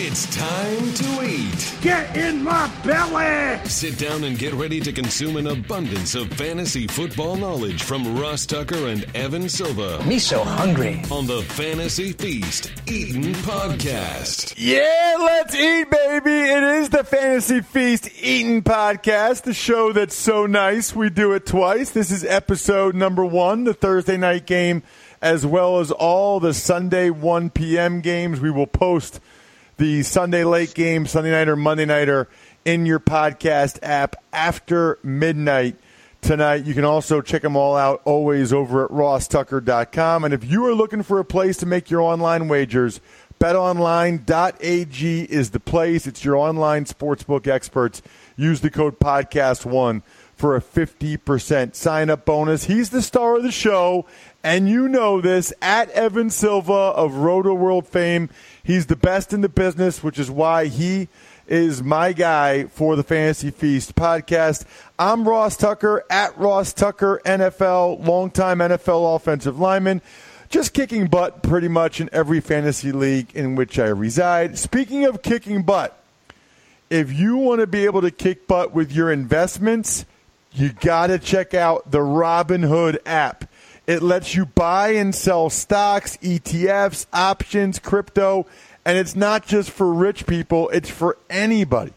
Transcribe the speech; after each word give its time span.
It's 0.00 0.32
time 0.32 0.94
to 0.94 1.28
eat. 1.28 1.74
Get 1.80 2.16
in 2.16 2.44
my 2.44 2.70
belly! 2.84 3.58
Sit 3.68 3.98
down 3.98 4.22
and 4.22 4.38
get 4.38 4.54
ready 4.54 4.78
to 4.78 4.92
consume 4.92 5.36
an 5.36 5.48
abundance 5.48 6.14
of 6.14 6.28
fantasy 6.34 6.86
football 6.86 7.34
knowledge 7.34 7.82
from 7.82 8.16
Ross 8.16 8.46
Tucker 8.46 8.86
and 8.86 9.04
Evan 9.16 9.48
Silva 9.48 10.00
Me 10.04 10.20
so 10.20 10.44
hungry. 10.44 11.02
on 11.10 11.26
the 11.26 11.42
Fantasy 11.42 12.12
Feast 12.12 12.70
Eaton 12.86 13.34
Podcast. 13.42 14.54
Yeah, 14.56 15.16
let's 15.18 15.56
eat, 15.56 15.90
baby. 15.90 16.30
It 16.48 16.62
is 16.62 16.90
the 16.90 17.02
Fantasy 17.02 17.60
Feast 17.60 18.08
Eating 18.22 18.62
Podcast, 18.62 19.42
the 19.42 19.52
show 19.52 19.92
that's 19.92 20.14
so 20.14 20.46
nice. 20.46 20.94
We 20.94 21.10
do 21.10 21.32
it 21.32 21.44
twice. 21.44 21.90
This 21.90 22.12
is 22.12 22.24
episode 22.24 22.94
number 22.94 23.24
one, 23.24 23.64
the 23.64 23.74
Thursday 23.74 24.16
night 24.16 24.46
game, 24.46 24.84
as 25.20 25.44
well 25.44 25.80
as 25.80 25.90
all 25.90 26.38
the 26.38 26.54
Sunday 26.54 27.10
1 27.10 27.50
p.m. 27.50 28.00
games. 28.00 28.38
We 28.40 28.52
will 28.52 28.68
post 28.68 29.18
the 29.78 30.02
Sunday 30.02 30.44
late 30.44 30.74
game, 30.74 31.06
Sunday 31.06 31.30
night 31.30 31.48
or 31.48 31.56
Monday 31.56 31.86
nighter 31.86 32.28
in 32.64 32.84
your 32.84 33.00
podcast 33.00 33.78
app 33.82 34.16
after 34.32 34.98
midnight 35.02 35.76
tonight. 36.20 36.64
You 36.64 36.74
can 36.74 36.84
also 36.84 37.20
check 37.20 37.42
them 37.42 37.56
all 37.56 37.76
out 37.76 38.02
always 38.04 38.52
over 38.52 38.84
at 38.84 38.90
rosstucker.com. 38.90 40.24
And 40.24 40.34
if 40.34 40.44
you 40.44 40.66
are 40.66 40.74
looking 40.74 41.02
for 41.02 41.18
a 41.18 41.24
place 41.24 41.56
to 41.58 41.66
make 41.66 41.90
your 41.90 42.00
online 42.00 42.48
wagers, 42.48 43.00
betonline.ag 43.40 45.22
is 45.22 45.50
the 45.50 45.60
place. 45.60 46.06
It's 46.06 46.24
your 46.24 46.36
online 46.36 46.84
sportsbook 46.84 47.46
experts. 47.46 48.02
Use 48.36 48.60
the 48.60 48.70
code 48.70 48.98
podcast1 48.98 50.02
for 50.34 50.54
a 50.54 50.60
50% 50.60 51.74
sign 51.74 52.10
up 52.10 52.24
bonus. 52.24 52.64
He's 52.64 52.90
the 52.90 53.02
star 53.02 53.36
of 53.36 53.42
the 53.42 53.50
show, 53.50 54.06
and 54.44 54.68
you 54.68 54.88
know 54.88 55.20
this 55.20 55.52
at 55.60 55.90
Evan 55.90 56.30
Silva 56.30 56.72
of 56.72 57.12
Rotoworld 57.12 57.86
fame. 57.86 58.30
He's 58.62 58.86
the 58.86 58.96
best 58.96 59.32
in 59.32 59.40
the 59.40 59.48
business, 59.48 60.02
which 60.02 60.18
is 60.18 60.30
why 60.30 60.66
he 60.66 61.08
is 61.46 61.82
my 61.82 62.12
guy 62.12 62.64
for 62.64 62.96
the 62.96 63.02
Fantasy 63.02 63.50
Feast 63.50 63.94
podcast. 63.94 64.64
I'm 64.98 65.26
Ross 65.26 65.56
Tucker 65.56 66.04
at 66.10 66.36
Ross 66.36 66.72
Tucker 66.72 67.20
NFL, 67.24 68.06
longtime 68.06 68.58
NFL 68.58 69.16
offensive 69.16 69.58
lineman, 69.58 70.02
just 70.50 70.74
kicking 70.74 71.06
butt 71.06 71.42
pretty 71.42 71.68
much 71.68 72.00
in 72.00 72.10
every 72.12 72.40
fantasy 72.40 72.92
league 72.92 73.34
in 73.34 73.54
which 73.54 73.78
I 73.78 73.86
reside. 73.86 74.58
Speaking 74.58 75.04
of 75.06 75.22
kicking 75.22 75.62
butt, 75.62 75.98
if 76.90 77.12
you 77.12 77.36
want 77.36 77.60
to 77.60 77.66
be 77.66 77.84
able 77.84 78.02
to 78.02 78.10
kick 78.10 78.46
butt 78.46 78.74
with 78.74 78.92
your 78.92 79.10
investments, 79.10 80.04
you 80.52 80.72
got 80.72 81.08
to 81.08 81.18
check 81.18 81.54
out 81.54 81.90
the 81.90 81.98
Robinhood 81.98 82.98
app. 83.06 83.47
It 83.88 84.02
lets 84.02 84.34
you 84.34 84.44
buy 84.44 84.90
and 84.90 85.14
sell 85.14 85.48
stocks, 85.48 86.18
ETFs, 86.18 87.06
options, 87.10 87.78
crypto, 87.78 88.46
and 88.84 88.98
it's 88.98 89.16
not 89.16 89.46
just 89.46 89.70
for 89.70 89.90
rich 89.90 90.26
people, 90.26 90.68
it's 90.68 90.90
for 90.90 91.16
anybody. 91.30 91.94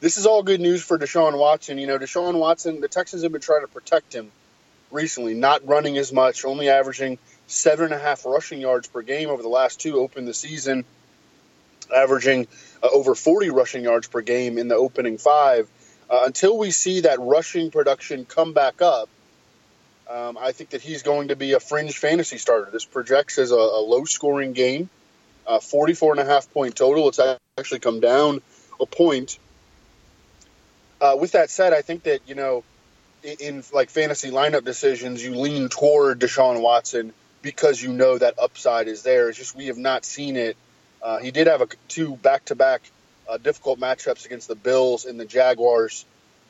This 0.00 0.18
is 0.18 0.26
all 0.26 0.42
good 0.42 0.60
news 0.60 0.82
for 0.82 0.98
Deshaun 0.98 1.38
Watson. 1.38 1.78
You 1.78 1.86
know, 1.86 1.98
Deshaun 1.98 2.38
Watson, 2.38 2.80
the 2.80 2.88
Texans 2.88 3.22
have 3.22 3.32
been 3.32 3.40
trying 3.40 3.62
to 3.62 3.68
protect 3.68 4.14
him 4.14 4.30
recently, 4.90 5.34
not 5.34 5.66
running 5.66 5.96
as 5.96 6.12
much, 6.12 6.44
only 6.44 6.68
averaging 6.68 7.18
seven 7.46 7.86
and 7.86 7.94
a 7.94 7.98
half 7.98 8.26
rushing 8.26 8.60
yards 8.60 8.86
per 8.88 9.02
game 9.02 9.30
over 9.30 9.42
the 9.42 9.48
last 9.48 9.80
two 9.80 9.98
open 9.98 10.26
the 10.26 10.34
season, 10.34 10.84
averaging 11.94 12.46
uh, 12.82 12.88
over 12.92 13.14
40 13.14 13.50
rushing 13.50 13.84
yards 13.84 14.06
per 14.08 14.20
game 14.20 14.58
in 14.58 14.68
the 14.68 14.76
opening 14.76 15.16
five. 15.16 15.68
Uh, 16.10 16.22
until 16.24 16.58
we 16.58 16.70
see 16.70 17.02
that 17.02 17.18
rushing 17.20 17.70
production 17.70 18.26
come 18.26 18.52
back 18.52 18.82
up, 18.82 19.08
um, 20.10 20.36
I 20.38 20.52
think 20.52 20.70
that 20.70 20.82
he's 20.82 21.02
going 21.02 21.28
to 21.28 21.36
be 21.36 21.52
a 21.52 21.60
fringe 21.60 21.96
fantasy 21.96 22.36
starter. 22.36 22.70
This 22.70 22.84
projects 22.84 23.38
as 23.38 23.52
a, 23.52 23.54
a 23.54 23.80
low 23.80 24.04
scoring 24.04 24.52
game, 24.52 24.90
uh, 25.46 25.60
44 25.60 26.12
and 26.12 26.20
a 26.20 26.24
half 26.24 26.52
point 26.52 26.76
total. 26.76 27.08
It's 27.08 27.20
actually 27.58 27.80
come 27.80 28.00
down 28.00 28.42
a 28.80 28.86
point. 28.86 29.38
Uh, 31.00 31.16
with 31.18 31.32
that 31.32 31.50
said, 31.50 31.72
I 31.72 31.82
think 31.82 32.04
that, 32.04 32.20
you 32.26 32.34
know, 32.34 32.62
in, 33.22 33.36
in, 33.40 33.64
like 33.72 33.90
fantasy 33.90 34.30
lineup 34.30 34.64
decisions, 34.64 35.24
you 35.24 35.34
lean 35.34 35.68
toward 35.68 36.20
Deshaun 36.20 36.60
Watson 36.60 37.12
because 37.42 37.82
you 37.82 37.92
know 37.92 38.18
that 38.18 38.38
upside 38.38 38.88
is 38.88 39.02
there. 39.02 39.28
It's 39.28 39.38
just 39.38 39.56
we 39.56 39.66
have 39.66 39.78
not 39.78 40.04
seen 40.04 40.36
it. 40.36 40.56
Uh, 41.02 41.18
he 41.18 41.30
did 41.30 41.46
have 41.46 41.62
a 41.62 41.68
two 41.88 42.16
back 42.16 42.44
to 42.46 42.54
back 42.54 42.82
difficult 43.38 43.78
matchups 43.78 44.26
against 44.26 44.48
the 44.48 44.54
Bills 44.54 45.04
and 45.04 45.18
the 45.18 45.24
Jaguars. 45.24 46.04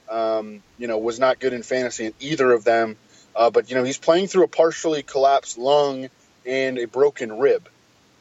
Um, 0.08 0.62
you 0.76 0.88
know, 0.88 0.98
was 0.98 1.20
not 1.20 1.38
good 1.38 1.52
in 1.52 1.62
fantasy 1.62 2.06
in 2.06 2.14
either 2.18 2.50
of 2.50 2.64
them. 2.64 2.96
Uh, 3.34 3.50
but 3.50 3.70
you 3.70 3.76
know, 3.76 3.84
he's 3.84 3.98
playing 3.98 4.26
through 4.26 4.44
a 4.44 4.48
partially 4.48 5.02
collapsed 5.02 5.56
lung 5.56 6.08
and 6.44 6.78
a 6.78 6.86
broken 6.86 7.38
rib. 7.38 7.68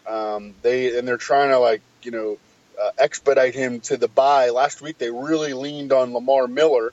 Um, 0.10 0.56
they 0.64 0.98
and 0.98 1.08
they're 1.08 1.18
trying 1.18 1.52
to 1.52 1.60
like 1.60 1.82
you 2.02 2.12
know 2.12 2.38
uh, 2.82 2.90
expedite 2.98 3.54
him 3.54 3.80
to 3.82 3.98
the 3.98 4.08
bye. 4.08 4.50
Last 4.50 4.82
week 4.82 4.98
they 4.98 5.12
really 5.12 5.54
leaned 5.54 5.94
on 5.94 6.14
Lamar 6.14 6.48
Miller 6.48 6.92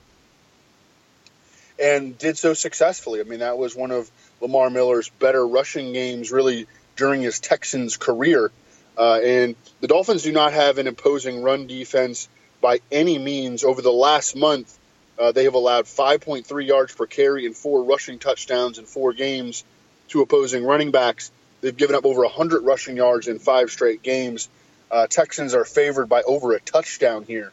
and 1.79 2.17
did 2.17 2.37
so 2.37 2.53
successfully. 2.53 3.19
I 3.19 3.23
mean, 3.23 3.39
that 3.39 3.57
was 3.57 3.75
one 3.75 3.91
of 3.91 4.09
Lamar 4.41 4.69
Miller's 4.69 5.09
better 5.09 5.45
rushing 5.45 5.93
games 5.93 6.31
really 6.31 6.67
during 6.95 7.21
his 7.21 7.39
Texans 7.39 7.97
career. 7.97 8.51
Uh, 8.97 9.19
and 9.23 9.55
the 9.79 9.87
Dolphins 9.87 10.23
do 10.23 10.31
not 10.31 10.53
have 10.53 10.79
an 10.79 10.87
imposing 10.87 11.41
run 11.41 11.67
defense 11.67 12.27
by 12.61 12.79
any 12.91 13.19
means. 13.19 13.63
Over 13.63 13.81
the 13.81 13.91
last 13.91 14.35
month, 14.35 14.77
uh, 15.19 15.31
they 15.31 15.43
have 15.43 15.53
allowed 15.53 15.85
5.3 15.85 16.65
yards 16.65 16.95
per 16.95 17.05
carry 17.05 17.45
and 17.45 17.55
four 17.55 17.83
rushing 17.83 18.19
touchdowns 18.19 18.79
in 18.79 18.85
four 18.85 19.13
games 19.13 19.63
to 20.09 20.21
opposing 20.21 20.63
running 20.63 20.91
backs. 20.91 21.31
They've 21.61 21.75
given 21.75 21.95
up 21.95 22.05
over 22.05 22.21
100 22.21 22.63
rushing 22.63 22.97
yards 22.97 23.27
in 23.27 23.39
five 23.39 23.71
straight 23.71 24.03
games. 24.03 24.49
Uh, 24.89 25.07
Texans 25.07 25.53
are 25.53 25.65
favored 25.65 26.07
by 26.07 26.21
over 26.21 26.53
a 26.53 26.59
touchdown 26.59 27.23
here. 27.23 27.51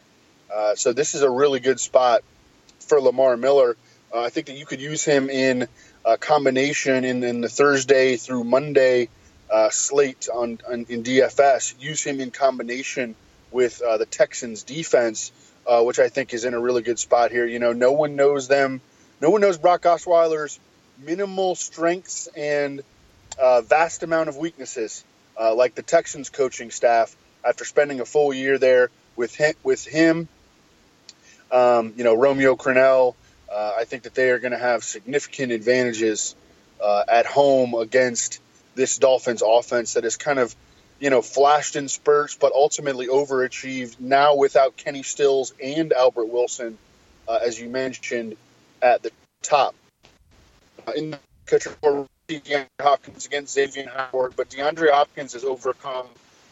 Uh, 0.55 0.75
so 0.75 0.93
this 0.93 1.15
is 1.15 1.23
a 1.23 1.31
really 1.31 1.61
good 1.61 1.81
spot 1.81 2.23
for 2.81 3.01
Lamar 3.01 3.37
Miller. 3.37 3.77
Uh, 4.13 4.21
I 4.21 4.31
think 4.31 4.47
that 4.47 4.57
you 4.57 4.67
could 4.67 4.81
use 4.81 5.05
him 5.05 5.31
in 5.31 5.67
a 6.05 6.17
combination 6.17 7.05
in, 7.05 7.25
in 7.25 7.41
the 7.41 7.49
Thursday 7.49 8.17
through 8.17 8.45
Monday 8.45 9.09
uh, 9.51 9.71
slate 9.71 10.29
on, 10.33 10.59
on, 10.69 10.87
in 10.89 11.03
DFS. 11.03 11.75
Use 11.81 12.05
him 12.05 12.21
in 12.21 12.31
combination 12.31 13.15
with 13.51 13.81
uh, 13.83 13.99
the 13.99 14.07
Texans 14.07 14.63
defense, 14.63 15.33
uh, 15.67 15.83
which 15.83 15.99
I 15.99 16.09
think 16.09 16.35
is 16.35 16.45
in 16.45 16.55
a 16.55 16.61
really 16.61 16.83
good 16.83 16.99
spot 16.99 17.31
here. 17.31 17.47
You 17.47 17.59
know, 17.59 17.73
no 17.73 17.93
one 17.93 18.17
knows 18.17 18.49
them. 18.49 18.81
No 19.21 19.31
one 19.31 19.41
knows 19.41 19.59
Brock 19.59 19.83
Osweiler's 19.83 20.59
minimal 20.99 21.55
strengths 21.55 22.27
and 22.37 22.83
uh, 23.39 23.61
vast 23.63 24.03
amount 24.03 24.29
of 24.29 24.37
weaknesses, 24.37 25.05
uh, 25.41 25.55
like 25.55 25.75
the 25.75 25.83
Texans 25.83 26.31
coaching 26.31 26.71
staff 26.71 27.15
after 27.45 27.65
spending 27.65 28.01
a 28.01 28.05
full 28.05 28.33
year 28.33 28.59
there 28.59 28.91
with 29.17 29.35
him. 29.35 29.55
With 29.63 29.85
him, 29.87 30.29
um, 31.51 31.95
you 31.97 32.05
know, 32.05 32.15
Romeo 32.15 32.57
Crennel. 32.57 33.15
Uh, 33.51 33.73
I 33.79 33.85
think 33.85 34.03
that 34.05 34.15
they 34.15 34.31
are 34.31 34.39
going 34.39 34.53
to 34.53 34.59
have 34.59 34.83
significant 34.83 35.53
advantages 35.53 36.35
uh, 36.83 37.05
at 37.09 37.27
home 37.27 37.75
against 37.75 38.41
this 38.75 38.99
Dolphins 38.99 39.43
offense 39.47 39.95
that 39.95 40.05
has 40.05 40.17
kind 40.17 40.41
of, 40.41 40.55
you 40.99 41.11
know, 41.11 41.23
flashed 41.23 41.77
in 41.77 41.89
spurts, 41.89 42.35
but 42.35 42.53
ultimately 42.53 43.07
overachieved 43.07 44.01
now 44.01 44.35
without 44.35 44.77
Kenny 44.77 45.05
Stills 45.05 45.55
and 45.63 45.93
Albert 45.93 46.27
Wilson, 46.27 46.79
uh, 47.29 47.39
as 47.45 47.61
you 47.61 47.69
mentioned, 47.69 48.37
at 48.83 49.03
the 49.03 49.13
top. 49.43 49.75
Uh, 50.87 50.93
in 50.97 51.11
the 51.13 51.19
DeAndre 52.29 52.67
Hopkins 52.81 53.27
against 53.27 53.57
Xavien 53.57 53.89
Howard, 53.89 54.35
but 54.37 54.49
DeAndre 54.49 54.91
Hopkins 54.91 55.35
has 55.35 55.45
overcome 55.45 56.07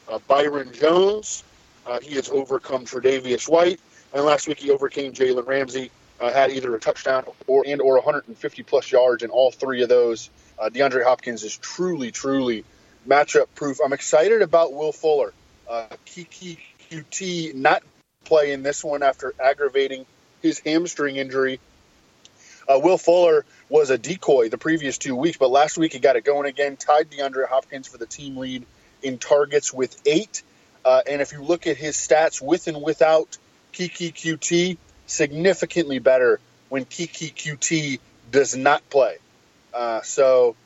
uh, 0.09 0.19
Byron 0.29 0.73
Jones. 0.73 1.45
Uh, 1.87 1.99
he 2.01 2.15
has 2.17 2.29
overcome 2.29 2.85
Tre'Davious 2.85 3.49
White, 3.49 3.81
and 4.13 4.25
last 4.25 4.47
week 4.47 4.61
he 4.61 4.71
overcame 4.71 5.13
Jalen 5.13 5.47
Ramsey. 5.47 5.91
Uh, 6.21 6.33
had 6.33 6.53
either 6.53 6.73
a 6.77 6.79
touchdown 6.79 7.25
or 7.49 7.65
and 7.67 7.81
or 7.81 7.95
150 7.95 8.63
plus 8.63 8.93
yards 8.93 9.25
in 9.25 9.31
all 9.31 9.51
three 9.51 9.83
of 9.83 9.89
those. 9.89 10.31
Uh, 10.57 10.69
DeAndre 10.69 11.03
Hopkins 11.03 11.43
is 11.43 11.57
truly, 11.57 12.13
truly 12.13 12.65
matchup 13.09 13.47
proof. 13.57 13.79
I'm 13.85 13.93
excited 13.93 14.41
about 14.41 14.73
Will 14.73 14.93
Fuller. 14.93 15.33
Uh, 15.69 15.87
Keke 16.07 16.59
Coutee 16.89 17.55
not 17.55 17.83
playing 18.25 18.63
this 18.63 18.85
one 18.85 19.03
after 19.03 19.35
aggravating 19.43 20.07
his 20.43 20.61
hamstring 20.61 21.17
injury. 21.17 21.59
Uh, 22.69 22.79
Will 22.79 22.99
Fuller 22.99 23.45
was 23.69 23.91
a 23.91 23.99
decoy 23.99 24.49
the 24.49 24.59
previous 24.59 24.99
two 24.99 25.15
weeks, 25.17 25.37
but 25.37 25.51
last 25.51 25.77
week 25.77 25.93
he 25.93 25.99
got 25.99 26.17
it 26.17 26.25
going 26.25 26.49
again, 26.49 26.77
tied 26.77 27.11
DeAndre 27.11 27.49
Hopkins 27.49 27.89
for 27.89 27.99
the 27.99 28.07
team 28.07 28.37
lead 28.37 28.65
in 29.03 29.19
targets 29.19 29.73
with 29.73 30.01
eight. 30.07 30.43
Uh, 30.85 31.01
and 31.09 31.23
if 31.23 31.33
you 31.33 31.43
look 31.43 31.67
at 31.67 31.77
his 31.77 31.97
stats 31.97 32.41
with 32.41 32.67
and 32.69 32.83
without 32.83 33.39
Coutee, 33.73 34.77
significantly 35.07 35.99
better 35.99 36.41
when 36.69 36.85
Coutee 36.85 38.01
does 38.31 38.57
not 38.57 38.89
play. 38.91 39.17
Uh, 39.73 40.03
so, 40.03 40.57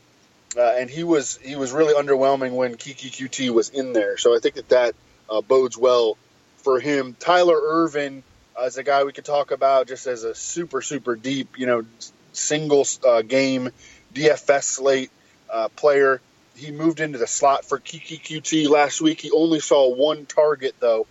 uh, 0.56 0.74
and 0.78 0.88
he 0.90 1.04
was 1.04 1.36
he 1.42 1.56
was 1.56 1.72
really 1.72 1.94
underwhelming 1.94 2.52
when 2.52 2.76
Keke 2.76 3.10
Coutee 3.10 3.50
was 3.50 3.68
in 3.70 3.92
there. 3.92 4.16
So 4.16 4.34
I 4.34 4.38
think 4.40 4.54
that 4.56 4.68
that 4.70 4.94
uh, 5.28 5.40
bodes 5.40 5.76
well 5.76 6.16
for 6.58 6.80
him. 6.80 7.16
Tyler 7.18 7.58
Ervin 7.60 8.22
uh, 8.58 8.64
is 8.64 8.76
a 8.76 8.82
guy 8.82 9.04
we 9.04 9.12
could 9.12 9.24
talk 9.24 9.50
about 9.50 9.88
just 9.88 10.06
as 10.06 10.24
a 10.24 10.34
super 10.34 10.82
super 10.82 11.16
deep, 11.16 11.58
you 11.58 11.66
know, 11.66 11.84
single 12.32 12.86
uh, 13.06 13.22
game 13.22 13.70
DFS 14.14 14.64
slate 14.64 15.10
uh, 15.50 15.68
player. 15.68 16.20
He 16.54 16.70
moved 16.70 17.00
into 17.00 17.18
the 17.18 17.26
slot 17.26 17.66
for 17.66 17.78
Keke 17.78 18.20
Coutee 18.20 18.68
last 18.68 19.00
week. 19.00 19.20
He 19.20 19.30
only 19.30 19.60
saw 19.60 19.94
one 19.94 20.24
target 20.24 20.74
though, 20.80 21.06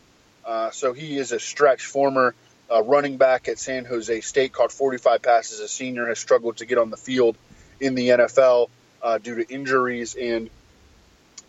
so 0.71 0.93
he 0.93 1.17
is 1.17 1.31
a 1.31 1.39
stretch 1.39 1.85
former 1.85 2.33
uh, 2.71 2.81
running 2.83 3.17
back 3.17 3.47
at 3.47 3.59
San 3.59 3.85
Jose 3.85 4.21
State, 4.21 4.53
caught 4.53 4.71
45 4.71 5.21
passes 5.21 5.59
as 5.59 5.65
a 5.65 5.67
senior, 5.67 6.07
has 6.07 6.19
struggled 6.19 6.57
to 6.57 6.65
get 6.65 6.77
on 6.77 6.89
the 6.89 6.97
field 6.97 7.37
in 7.79 7.95
the 7.95 8.09
NFL 8.09 8.69
uh, 9.01 9.17
due 9.17 9.35
to 9.35 9.53
injuries 9.53 10.15
and 10.15 10.49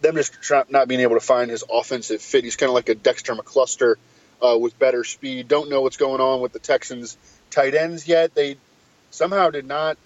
them 0.02 0.16
just 0.16 0.34
not 0.69 0.88
being 0.88 1.00
able 1.00 1.14
to 1.14 1.25
find 1.25 1.50
his 1.50 1.64
offensive 1.70 2.20
fit. 2.20 2.44
He's 2.44 2.56
kind 2.56 2.69
of 2.69 2.75
like 2.75 2.88
a 2.88 2.94
Dexter 2.94 3.34
McCluster 3.34 3.94
uh, 4.43 4.56
with 4.59 4.79
better 4.79 5.05
speed. 5.05 5.49
Don't 5.49 5.71
know 5.71 5.83
what's 5.83 5.97
going 5.97 6.21
on 6.21 6.41
with 6.41 6.53
the 6.53 6.59
Texans 6.59 7.17
tight 7.50 7.75
ends 7.75 8.06
yet. 8.06 8.35
They 8.35 8.56
somehow 9.11 9.50
did 9.50 9.67
not. 9.67 9.97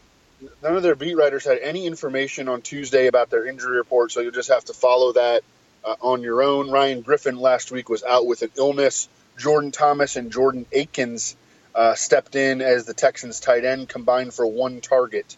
None 0.62 0.76
of 0.76 0.82
their 0.82 0.94
beat 0.94 1.16
writers 1.16 1.44
had 1.44 1.58
any 1.58 1.86
information 1.86 2.48
on 2.48 2.62
Tuesday 2.62 3.06
about 3.06 3.28
their 3.30 3.46
injury 3.46 3.76
report, 3.76 4.10
so 4.12 4.20
you'll 4.20 4.30
just 4.32 4.48
have 4.50 4.64
to 4.66 4.72
follow 4.72 5.12
that 5.12 5.42
uh, 5.84 5.96
on 6.00 6.22
your 6.22 6.42
own. 6.42 6.70
Ryan 6.70 7.02
Griffin 7.02 7.38
last 7.38 7.70
week 7.70 7.88
was 7.88 8.02
out 8.02 8.26
with 8.26 8.42
an 8.42 8.50
illness. 8.56 9.08
Jordan 9.38 9.70
Thomas 9.70 10.16
and 10.16 10.32
Jordan 10.32 10.66
Akins 10.72 11.36
uh, 11.74 11.94
stepped 11.94 12.36
in 12.36 12.62
as 12.62 12.86
the 12.86 12.94
Texans 12.94 13.40
tight 13.40 13.64
end, 13.64 13.88
combined 13.88 14.32
for 14.32 14.46
one 14.46 14.80
target. 14.80 15.36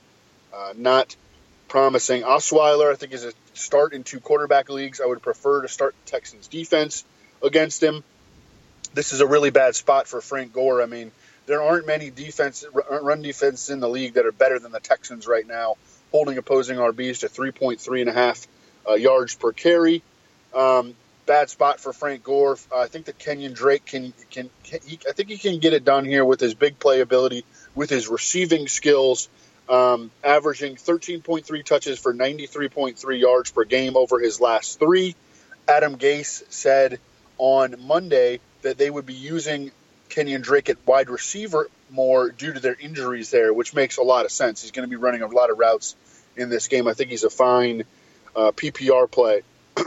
Uh, 0.55 0.75
not 0.77 1.17
promising. 1.69 2.23
Osweiler, 2.23 2.93
I 2.93 2.97
think, 2.97 3.13
is 3.13 3.25
a 3.25 3.33
start 3.55 3.93
in 3.93 4.05
two 4.05 4.21
quarterback 4.21 4.69
leagues. 4.69 5.01
I 5.01 5.07
would 5.07 5.23
prefer 5.23 5.63
to 5.63 5.69
start 5.69 5.95
the 6.05 6.11
Texans 6.11 6.49
defense 6.49 7.05
against 7.43 7.83
him. 7.83 8.05
This 8.95 9.13
is 9.13 9.21
a 9.21 9.27
really 9.27 9.51
bad 9.51 9.75
spot 9.75 10.07
for 10.07 10.21
Frank 10.21 10.53
Gore. 10.53 10.83
I 10.83 10.87
mean, 10.87 11.13
there 11.47 11.63
aren't 11.63 11.87
many 11.87 12.11
defense 12.11 12.65
run 12.73 13.23
defenses 13.23 13.71
in 13.71 13.81
the 13.81 13.89
league 13.89 14.15
that 14.15 14.27
are 14.27 14.33
better 14.33 14.59
than 14.59 14.73
the 14.73 14.81
Texans 14.81 15.27
right 15.27 15.47
now, 15.47 15.77
holding 16.11 16.39
opposing 16.39 16.79
RBs 16.79 17.21
to 17.21 17.29
3.3 17.29 18.01
and 18.01 18.11
a 18.11 18.13
half 18.13 18.47
uh, 18.89 18.95
yards 18.95 19.35
per 19.35 19.53
carry. 19.53 20.03
Um, 20.55 20.95
bad 21.27 21.51
spot 21.51 21.81
for 21.81 21.93
Frank 21.93 22.25
Gore. 22.25 22.59
Uh, 22.71 22.81
I 22.81 22.87
think 22.89 23.07
that 23.07 23.19
Kenyon 23.19 23.55
Drake 23.55 23.85
can 23.87 24.13
can, 24.31 24.51
can 24.65 24.81
he, 24.85 24.99
I 25.09 25.13
think 25.13 25.29
he 25.29 25.39
can 25.39 25.59
get 25.59 25.73
it 25.73 25.85
done 25.85 26.05
here 26.05 26.25
with 26.25 26.41
his 26.41 26.55
big 26.55 26.79
play 26.79 27.01
ability, 27.01 27.45
with 27.75 27.91
his 27.91 28.09
receiving 28.09 28.69
skills, 28.69 29.29
um, 29.69 30.11
averaging 30.23 30.77
13.3 30.77 31.65
touches 31.65 31.99
for 31.99 32.13
93.3 32.13 33.21
yards 33.21 33.51
per 33.51 33.65
game 33.65 33.97
over 33.97 34.21
his 34.21 34.41
last 34.41 34.79
three. 34.79 35.17
Adam 35.69 35.97
Gase 35.97 36.43
said 36.51 36.99
on 37.43 37.75
Monday 37.89 38.39
that 38.63 38.79
they 38.79 38.89
would 38.89 39.05
be 39.05 39.15
using 39.15 39.73
Kenyon 40.09 40.43
Drake 40.43 40.69
at 40.69 40.77
wide 40.87 41.11
receiver 41.11 41.69
more 41.91 42.31
due 42.31 42.53
to 42.53 42.61
their 42.61 42.77
injuries 42.79 43.31
there, 43.33 43.53
which 43.53 43.75
makes 43.75 43.97
a 43.97 44.03
lot 44.03 44.25
of 44.25 44.31
sense. 44.31 44.63
He's 44.63 44.71
going 44.71 44.89
to 44.89 44.91
be 44.91 44.95
running 44.95 45.23
a 45.23 45.27
lot 45.27 45.51
of 45.51 45.59
routes 45.59 45.97
in 46.37 46.51
this 46.51 46.69
game. 46.69 46.87
I 46.87 46.95
think 46.95 47.11
he's 47.11 47.25
a 47.25 47.31
fine 47.31 47.83
uh, 48.37 48.53
PPR 48.53 49.11
play. 49.11 49.43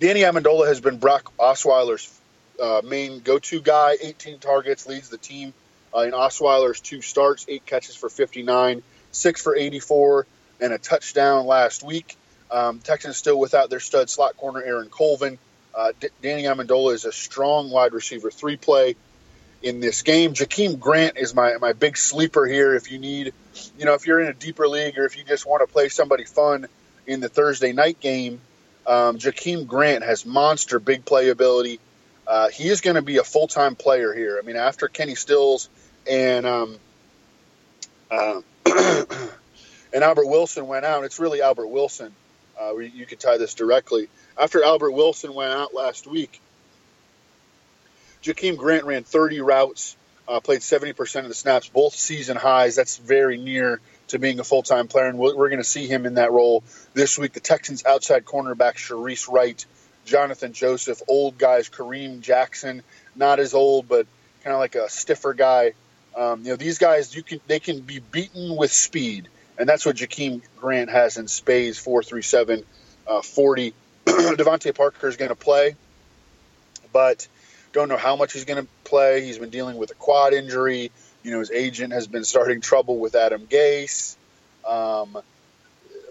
Danny 0.00 0.20
Amendola 0.20 0.68
has 0.68 0.82
been 0.82 0.98
Brock 0.98 1.32
Osweiler's 1.38 2.20
uh, 2.60 2.82
main 2.84 3.20
go-to 3.20 3.62
guy. 3.62 3.96
18 3.98 4.38
targets, 4.38 4.86
leads 4.86 5.08
the 5.08 5.16
team 5.16 5.54
uh, 5.96 6.00
in 6.00 6.10
Osweiler's 6.10 6.80
two 6.80 7.00
starts, 7.00 7.46
eight 7.48 7.64
catches 7.64 7.96
for 7.96 8.10
59, 8.10 8.82
six 9.12 9.40
for 9.40 9.56
84, 9.56 10.26
and 10.60 10.74
a 10.74 10.78
touchdown 10.78 11.46
last 11.46 11.82
week. 11.82 12.16
Um, 12.50 12.80
Texans 12.80 13.16
still 13.16 13.38
without 13.38 13.70
their 13.70 13.80
stud 13.80 14.10
slot 14.10 14.36
corner 14.36 14.62
Aaron 14.62 14.90
Colvin. 14.90 15.38
Uh, 15.74 15.92
D- 15.98 16.08
Danny 16.22 16.44
Amendola 16.44 16.94
is 16.94 17.04
a 17.04 17.12
strong 17.12 17.70
wide 17.70 17.92
receiver 17.92 18.30
three 18.30 18.56
play 18.56 18.96
in 19.62 19.80
this 19.80 20.02
game. 20.02 20.34
Jakeem 20.34 20.78
Grant 20.78 21.16
is 21.16 21.34
my 21.34 21.56
my 21.58 21.72
big 21.72 21.96
sleeper 21.96 22.46
here. 22.46 22.74
If 22.74 22.90
you 22.90 22.98
need, 22.98 23.32
you 23.78 23.84
know, 23.84 23.94
if 23.94 24.06
you're 24.06 24.20
in 24.20 24.28
a 24.28 24.34
deeper 24.34 24.68
league 24.68 24.98
or 24.98 25.04
if 25.04 25.16
you 25.16 25.24
just 25.24 25.46
want 25.46 25.66
to 25.66 25.72
play 25.72 25.88
somebody 25.88 26.24
fun 26.24 26.66
in 27.06 27.20
the 27.20 27.28
Thursday 27.28 27.72
night 27.72 28.00
game, 28.00 28.40
um, 28.86 29.18
Jakeem 29.18 29.66
Grant 29.66 30.04
has 30.04 30.26
monster 30.26 30.78
big 30.78 31.04
playability. 31.04 31.78
Uh, 32.26 32.48
he 32.48 32.68
is 32.68 32.80
going 32.80 32.96
to 32.96 33.02
be 33.02 33.18
a 33.18 33.24
full 33.24 33.48
time 33.48 33.74
player 33.76 34.12
here. 34.12 34.38
I 34.42 34.46
mean, 34.46 34.56
after 34.56 34.88
Kenny 34.88 35.14
Stills 35.14 35.68
and 36.08 36.46
um, 36.46 36.76
uh, 38.10 38.40
and 38.66 40.04
Albert 40.04 40.26
Wilson 40.26 40.66
went 40.66 40.84
out, 40.84 41.04
it's 41.04 41.18
really 41.18 41.42
Albert 41.42 41.68
Wilson. 41.68 42.14
Uh, 42.60 42.76
you 42.76 43.06
could 43.06 43.18
tie 43.18 43.38
this 43.38 43.54
directly. 43.54 44.08
After 44.38 44.62
Albert 44.62 44.92
Wilson 44.92 45.34
went 45.34 45.52
out 45.52 45.74
last 45.74 46.06
week, 46.06 46.40
Jakeem 48.22 48.56
Grant 48.56 48.84
ran 48.84 49.04
30 49.04 49.40
routes, 49.40 49.96
uh, 50.28 50.40
played 50.40 50.60
70% 50.60 51.20
of 51.20 51.28
the 51.28 51.34
snaps, 51.34 51.68
both 51.68 51.94
season 51.94 52.36
highs. 52.36 52.76
That's 52.76 52.96
very 52.96 53.36
near 53.36 53.80
to 54.08 54.18
being 54.18 54.38
a 54.40 54.44
full 54.44 54.62
time 54.62 54.88
player, 54.88 55.06
and 55.06 55.18
we're, 55.18 55.36
we're 55.36 55.48
going 55.48 55.60
to 55.60 55.68
see 55.68 55.86
him 55.86 56.06
in 56.06 56.14
that 56.14 56.32
role 56.32 56.62
this 56.94 57.18
week. 57.18 57.32
The 57.32 57.40
Texans' 57.40 57.84
outside 57.84 58.24
cornerback, 58.24 58.74
Shareece 58.74 59.30
Wright, 59.30 59.64
Johnathan 60.06 60.52
Joseph, 60.52 61.02
old 61.08 61.38
guys, 61.38 61.68
Kareem 61.68 62.20
Jackson, 62.20 62.82
not 63.16 63.40
as 63.40 63.54
old, 63.54 63.88
but 63.88 64.06
kind 64.44 64.54
of 64.54 64.60
like 64.60 64.74
a 64.74 64.88
stiffer 64.88 65.34
guy. 65.34 65.72
Um, 66.16 66.42
you 66.42 66.50
know, 66.50 66.56
these 66.56 66.78
guys, 66.78 67.14
you 67.14 67.22
can 67.22 67.40
they 67.46 67.58
can 67.58 67.80
be 67.80 67.98
beaten 67.98 68.56
with 68.56 68.72
speed, 68.72 69.28
and 69.58 69.68
that's 69.68 69.86
what 69.86 69.96
Jakeem 69.96 70.42
Grant 70.58 70.90
has 70.90 71.16
in 71.16 71.26
spades, 71.26 71.78
437, 71.78 72.64
uh, 73.06 73.22
40. 73.22 73.74
DeVante 74.06 74.74
Parker 74.74 75.08
is 75.08 75.16
going 75.16 75.30
to 75.30 75.36
play, 75.36 75.76
but 76.92 77.26
don't 77.72 77.88
know 77.88 77.96
how 77.96 78.16
much 78.16 78.32
he's 78.32 78.44
going 78.44 78.62
to 78.62 78.68
play. 78.84 79.24
He's 79.24 79.38
been 79.38 79.50
dealing 79.50 79.76
with 79.76 79.90
a 79.90 79.94
quad 79.94 80.34
injury. 80.34 80.90
You 81.22 81.30
know, 81.30 81.38
his 81.38 81.50
agent 81.50 81.92
has 81.92 82.06
been 82.06 82.24
starting 82.24 82.60
trouble 82.60 82.98
with 82.98 83.14
Adam 83.14 83.46
Gase. 83.46 84.16
Um, 84.66 85.18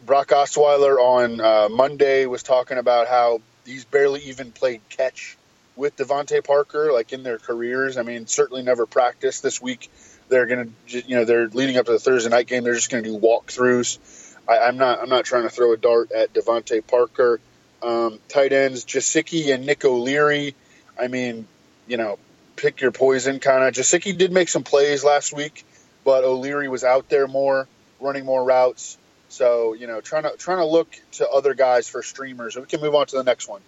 Brock 0.05 0.29
Osweiler 0.29 0.97
on 0.97 1.39
uh, 1.39 1.69
Monday 1.69 2.25
was 2.25 2.43
talking 2.43 2.77
about 2.77 3.07
how 3.07 3.41
he's 3.65 3.85
barely 3.85 4.21
even 4.21 4.51
played 4.51 4.81
catch 4.89 5.37
with 5.75 5.95
DeVante 5.97 6.43
Parker, 6.43 6.91
like 6.91 7.13
in 7.13 7.23
their 7.23 7.37
careers. 7.37 7.97
I 7.97 8.03
mean, 8.03 8.27
certainly 8.27 8.63
never 8.63 8.85
practiced 8.85 9.43
this 9.43 9.61
week. 9.61 9.89
They're 10.29 10.45
gonna, 10.45 10.67
you 10.87 11.15
know, 11.15 11.25
they're 11.25 11.47
leading 11.47 11.77
up 11.77 11.85
to 11.85 11.91
the 11.91 11.99
Thursday 11.99 12.29
night 12.29 12.47
game. 12.47 12.63
They're 12.63 12.73
just 12.73 12.89
gonna 12.89 13.03
do 13.03 13.19
walkthroughs. 13.19 13.99
I, 14.47 14.69
am 14.69 14.77
not, 14.77 15.01
I'm 15.01 15.09
not 15.09 15.25
trying 15.25 15.43
to 15.43 15.49
throw 15.49 15.73
a 15.73 15.77
dart 15.77 16.11
at 16.11 16.33
DeVante 16.33 16.85
Parker. 16.85 17.39
Um, 17.81 18.19
tight 18.27 18.53
ends, 18.53 18.85
Gesicki 18.85 19.53
and 19.53 19.65
Nick 19.65 19.83
O'Leary. 19.83 20.55
I 20.99 21.07
mean, 21.07 21.47
you 21.87 21.97
know, 21.97 22.19
pick 22.55 22.81
your 22.81 22.91
poison 22.91 23.39
kind 23.39 23.63
of. 23.63 23.73
Gesicki 23.73 24.15
did 24.15 24.31
make 24.31 24.49
some 24.49 24.63
plays 24.63 25.03
last 25.03 25.33
week, 25.33 25.65
but 26.03 26.23
O'Leary 26.23 26.67
was 26.67 26.83
out 26.83 27.09
there 27.09 27.27
more, 27.27 27.67
running 27.99 28.25
more 28.25 28.43
routes. 28.43 28.97
So 29.29 29.73
you 29.73 29.87
know, 29.87 30.01
trying 30.01 30.23
to 30.23 30.35
trying 30.37 30.59
to 30.59 30.65
look 30.65 30.89
to 31.13 31.29
other 31.29 31.53
guys 31.53 31.87
for 31.87 32.03
streamers. 32.03 32.55
We 32.55 32.65
can 32.65 32.81
move 32.81 32.95
on 32.95 33.07
to 33.07 33.15
the 33.15 33.23
next 33.23 33.47
one. 33.47 33.61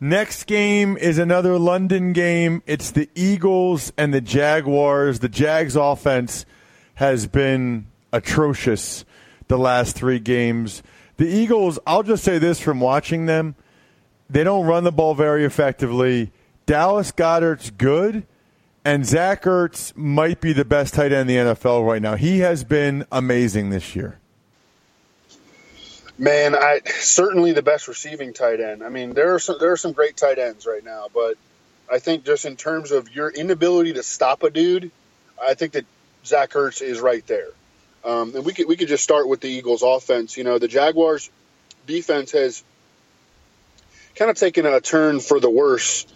Next 0.00 0.44
game 0.44 0.96
is 0.96 1.16
another 1.16 1.58
London 1.58 2.12
game. 2.12 2.62
It's 2.66 2.90
the 2.90 3.08
Eagles 3.14 3.92
and 3.96 4.12
the 4.12 4.20
Jaguars. 4.20 5.20
The 5.20 5.28
Jags 5.28 5.74
offense 5.74 6.44
has 6.96 7.26
been 7.26 7.86
atrocious 8.12 9.04
the 9.48 9.58
last 9.58 9.96
three 9.96 10.18
games. 10.18 10.82
The 11.16 11.26
Eagles, 11.26 11.78
I'll 11.86 12.02
just 12.02 12.24
say 12.24 12.38
this 12.38 12.60
from 12.60 12.80
watching 12.80 13.26
them, 13.26 13.54
they 14.28 14.44
don't 14.44 14.66
run 14.66 14.84
the 14.84 14.92
ball 14.92 15.14
very 15.14 15.44
effectively. 15.44 16.32
Dallas 16.66 17.12
Goedert's 17.12 17.70
good, 17.70 18.26
and 18.84 19.06
Zach 19.06 19.42
Ertz 19.44 19.96
might 19.96 20.40
be 20.40 20.52
the 20.52 20.64
best 20.64 20.94
tight 20.94 21.12
end 21.12 21.30
in 21.30 21.46
the 21.46 21.54
NFL 21.54 21.86
right 21.86 22.02
now. 22.02 22.16
He 22.16 22.40
has 22.40 22.64
been 22.64 23.06
amazing 23.10 23.70
this 23.70 23.96
year. 23.96 24.18
Man, 26.18 26.54
I 26.54 26.80
certainly 26.86 27.52
the 27.52 27.62
best 27.62 27.88
receiving 27.88 28.32
tight 28.32 28.60
end. 28.60 28.82
I 28.82 28.88
mean, 28.88 29.12
there 29.12 29.34
are 29.34 29.38
some 29.38 29.56
there 29.60 29.72
are 29.72 29.76
some 29.76 29.92
great 29.92 30.16
tight 30.16 30.38
ends 30.38 30.66
right 30.66 30.84
now, 30.84 31.08
but 31.12 31.36
I 31.92 31.98
think 31.98 32.24
just 32.24 32.46
in 32.46 32.56
terms 32.56 32.90
of 32.90 33.14
your 33.14 33.28
inability 33.28 33.92
to 33.94 34.02
stop 34.02 34.42
a 34.42 34.50
dude, 34.50 34.90
I 35.40 35.54
think 35.54 35.72
that 35.72 35.84
Zach 36.24 36.50
Ertz 36.50 36.80
is 36.80 37.00
right 37.00 37.26
there. 37.26 37.48
Um, 38.06 38.36
and 38.36 38.44
we 38.44 38.52
could 38.52 38.68
we 38.68 38.76
could 38.76 38.88
just 38.88 39.02
start 39.02 39.28
with 39.28 39.40
the 39.40 39.48
Eagles' 39.48 39.82
offense. 39.82 40.36
You 40.36 40.44
know, 40.44 40.58
the 40.58 40.68
Jaguars' 40.68 41.28
defense 41.86 42.30
has 42.32 42.62
kind 44.14 44.30
of 44.30 44.36
taken 44.36 44.64
a 44.64 44.80
turn 44.80 45.18
for 45.18 45.40
the 45.40 45.50
worse 45.50 46.06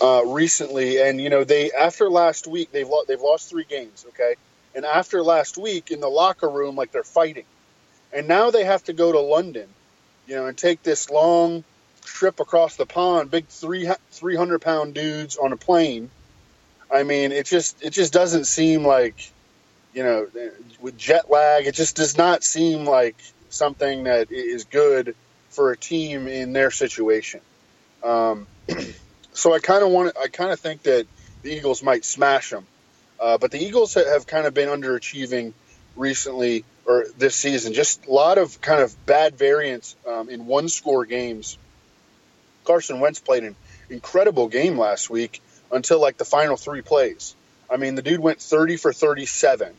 uh, 0.00 0.24
recently, 0.26 1.02
and 1.02 1.20
you 1.20 1.28
know 1.28 1.42
they 1.42 1.72
after 1.72 2.08
last 2.08 2.46
week 2.46 2.70
they've 2.70 2.88
lo- 2.88 3.02
they've 3.06 3.20
lost 3.20 3.50
three 3.50 3.64
games. 3.64 4.06
Okay, 4.10 4.36
and 4.76 4.84
after 4.84 5.22
last 5.24 5.58
week 5.58 5.90
in 5.90 5.98
the 5.98 6.08
locker 6.08 6.48
room, 6.48 6.76
like 6.76 6.92
they're 6.92 7.02
fighting, 7.02 7.46
and 8.12 8.28
now 8.28 8.52
they 8.52 8.64
have 8.64 8.84
to 8.84 8.92
go 8.92 9.10
to 9.10 9.18
London, 9.18 9.68
you 10.28 10.36
know, 10.36 10.46
and 10.46 10.56
take 10.56 10.84
this 10.84 11.10
long 11.10 11.64
trip 12.04 12.38
across 12.38 12.76
the 12.76 12.86
pond, 12.86 13.28
big 13.28 13.48
three 13.48 13.90
three 14.12 14.36
hundred 14.36 14.60
pound 14.60 14.94
dudes 14.94 15.36
on 15.36 15.52
a 15.52 15.56
plane. 15.56 16.10
I 16.92 17.02
mean, 17.02 17.32
it 17.32 17.46
just 17.46 17.82
it 17.82 17.90
just 17.90 18.12
doesn't 18.12 18.44
seem 18.44 18.84
like 18.84 19.32
you 19.92 20.02
know, 20.02 20.26
with 20.80 20.96
jet 20.96 21.30
lag, 21.30 21.66
it 21.66 21.74
just 21.74 21.96
does 21.96 22.16
not 22.16 22.44
seem 22.44 22.84
like 22.84 23.16
something 23.48 24.04
that 24.04 24.30
is 24.30 24.64
good 24.64 25.16
for 25.50 25.72
a 25.72 25.76
team 25.76 26.28
in 26.28 26.52
their 26.52 26.70
situation. 26.70 27.40
Um, 28.02 28.46
so 29.32 29.52
I 29.52 29.58
kind 29.58 29.82
of 29.82 29.90
want, 29.90 30.16
I 30.16 30.28
kind 30.28 30.52
of 30.52 30.60
think 30.60 30.84
that 30.84 31.06
the 31.42 31.52
Eagles 31.52 31.82
might 31.82 32.04
smash 32.04 32.50
them, 32.50 32.66
uh, 33.18 33.38
but 33.38 33.50
the 33.50 33.58
Eagles 33.58 33.94
have 33.94 34.26
kind 34.26 34.46
of 34.46 34.54
been 34.54 34.68
underachieving 34.68 35.52
recently 35.96 36.64
or 36.86 37.06
this 37.18 37.34
season. 37.34 37.72
Just 37.72 38.06
a 38.06 38.12
lot 38.12 38.38
of 38.38 38.60
kind 38.60 38.80
of 38.80 38.94
bad 39.06 39.36
variance 39.36 39.96
um, 40.06 40.28
in 40.28 40.46
one 40.46 40.68
score 40.68 41.04
games. 41.04 41.58
Carson 42.64 43.00
Wentz 43.00 43.20
played 43.20 43.44
an 43.44 43.56
incredible 43.88 44.48
game 44.48 44.78
last 44.78 45.10
week 45.10 45.42
until 45.72 46.00
like 46.00 46.16
the 46.16 46.24
final 46.24 46.56
three 46.56 46.82
plays. 46.82 47.34
I 47.70 47.76
mean, 47.76 47.94
the 47.94 48.02
dude 48.02 48.20
went 48.20 48.40
30 48.40 48.76
for 48.76 48.92
37. 48.92 49.72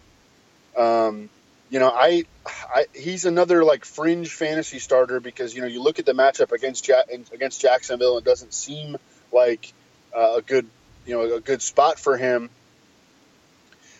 Um, 0.77 1.29
you 1.69 1.79
know, 1.79 1.89
I, 1.89 2.25
I, 2.45 2.85
he's 2.93 3.25
another 3.25 3.63
like 3.63 3.85
fringe 3.85 4.29
fantasy 4.29 4.79
starter 4.79 5.19
because 5.19 5.55
you 5.55 5.61
know 5.61 5.67
you 5.67 5.81
look 5.81 5.99
at 5.99 6.05
the 6.05 6.13
matchup 6.13 6.51
against 6.51 6.87
ja- 6.87 7.03
against 7.33 7.61
Jacksonville, 7.61 8.17
it 8.17 8.23
doesn't 8.23 8.53
seem 8.53 8.97
like 9.31 9.73
uh, 10.15 10.35
a 10.37 10.41
good 10.41 10.67
you 11.05 11.15
know 11.15 11.35
a 11.35 11.39
good 11.39 11.61
spot 11.61 11.99
for 11.99 12.17
him. 12.17 12.49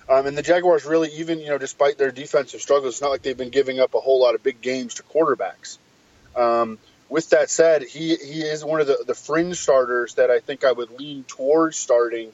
Um, 0.10 0.26
and 0.26 0.38
the 0.38 0.42
Jaguars 0.42 0.86
really, 0.86 1.10
even 1.14 1.40
you 1.40 1.48
know, 1.48 1.58
despite 1.58 1.98
their 1.98 2.12
defensive 2.12 2.62
struggles, 2.62 2.96
it's 2.96 3.02
not 3.02 3.12
like 3.12 3.22
they've 3.22 3.38
been 3.38 3.50
giving 3.50 3.80
up 3.80 3.94
a 3.94 4.00
whole 4.00 4.22
lot 4.22 4.36
of 4.36 4.44
big 4.44 4.62
games 4.62 4.96
to 4.96 5.04
quarterbacks. 5.04 5.78
Um, 6.36 6.78
with 7.08 7.30
that 7.30 7.50
said, 7.50 7.84
he 7.84 8.16
he 8.16 8.42
is 8.42 8.66
one 8.66 8.82
of 8.82 8.88
the, 8.88 9.04
the 9.08 9.16
fringe 9.16 9.58
starters 9.58 10.16
that 10.16 10.30
I 10.30 10.40
think 10.40 10.66
I 10.66 10.72
would 10.72 10.92
lean 10.92 11.24
towards 11.24 11.78
starting 11.78 12.34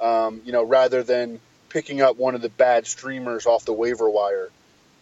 um, 0.00 0.40
you 0.44 0.52
know, 0.52 0.62
rather 0.62 1.02
than 1.02 1.40
picking 1.68 2.00
up 2.00 2.16
one 2.16 2.34
of 2.34 2.42
the 2.42 2.48
bad 2.48 2.86
streamers 2.86 3.46
off 3.46 3.64
the 3.64 3.72
waiver 3.72 4.08
wire 4.08 4.50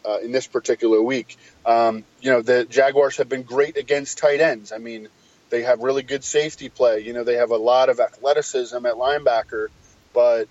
uh, 0.05 0.19
in 0.19 0.33
this 0.33 0.47
particular 0.47 1.01
week. 1.01 1.37
Um, 1.65 2.05
you 2.21 2.31
know, 2.31 2.43
the 2.43 2.65
Jaguars 2.65 3.17
have 3.19 3.29
been 3.29 3.43
great 3.43 3.77
against 3.77 4.19
tight 4.19 4.41
ends. 4.41 4.73
I 4.73 4.79
mean, 4.79 5.09
they 5.51 5.63
have 5.63 5.81
really 5.81 6.03
good 6.03 6.25
safety 6.25 6.69
play. 6.69 7.01
You 7.01 7.13
know, 7.13 7.25
they 7.25 7.37
have 7.37 7.51
a 7.51 7.57
lot 7.57 7.89
of 7.89 8.01
athleticism 8.01 8.85
at 8.87 8.95
linebacker, 8.95 9.69
but 10.13 10.49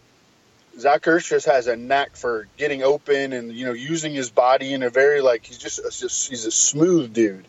Zach 0.80 1.02
Ertz 1.04 1.28
just 1.28 1.46
has 1.46 1.68
a 1.68 1.76
knack 1.76 2.16
for 2.16 2.48
getting 2.58 2.84
open 2.84 3.34
and 3.34 3.52
you 3.52 3.66
know 3.66 3.74
using 3.74 4.14
his 4.14 4.30
body 4.30 4.74
in 4.74 4.82
a 4.82 4.90
very 4.90 5.22
like 5.22 5.46
he's 5.46 5.58
just, 5.58 5.82
just 6.00 6.30
he's 6.30 6.46
a 6.46 6.52
smooth 6.52 7.14
dude, 7.14 7.46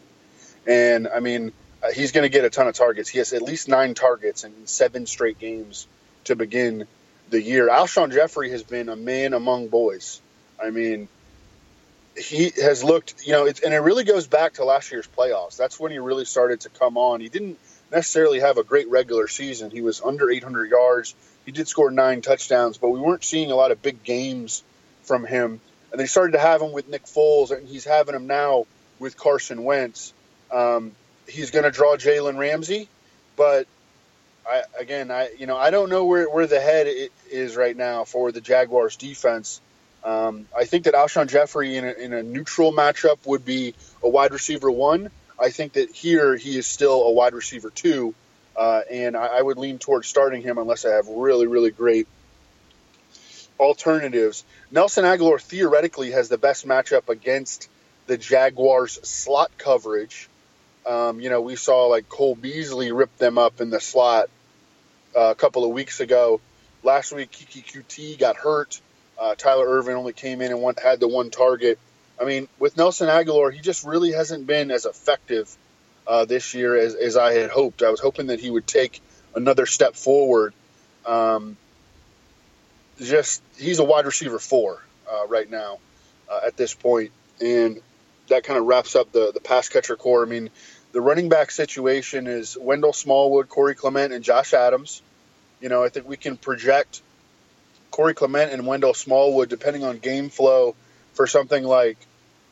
and 0.66 1.08
I 1.08 1.20
mean 1.20 1.52
uh, 1.82 1.90
he's 1.90 2.12
going 2.12 2.24
to 2.24 2.28
get 2.28 2.44
a 2.44 2.50
ton 2.50 2.68
of 2.68 2.74
targets. 2.74 3.08
He 3.08 3.18
has 3.18 3.32
at 3.32 3.40
least 3.40 3.68
nine 3.68 3.94
targets 3.94 4.44
in 4.44 4.66
seven 4.66 5.06
straight 5.06 5.38
games 5.38 5.86
to 6.24 6.36
begin 6.36 6.86
the 7.30 7.40
year. 7.40 7.68
Alshon 7.68 8.12
Jeffery 8.12 8.50
has 8.50 8.62
been 8.62 8.88
a 8.88 8.96
man 8.96 9.32
among 9.32 9.68
boys. 9.68 10.20
I 10.62 10.70
mean, 10.70 11.08
he 12.16 12.52
has 12.62 12.84
looked, 12.84 13.26
you 13.26 13.32
know, 13.32 13.46
and 13.46 13.74
it 13.74 13.78
really 13.78 14.04
goes 14.04 14.26
back 14.26 14.54
to 14.54 14.64
last 14.64 14.92
year's 14.92 15.06
playoffs. 15.06 15.56
That's 15.56 15.80
when 15.80 15.90
he 15.90 15.98
really 15.98 16.24
started 16.24 16.60
to 16.60 16.68
come 16.68 16.96
on. 16.96 17.20
He 17.20 17.28
didn't 17.28 17.58
necessarily 17.90 18.40
have 18.40 18.58
a 18.58 18.64
great 18.64 18.88
regular 18.88 19.28
season. 19.28 19.70
He 19.70 19.80
was 19.80 20.00
under 20.00 20.30
800 20.30 20.70
yards. 20.70 21.14
He 21.44 21.52
did 21.52 21.68
score 21.68 21.90
nine 21.90 22.22
touchdowns, 22.22 22.78
but 22.78 22.90
we 22.90 23.00
weren't 23.00 23.24
seeing 23.24 23.50
a 23.50 23.54
lot 23.54 23.70
of 23.70 23.82
big 23.82 24.02
games 24.02 24.62
from 25.02 25.24
him. 25.24 25.60
And 25.90 26.00
they 26.00 26.06
started 26.06 26.32
to 26.32 26.38
have 26.38 26.62
him 26.62 26.72
with 26.72 26.88
Nick 26.88 27.04
Foles, 27.04 27.50
and 27.50 27.68
he's 27.68 27.84
having 27.84 28.14
him 28.14 28.26
now 28.26 28.66
with 28.98 29.16
Carson 29.16 29.64
Wentz. 29.64 30.12
Um, 30.50 30.92
he's 31.28 31.50
going 31.50 31.64
to 31.64 31.70
draw 31.70 31.96
Jalen 31.96 32.38
Ramsey, 32.38 32.88
but 33.36 33.66
I, 34.48 34.62
again, 34.78 35.10
I 35.10 35.30
you 35.38 35.46
know 35.46 35.56
I 35.56 35.70
don't 35.70 35.88
know 35.88 36.04
where, 36.04 36.28
where 36.28 36.46
the 36.46 36.60
head 36.60 36.86
is 37.30 37.56
right 37.56 37.76
now 37.76 38.04
for 38.04 38.32
the 38.32 38.40
Jaguars 38.40 38.96
defense. 38.96 39.60
Um, 40.04 40.46
I 40.56 40.66
think 40.66 40.84
that 40.84 40.94
Alshon 40.94 41.28
Jeffery 41.28 41.76
in 41.76 41.84
a, 41.84 41.92
in 41.92 42.12
a 42.12 42.22
neutral 42.22 42.72
matchup 42.72 43.18
would 43.24 43.44
be 43.44 43.74
a 44.02 44.08
wide 44.08 44.32
receiver 44.32 44.70
one. 44.70 45.10
I 45.40 45.50
think 45.50 45.74
that 45.74 45.90
here 45.90 46.36
he 46.36 46.58
is 46.58 46.66
still 46.66 47.02
a 47.04 47.10
wide 47.10 47.32
receiver 47.32 47.70
two, 47.70 48.14
uh, 48.54 48.82
and 48.90 49.16
I, 49.16 49.26
I, 49.26 49.42
would 49.42 49.56
lean 49.56 49.78
towards 49.78 50.06
starting 50.06 50.42
him 50.42 50.58
unless 50.58 50.84
I 50.84 50.90
have 50.90 51.08
really 51.08 51.46
really 51.46 51.70
great 51.70 52.06
alternatives. 53.58 54.44
Nelson 54.70 55.04
Agholor 55.04 55.40
theoretically 55.40 56.10
has 56.10 56.28
the 56.28 56.38
best 56.38 56.66
matchup 56.66 57.08
against 57.08 57.68
the 58.06 58.18
Jaguars 58.18 58.98
slot 59.08 59.52
coverage. 59.56 60.28
Um, 60.84 61.20
you 61.20 61.30
know, 61.30 61.40
we 61.40 61.56
saw 61.56 61.86
like 61.86 62.10
Cole 62.10 62.34
Beasley 62.34 62.92
rip 62.92 63.16
them 63.16 63.38
up 63.38 63.62
in 63.62 63.70
the 63.70 63.80
slot 63.80 64.28
uh, 65.16 65.30
a 65.30 65.34
couple 65.34 65.64
of 65.64 65.70
weeks 65.70 66.00
ago. 66.00 66.40
Last 66.82 67.12
week, 67.12 67.30
Keke 67.30 67.64
Coutee 67.64 68.18
got 68.18 68.36
hurt. 68.36 68.80
Uh, 69.18 69.34
Tyler 69.36 69.66
Ervin 69.66 69.94
only 69.94 70.12
came 70.12 70.40
in 70.40 70.50
and 70.50 70.60
one, 70.60 70.74
had 70.82 71.00
the 71.00 71.08
one 71.08 71.30
target. 71.30 71.78
I 72.20 72.24
mean, 72.24 72.48
with 72.58 72.76
Nelson 72.76 73.08
Agholor, 73.08 73.52
he 73.52 73.60
just 73.60 73.84
really 73.84 74.12
hasn't 74.12 74.46
been 74.46 74.70
as 74.70 74.84
effective 74.84 75.54
uh, 76.06 76.24
this 76.24 76.54
year 76.54 76.76
as, 76.76 76.94
as 76.94 77.16
I 77.16 77.32
had 77.32 77.50
hoped. 77.50 77.82
I 77.82 77.90
was 77.90 78.00
hoping 78.00 78.28
that 78.28 78.40
he 78.40 78.50
would 78.50 78.66
take 78.66 79.00
another 79.34 79.66
step 79.66 79.94
forward. 79.94 80.54
Um, 81.06 81.56
just 83.00 83.42
he's 83.58 83.78
a 83.78 83.84
wide 83.84 84.06
receiver 84.06 84.38
four 84.38 84.82
uh, 85.10 85.26
right 85.26 85.50
now 85.50 85.78
uh, 86.30 86.40
at 86.46 86.56
this 86.56 86.74
point, 86.74 87.10
and 87.40 87.80
that 88.28 88.44
kind 88.44 88.58
of 88.58 88.66
wraps 88.66 88.94
up 88.96 89.12
the 89.12 89.32
the 89.32 89.40
pass 89.40 89.68
catcher 89.68 89.96
corps. 89.96 90.24
I 90.24 90.28
mean, 90.28 90.50
the 90.94 91.00
running 91.00 91.28
back 91.28 91.50
situation 91.50 92.28
is 92.28 92.56
Wendell 92.58 92.92
Smallwood, 92.92 93.48
Corey 93.48 93.74
Clement, 93.74 94.12
and 94.12 94.24
Josh 94.24 94.54
Adams. 94.54 95.02
You 95.60 95.68
know, 95.68 95.82
I 95.82 95.88
think 95.88 96.08
we 96.08 96.16
can 96.16 96.36
project 96.36 97.02
Corey 97.90 98.14
Clement 98.14 98.52
and 98.52 98.64
Wendell 98.64 98.94
Smallwood, 98.94 99.48
depending 99.48 99.82
on 99.82 99.98
game 99.98 100.28
flow, 100.30 100.76
for 101.14 101.26
something 101.26 101.64
like 101.64 101.98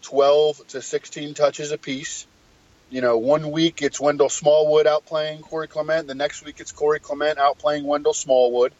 12 0.02 0.66
to 0.68 0.82
16 0.82 1.34
touches 1.34 1.70
apiece. 1.70 2.26
You 2.90 3.00
know, 3.00 3.16
one 3.16 3.52
week 3.52 3.80
it's 3.80 4.00
Wendell 4.00 4.28
Smallwood 4.28 4.86
outplaying 4.86 5.42
Corey 5.42 5.68
Clement. 5.68 6.08
The 6.08 6.16
next 6.16 6.44
week 6.44 6.56
it's 6.58 6.72
Corey 6.72 6.98
Clement 6.98 7.38
outplaying 7.38 7.84
Wendell 7.84 8.12
Smallwood. 8.12 8.72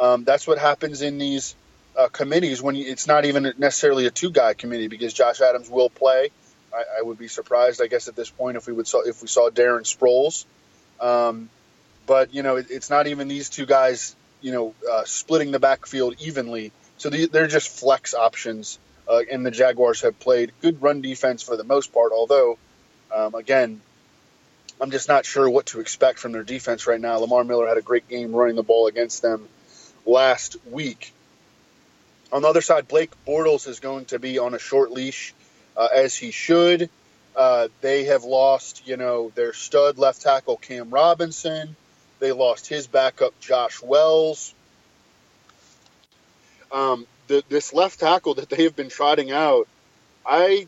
Um, 0.00 0.24
that's 0.24 0.46
what 0.46 0.56
happens 0.56 1.02
in 1.02 1.18
these 1.18 1.54
uh, 1.98 2.08
committees 2.08 2.62
when 2.62 2.76
you, 2.76 2.90
it's 2.90 3.06
not 3.06 3.26
even 3.26 3.52
necessarily 3.58 4.06
a 4.06 4.10
two-guy 4.10 4.54
committee 4.54 4.88
because 4.88 5.12
Josh 5.12 5.42
Adams 5.42 5.68
will 5.68 5.90
play 5.90 6.30
I, 6.74 6.98
I, 6.98 7.02
would 7.02 7.18
be 7.18 7.28
surprised, 7.28 7.82
I 7.82 7.86
guess, 7.86 8.08
at 8.08 8.16
this 8.16 8.30
point 8.30 8.56
if 8.56 8.66
we 8.66 8.72
would 8.72 8.86
saw 8.86 9.02
if 9.02 9.22
we 9.22 9.28
saw 9.28 9.50
Darren 9.50 9.82
Sproles. 9.82 10.44
Um, 11.00 11.50
but 12.06 12.34
you 12.34 12.42
know, 12.42 12.56
it, 12.56 12.66
it's 12.70 12.90
not 12.90 13.06
even 13.06 13.28
these 13.28 13.48
two 13.48 13.66
guys, 13.66 14.16
you 14.40 14.52
know, 14.52 14.74
uh, 14.90 15.04
splitting 15.04 15.50
the 15.50 15.58
backfield 15.58 16.16
evenly. 16.20 16.72
So 16.98 17.10
the, 17.10 17.26
they're 17.26 17.46
just 17.46 17.68
flex 17.68 18.14
options. 18.14 18.78
Uh, 19.08 19.22
and 19.30 19.44
the 19.44 19.50
Jaguars 19.50 20.02
have 20.02 20.18
played 20.20 20.52
good 20.62 20.80
run 20.80 21.00
defense 21.00 21.42
for 21.42 21.56
the 21.56 21.64
most 21.64 21.92
part. 21.92 22.12
Although, 22.12 22.56
um, 23.12 23.34
again, 23.34 23.80
I'm 24.80 24.90
just 24.90 25.08
not 25.08 25.26
sure 25.26 25.48
what 25.50 25.66
to 25.66 25.80
expect 25.80 26.18
from 26.18 26.32
their 26.32 26.44
defense 26.44 26.86
right 26.86 27.00
now. 27.00 27.18
Lamar 27.18 27.44
Miller 27.44 27.66
had 27.66 27.78
a 27.78 27.82
great 27.82 28.08
game 28.08 28.32
running 28.32 28.56
the 28.56 28.62
ball 28.62 28.86
against 28.86 29.20
them 29.20 29.48
last 30.06 30.56
week. 30.70 31.12
On 32.32 32.42
the 32.42 32.48
other 32.48 32.62
side, 32.62 32.88
Blake 32.88 33.10
Bortles 33.26 33.68
is 33.68 33.80
going 33.80 34.06
to 34.06 34.18
be 34.18 34.38
on 34.38 34.54
a 34.54 34.58
short 34.58 34.90
leash 34.90 35.34
uh, 35.76 35.88
as 35.94 36.14
he 36.14 36.30
should. 36.30 36.90
Uh, 37.34 37.68
they 37.80 38.04
have 38.04 38.24
lost, 38.24 38.86
you 38.86 38.96
know, 38.96 39.32
their 39.34 39.52
stud 39.52 39.98
left 39.98 40.20
tackle 40.22 40.56
Cam 40.56 40.90
Robinson. 40.90 41.76
They 42.18 42.32
lost 42.32 42.68
his 42.68 42.86
backup 42.86 43.38
Josh 43.40 43.82
Wells. 43.82 44.54
Um, 46.70 47.06
the, 47.26 47.42
this 47.48 47.72
left 47.72 48.00
tackle 48.00 48.34
that 48.34 48.48
they 48.48 48.64
have 48.64 48.76
been 48.76 48.88
trotting 48.88 49.30
out, 49.30 49.68
I 50.26 50.66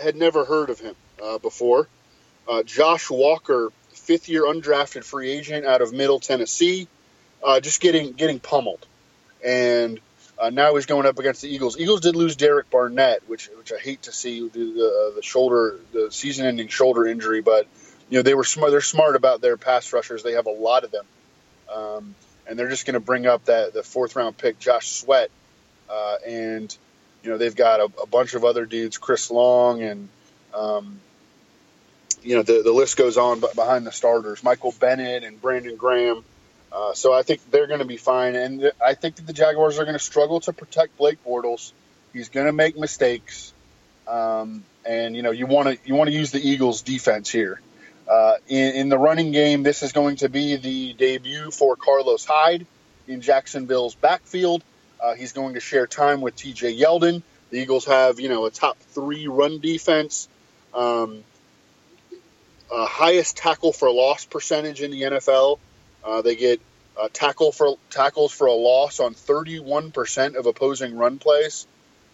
had 0.00 0.16
never 0.16 0.44
heard 0.44 0.70
of 0.70 0.80
him 0.80 0.94
uh, 1.22 1.38
before. 1.38 1.88
Uh, 2.48 2.62
Josh 2.62 3.10
Walker, 3.10 3.70
fifth 3.92 4.28
year 4.28 4.44
undrafted 4.44 5.04
free 5.04 5.30
agent 5.30 5.64
out 5.64 5.82
of 5.82 5.92
Middle 5.92 6.20
Tennessee, 6.20 6.88
uh, 7.42 7.60
just 7.60 7.80
getting 7.80 8.12
getting 8.12 8.40
pummeled, 8.40 8.86
and 9.44 10.00
uh, 10.38 10.50
now 10.50 10.74
he's 10.74 10.86
going 10.86 11.06
up 11.06 11.18
against 11.18 11.42
the 11.42 11.48
Eagles. 11.48 11.78
Eagles 11.78 12.00
did 12.00 12.16
lose 12.16 12.36
Derek 12.36 12.68
Barnett, 12.70 13.22
which 13.28 13.48
which 13.56 13.72
I 13.72 13.78
hate 13.78 14.02
to 14.02 14.12
see 14.12 14.48
the 14.48 15.12
the 15.14 15.22
shoulder 15.22 15.78
the 15.92 16.10
season 16.10 16.46
ending 16.46 16.68
shoulder 16.68 17.06
injury, 17.06 17.40
but 17.40 17.66
you 18.10 18.18
know 18.18 18.22
they 18.22 18.34
were 18.34 18.44
smart. 18.44 18.72
They're 18.72 18.80
smart 18.80 19.14
about 19.14 19.40
their 19.40 19.56
pass 19.56 19.92
rushers. 19.92 20.22
They 20.22 20.32
have 20.32 20.46
a 20.46 20.50
lot 20.50 20.84
of 20.84 20.90
them, 20.90 21.06
um, 21.72 22.14
and 22.48 22.58
they're 22.58 22.68
just 22.68 22.84
going 22.84 22.94
to 22.94 23.00
bring 23.00 23.26
up 23.26 23.44
that 23.44 23.72
the 23.72 23.84
fourth 23.84 24.16
round 24.16 24.36
pick 24.36 24.58
Josh 24.58 24.88
Sweat, 24.88 25.30
uh, 25.88 26.16
and 26.26 26.76
you 27.22 27.30
know 27.30 27.38
they've 27.38 27.54
got 27.54 27.80
a, 27.80 27.84
a, 28.02 28.06
bunch 28.06 28.34
of 28.34 28.44
other 28.44 28.66
dudes, 28.66 28.98
Chris 28.98 29.30
Long, 29.30 29.82
and 29.82 30.08
um, 30.52 30.98
you 32.24 32.34
know 32.34 32.42
the 32.42 32.62
the 32.62 32.72
list 32.72 32.96
goes 32.96 33.16
on. 33.16 33.38
But 33.38 33.54
behind 33.54 33.86
the 33.86 33.92
starters, 33.92 34.42
Michael 34.42 34.74
Bennett 34.80 35.22
and 35.22 35.40
Brandon 35.40 35.76
Graham. 35.76 36.24
Uh, 36.74 36.92
so 36.92 37.12
I 37.12 37.22
think 37.22 37.40
they're 37.50 37.68
going 37.68 37.78
to 37.78 37.84
be 37.84 37.96
fine, 37.96 38.34
and 38.34 38.72
I 38.84 38.94
think 38.94 39.16
that 39.16 39.26
the 39.28 39.32
Jaguars 39.32 39.78
are 39.78 39.84
going 39.84 39.94
to 39.94 40.02
struggle 40.02 40.40
to 40.40 40.52
protect 40.52 40.96
Blake 40.96 41.24
Bortles. 41.24 41.72
He's 42.12 42.30
going 42.30 42.46
to 42.46 42.52
make 42.52 42.76
mistakes, 42.76 43.52
um, 44.08 44.64
and 44.84 45.14
you 45.14 45.22
know 45.22 45.30
you 45.30 45.46
want 45.46 45.68
to 45.68 45.78
you 45.88 45.94
want 45.94 46.08
to 46.10 46.16
use 46.16 46.32
the 46.32 46.40
Eagles' 46.40 46.82
defense 46.82 47.30
here. 47.30 47.60
Uh, 48.08 48.34
in, 48.48 48.74
in, 48.74 48.88
the 48.88 48.98
running 48.98 49.30
game, 49.30 49.62
this 49.62 49.82
is 49.82 49.92
going 49.92 50.16
to 50.16 50.28
be 50.28 50.56
the 50.56 50.92
debut 50.94 51.50
for 51.50 51.74
Carlos 51.74 52.24
Hyde 52.24 52.66
in 53.06 53.20
Jacksonville's 53.22 53.94
backfield. 53.94 54.62
Uh, 55.02 55.14
he's 55.14 55.32
going 55.32 55.54
to 55.54 55.60
share 55.60 55.86
time 55.86 56.20
with 56.20 56.36
T.J. 56.36 56.76
Yeldon. 56.76 57.22
The 57.50 57.60
Eagles 57.60 57.86
have, 57.86 58.20
you 58.20 58.28
know, 58.28 58.44
a 58.44 58.50
top 58.50 58.78
three 58.90 59.26
run 59.26 59.58
defense, 59.60 60.28
um, 60.74 61.24
highest 62.70 63.36
tackle 63.36 63.72
for 63.72 63.90
loss 63.90 64.26
percentage 64.26 64.82
in 64.82 64.90
the 64.90 65.02
NFL. 65.02 65.58
Uh, 66.04 66.22
they 66.22 66.36
get 66.36 66.60
tackle 67.12 67.50
for 67.52 67.76
tackles 67.90 68.32
for 68.32 68.46
a 68.46 68.52
loss 68.52 69.00
on 69.00 69.14
31% 69.14 70.36
of 70.36 70.46
opposing 70.46 70.96
run 70.96 71.18
plays, 71.18 71.66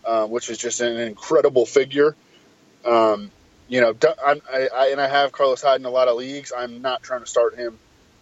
uh, 0.05 0.27
which 0.27 0.49
is 0.49 0.59
just 0.59 0.81
an 0.81 0.99
incredible 0.99 1.67
figure. 1.67 2.17
Um, 2.85 3.31
you 3.69 3.81
know, 3.81 3.95
I, 4.25 4.41
I, 4.53 4.89
and 4.89 5.01
I 5.01 5.09
have 5.09 5.33
Carlos 5.33 5.63
Hyde 5.63 5.81
in 5.81 5.87
a 5.87 5.91
lot 5.91 6.09
of 6.09 6.17
leagues. 6.17 6.53
I'm 6.57 6.83
not 6.83 7.03
trying 7.03 7.21
to 7.21 7.27
start 7.27 7.57
him 7.57 7.79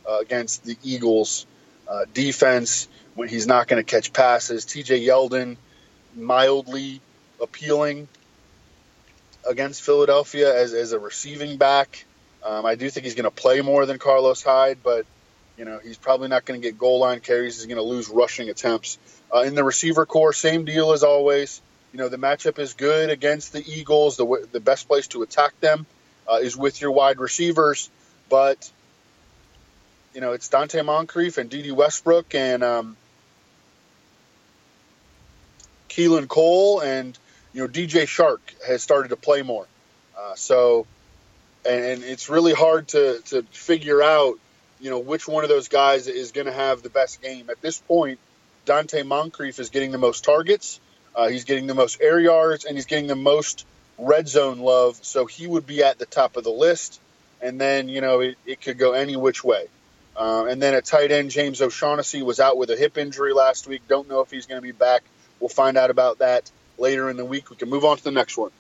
uh, 0.09 0.19
against 0.19 0.65
the 0.65 0.77
Eagles' 0.83 1.47
uh, 1.89 2.05
defense 2.13 2.89
when 3.15 3.29
he's 3.29 3.47
not 3.47 3.67
going 3.67 3.83
to 3.83 3.91
catch 3.91 4.13
passes. 4.13 4.65
T.J. 4.65 5.01
Yeldon, 5.01 5.57
mildly 6.15 7.01
appealing 7.41 8.09
against 9.49 9.83
Philadelphia 9.83 10.55
as, 10.55 10.75
as 10.75 10.93
a 10.93 10.99
receiving 10.99 11.57
back. 11.57 12.05
Um, 12.45 12.67
I 12.67 12.75
do 12.75 12.91
think 12.91 13.05
he's 13.05 13.15
going 13.15 13.25
to 13.25 13.31
play 13.31 13.63
more 13.63 13.87
than 13.87 13.99
Carlos 13.99 14.43
Hyde, 14.43 14.79
but 14.83 15.07
you 15.59 15.65
know 15.65 15.81
he's 15.83 15.99
probably 15.99 16.29
not 16.29 16.45
going 16.45 16.61
to 16.61 16.67
get 16.67 16.79
goal 16.79 17.01
line 17.01 17.21
carries. 17.21 17.57
He's 17.57 17.67
going 17.67 17.77
to 17.77 17.83
lose 17.83 18.09
rushing 18.09 18.49
attempts. 18.49 18.99
Uh, 19.35 19.41
in 19.41 19.55
the 19.55 19.65
receiver 19.65 20.07
corps, 20.07 20.33
same 20.33 20.65
deal 20.65 20.93
as 20.93 21.03
always. 21.03 21.61
You 21.93 21.99
know, 21.99 22.09
the 22.09 22.17
matchup 22.17 22.59
is 22.59 22.75
good 22.75 23.11
against 23.11 23.53
the 23.53 23.63
Eagles. 23.67 24.17
The, 24.17 24.49
the 24.53 24.61
best 24.61 24.89
place 24.89 25.09
to 25.09 25.23
attack 25.23 25.59
them 25.61 25.87
uh, 26.31 26.37
is 26.37 26.57
with 26.57 26.81
your 26.81 26.93
wide 26.93 27.19
receivers. 27.19 27.91
But, 28.29 28.71
you 30.15 30.21
know, 30.21 30.33
it's 30.33 30.49
Donte 30.49 30.83
Moncrief 30.85 31.39
and 31.39 31.49
Dede 31.51 31.73
Westbrook 31.73 32.35
and 32.35 32.63
um, 32.63 32.97
Keelan 35.89 36.29
Cole 36.29 36.81
and, 36.81 37.19
you 37.53 37.63
know, 37.63 37.69
DJ 37.69 38.05
Chark 38.05 38.39
has 38.67 38.83
started 38.83 39.09
to 39.09 39.17
play 39.17 39.43
more. 39.43 39.67
Uh, 40.19 40.35
so, 40.35 40.87
and, 41.67 41.85
and 41.85 42.05
it's 42.05 42.29
really 42.29 42.53
hard 42.53 42.89
to, 42.89 43.21
to 43.27 43.43
figure 43.45 44.03
out, 44.03 44.39
you 44.81 44.91
know, 44.91 44.99
which 44.99 45.27
one 45.27 45.45
of 45.45 45.51
those 45.51 45.69
guys 45.69 46.07
is 46.07 46.33
going 46.33 46.47
to 46.47 46.53
have 46.53 46.83
the 46.83 46.91
best 46.91 47.23
game. 47.23 47.51
At 47.51 47.61
this 47.61 47.79
point, 47.79 48.19
Donte 48.67 49.05
Moncrief 49.05 49.59
is 49.59 49.71
getting 49.71 49.93
the 49.93 49.99
most 49.99 50.25
targets 50.25 50.81
uh, 51.19 51.27
he's 51.27 51.43
getting 51.43 51.67
the 51.67 51.75
most 51.75 52.01
air 52.01 52.21
yards 52.21 52.65
and 52.65 52.77
he's 52.77 52.87
getting 52.87 53.09
the 53.09 53.17
most 53.17 53.67
red 53.99 54.29
zone 54.29 54.61
love. 54.61 55.01
So 55.03 55.27
he 55.27 55.49
would 55.49 55.67
be 55.67 55.83
at 55.83 55.99
the 55.99 56.07
top 56.07 56.37
of 56.37 56.45
the 56.45 56.51
list. 56.51 57.01
And 57.43 57.61
then, 57.61 57.89
you 57.89 58.01
know, 58.01 58.21
it, 58.21 58.37
it 58.47 58.61
could 58.61 58.79
go 58.79 58.93
any 58.93 59.17
which 59.17 59.43
way. 59.43 59.67
Uh, 60.17 60.47
and 60.49 60.63
then 60.63 60.75
at 60.75 60.85
tight 60.85 61.11
end, 61.11 61.33
James 61.33 61.61
O'Shaughnessy 61.61 62.23
was 62.23 62.39
out 62.39 62.57
with 62.57 62.71
a 62.71 62.77
hip 62.77 62.99
injury 62.99 63.33
last 63.33 63.67
week. 63.67 63.83
Don't 63.89 64.09
know 64.09 64.21
if 64.21 64.31
he's 64.31 64.47
going 64.47 64.59
to 64.59 64.63
be 64.63 64.71
back. 64.71 65.03
We'll 65.41 65.49
find 65.49 65.77
out 65.77 65.91
about 65.91 66.19
that 66.19 66.49
later 66.79 67.11
in 67.11 67.17
the 67.17 67.25
week. 67.25 67.51
We 67.51 67.57
can 67.57 67.69
move 67.69 67.85
on 67.85 67.97
to 67.97 68.05
the 68.05 68.13
next 68.13 68.37
one. 68.37 68.53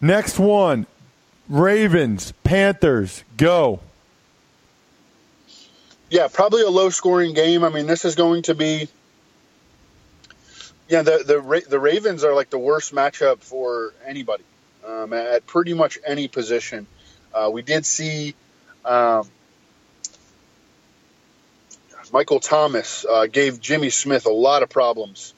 Next 0.00 0.38
one 0.38 0.86
Ravens, 1.48 2.32
Panthers, 2.44 3.24
go. 3.36 3.80
Yeah, 6.12 6.28
probably 6.28 6.60
a 6.60 6.68
low 6.68 6.90
scoring 6.90 7.32
game. 7.32 7.64
I 7.64 7.70
mean, 7.70 7.86
this 7.86 8.04
is 8.04 8.16
going 8.16 8.42
to 8.42 8.54
be 8.54 8.86
yeah, 10.86 11.00
the 11.00 11.24
the 11.24 11.62
the 11.70 11.80
Ravens 11.80 12.22
are 12.22 12.34
like 12.34 12.50
the 12.50 12.58
worst 12.58 12.94
matchup 12.94 13.38
for 13.38 13.94
anybody 14.04 14.44
um, 14.86 15.14
at 15.14 15.46
pretty 15.46 15.72
much 15.72 15.98
any 16.06 16.28
position. 16.28 16.86
Uh, 17.32 17.48
we 17.50 17.62
did 17.62 17.86
see 17.86 18.34
um, 18.84 19.26
Michael 22.12 22.40
Thomas 22.40 23.06
uh, 23.08 23.24
gave 23.24 23.58
Jimmy 23.58 23.88
Smith 23.88 24.26
a 24.26 24.30
lot 24.30 24.62
of 24.62 24.68
problems 24.68 25.32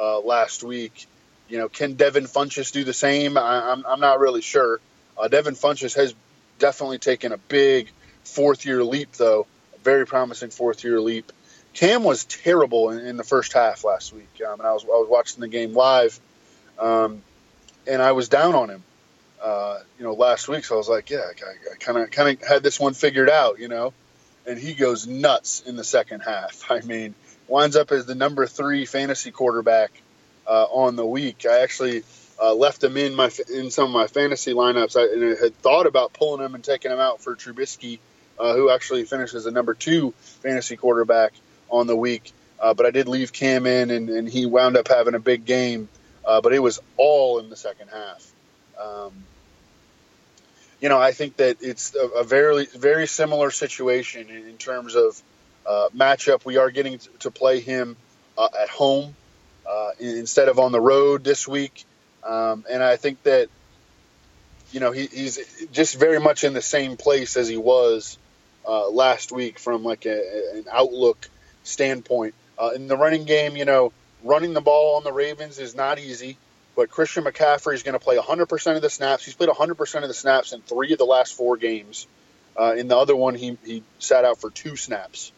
uh, 0.00 0.20
last 0.20 0.62
week. 0.62 1.06
You 1.50 1.58
know, 1.58 1.68
can 1.68 1.96
Devin 1.96 2.24
Funchess 2.24 2.72
do 2.72 2.82
the 2.82 2.94
same? 2.94 3.36
I, 3.36 3.72
am 3.72 3.80
I'm, 3.80 3.86
I'm 3.86 4.00
not 4.00 4.20
really 4.20 4.40
sure. 4.40 4.80
Uh, 5.18 5.28
Devin 5.28 5.54
Funchess 5.54 5.94
has 5.96 6.14
definitely 6.58 6.98
taken 6.98 7.32
a 7.32 7.36
big 7.36 7.90
fourth 8.22 8.64
year 8.64 8.82
leap, 8.82 9.12
though, 9.12 9.46
very 9.84 10.06
promising 10.06 10.50
fourth 10.50 10.82
year 10.82 11.00
leap. 11.00 11.30
Cam 11.74 12.04
was 12.04 12.24
terrible 12.24 12.90
in, 12.90 13.00
in 13.06 13.16
the 13.16 13.24
first 13.24 13.52
half 13.52 13.84
last 13.84 14.12
week, 14.12 14.40
um, 14.46 14.60
and 14.60 14.66
I 14.66 14.72
was 14.72 14.84
I 14.84 14.88
was 14.88 15.08
watching 15.08 15.40
the 15.40 15.48
game 15.48 15.74
live, 15.74 16.18
um, 16.78 17.22
and 17.86 18.00
I 18.00 18.12
was 18.12 18.28
down 18.28 18.54
on 18.54 18.70
him, 18.70 18.82
uh, 19.42 19.80
you 19.98 20.04
know, 20.04 20.14
last 20.14 20.48
week. 20.48 20.64
So 20.64 20.76
I 20.76 20.78
was 20.78 20.88
like, 20.88 21.10
yeah, 21.10 21.24
I 21.28 21.76
kind 21.78 21.98
of 21.98 22.10
kind 22.10 22.36
of 22.36 22.46
had 22.46 22.62
this 22.62 22.80
one 22.80 22.94
figured 22.94 23.28
out, 23.28 23.58
you 23.58 23.68
know, 23.68 23.92
and 24.46 24.58
he 24.58 24.74
goes 24.74 25.06
nuts 25.06 25.62
in 25.66 25.76
the 25.76 25.84
second 25.84 26.20
half. 26.20 26.64
I 26.70 26.80
mean, 26.80 27.14
winds 27.48 27.76
up 27.76 27.92
as 27.92 28.06
the 28.06 28.14
number 28.14 28.46
three 28.46 28.86
fantasy 28.86 29.30
quarterback 29.30 29.90
uh, 30.46 30.64
on 30.64 30.96
the 30.96 31.06
week. 31.06 31.44
I 31.48 31.60
actually 31.60 32.04
uh, 32.40 32.54
left 32.54 32.82
him 32.82 32.96
in 32.96 33.14
my 33.14 33.30
in 33.52 33.70
some 33.70 33.86
of 33.86 33.90
my 33.90 34.06
fantasy 34.06 34.52
lineups. 34.52 34.96
I, 34.96 35.12
and 35.12 35.36
I 35.36 35.42
had 35.42 35.56
thought 35.58 35.86
about 35.86 36.12
pulling 36.12 36.44
him 36.44 36.54
and 36.54 36.62
taking 36.62 36.90
him 36.90 37.00
out 37.00 37.20
for 37.20 37.34
Trubisky, 37.34 37.98
uh, 38.38 38.54
who 38.54 38.70
actually 38.70 39.04
finishes 39.04 39.44
the 39.44 39.50
number 39.50 39.74
two 39.74 40.12
fantasy 40.42 40.76
quarterback 40.76 41.32
on 41.70 41.86
the 41.86 41.96
week. 41.96 42.32
Uh, 42.60 42.74
but 42.74 42.86
I 42.86 42.90
did 42.90 43.08
leave 43.08 43.32
Cam 43.32 43.66
in, 43.66 43.90
and, 43.90 44.08
and, 44.08 44.28
he 44.28 44.46
wound 44.46 44.76
up 44.76 44.88
having 44.88 45.14
a 45.14 45.18
big 45.18 45.44
game. 45.44 45.88
Uh, 46.24 46.40
but 46.40 46.54
it 46.54 46.60
was 46.60 46.80
all 46.96 47.38
in 47.38 47.50
the 47.50 47.56
second 47.56 47.88
half. 47.88 48.32
Um, 48.80 49.12
you 50.80 50.88
know, 50.88 50.98
I 50.98 51.12
think 51.12 51.36
that 51.36 51.58
it's 51.60 51.94
a, 51.94 52.06
a 52.06 52.24
very, 52.24 52.66
very 52.66 53.06
similar 53.06 53.50
situation 53.50 54.30
in, 54.30 54.48
in 54.48 54.56
terms 54.56 54.94
of 54.94 55.20
uh, 55.66 55.88
matchup. 55.94 56.44
We 56.44 56.56
are 56.56 56.70
getting 56.70 57.00
to 57.20 57.30
play 57.30 57.60
him 57.60 57.96
uh, 58.38 58.48
at 58.62 58.68
home 58.68 59.14
instead 59.98 60.48
of 60.48 60.58
on 60.58 60.72
the 60.72 60.80
road 60.80 61.24
this 61.24 61.46
week. 61.46 61.84
Um, 62.22 62.64
and 62.70 62.82
I 62.82 62.96
think 62.96 63.22
that, 63.24 63.48
you 64.72 64.80
know, 64.80 64.92
he, 64.92 65.06
he's 65.06 65.66
just 65.72 65.98
very 65.98 66.18
much 66.18 66.44
in 66.44 66.52
the 66.52 66.62
same 66.62 66.96
place 66.96 67.36
as 67.36 67.48
he 67.48 67.56
was 67.56 68.18
uh, 68.66 68.88
last 68.90 69.32
week 69.32 69.58
from 69.58 69.82
like 69.84 70.06
a, 70.06 70.56
an 70.56 70.64
outlook 70.70 71.28
standpoint. 71.62 72.34
Uh, 72.58 72.70
in 72.74 72.86
the 72.86 72.96
running 72.96 73.24
game, 73.24 73.56
you 73.56 73.64
know, 73.64 73.92
running 74.22 74.54
the 74.54 74.60
ball 74.60 74.96
on 74.96 75.04
the 75.04 75.12
Ravens 75.12 75.58
is 75.58 75.74
not 75.74 75.98
easy, 75.98 76.36
but 76.76 76.90
Christian 76.90 77.24
McCaffrey 77.24 77.74
is 77.74 77.82
going 77.82 77.94
to 77.94 77.98
play 77.98 78.16
100% 78.16 78.76
of 78.76 78.82
the 78.82 78.90
snaps. 78.90 79.24
He's 79.24 79.34
played 79.34 79.50
100% 79.50 80.02
of 80.02 80.08
the 80.08 80.14
snaps 80.14 80.52
in 80.52 80.60
three 80.62 80.92
of 80.92 80.98
the 80.98 81.04
last 81.04 81.34
four 81.34 81.56
games. 81.56 82.06
Uh, 82.58 82.74
in 82.76 82.88
the 82.88 82.96
other 82.96 83.16
one, 83.16 83.34
he, 83.34 83.58
he 83.64 83.82
sat 83.98 84.24
out 84.24 84.40
for 84.40 84.50
two 84.50 84.76
snaps. 84.76 85.32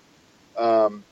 Um, 0.56 1.04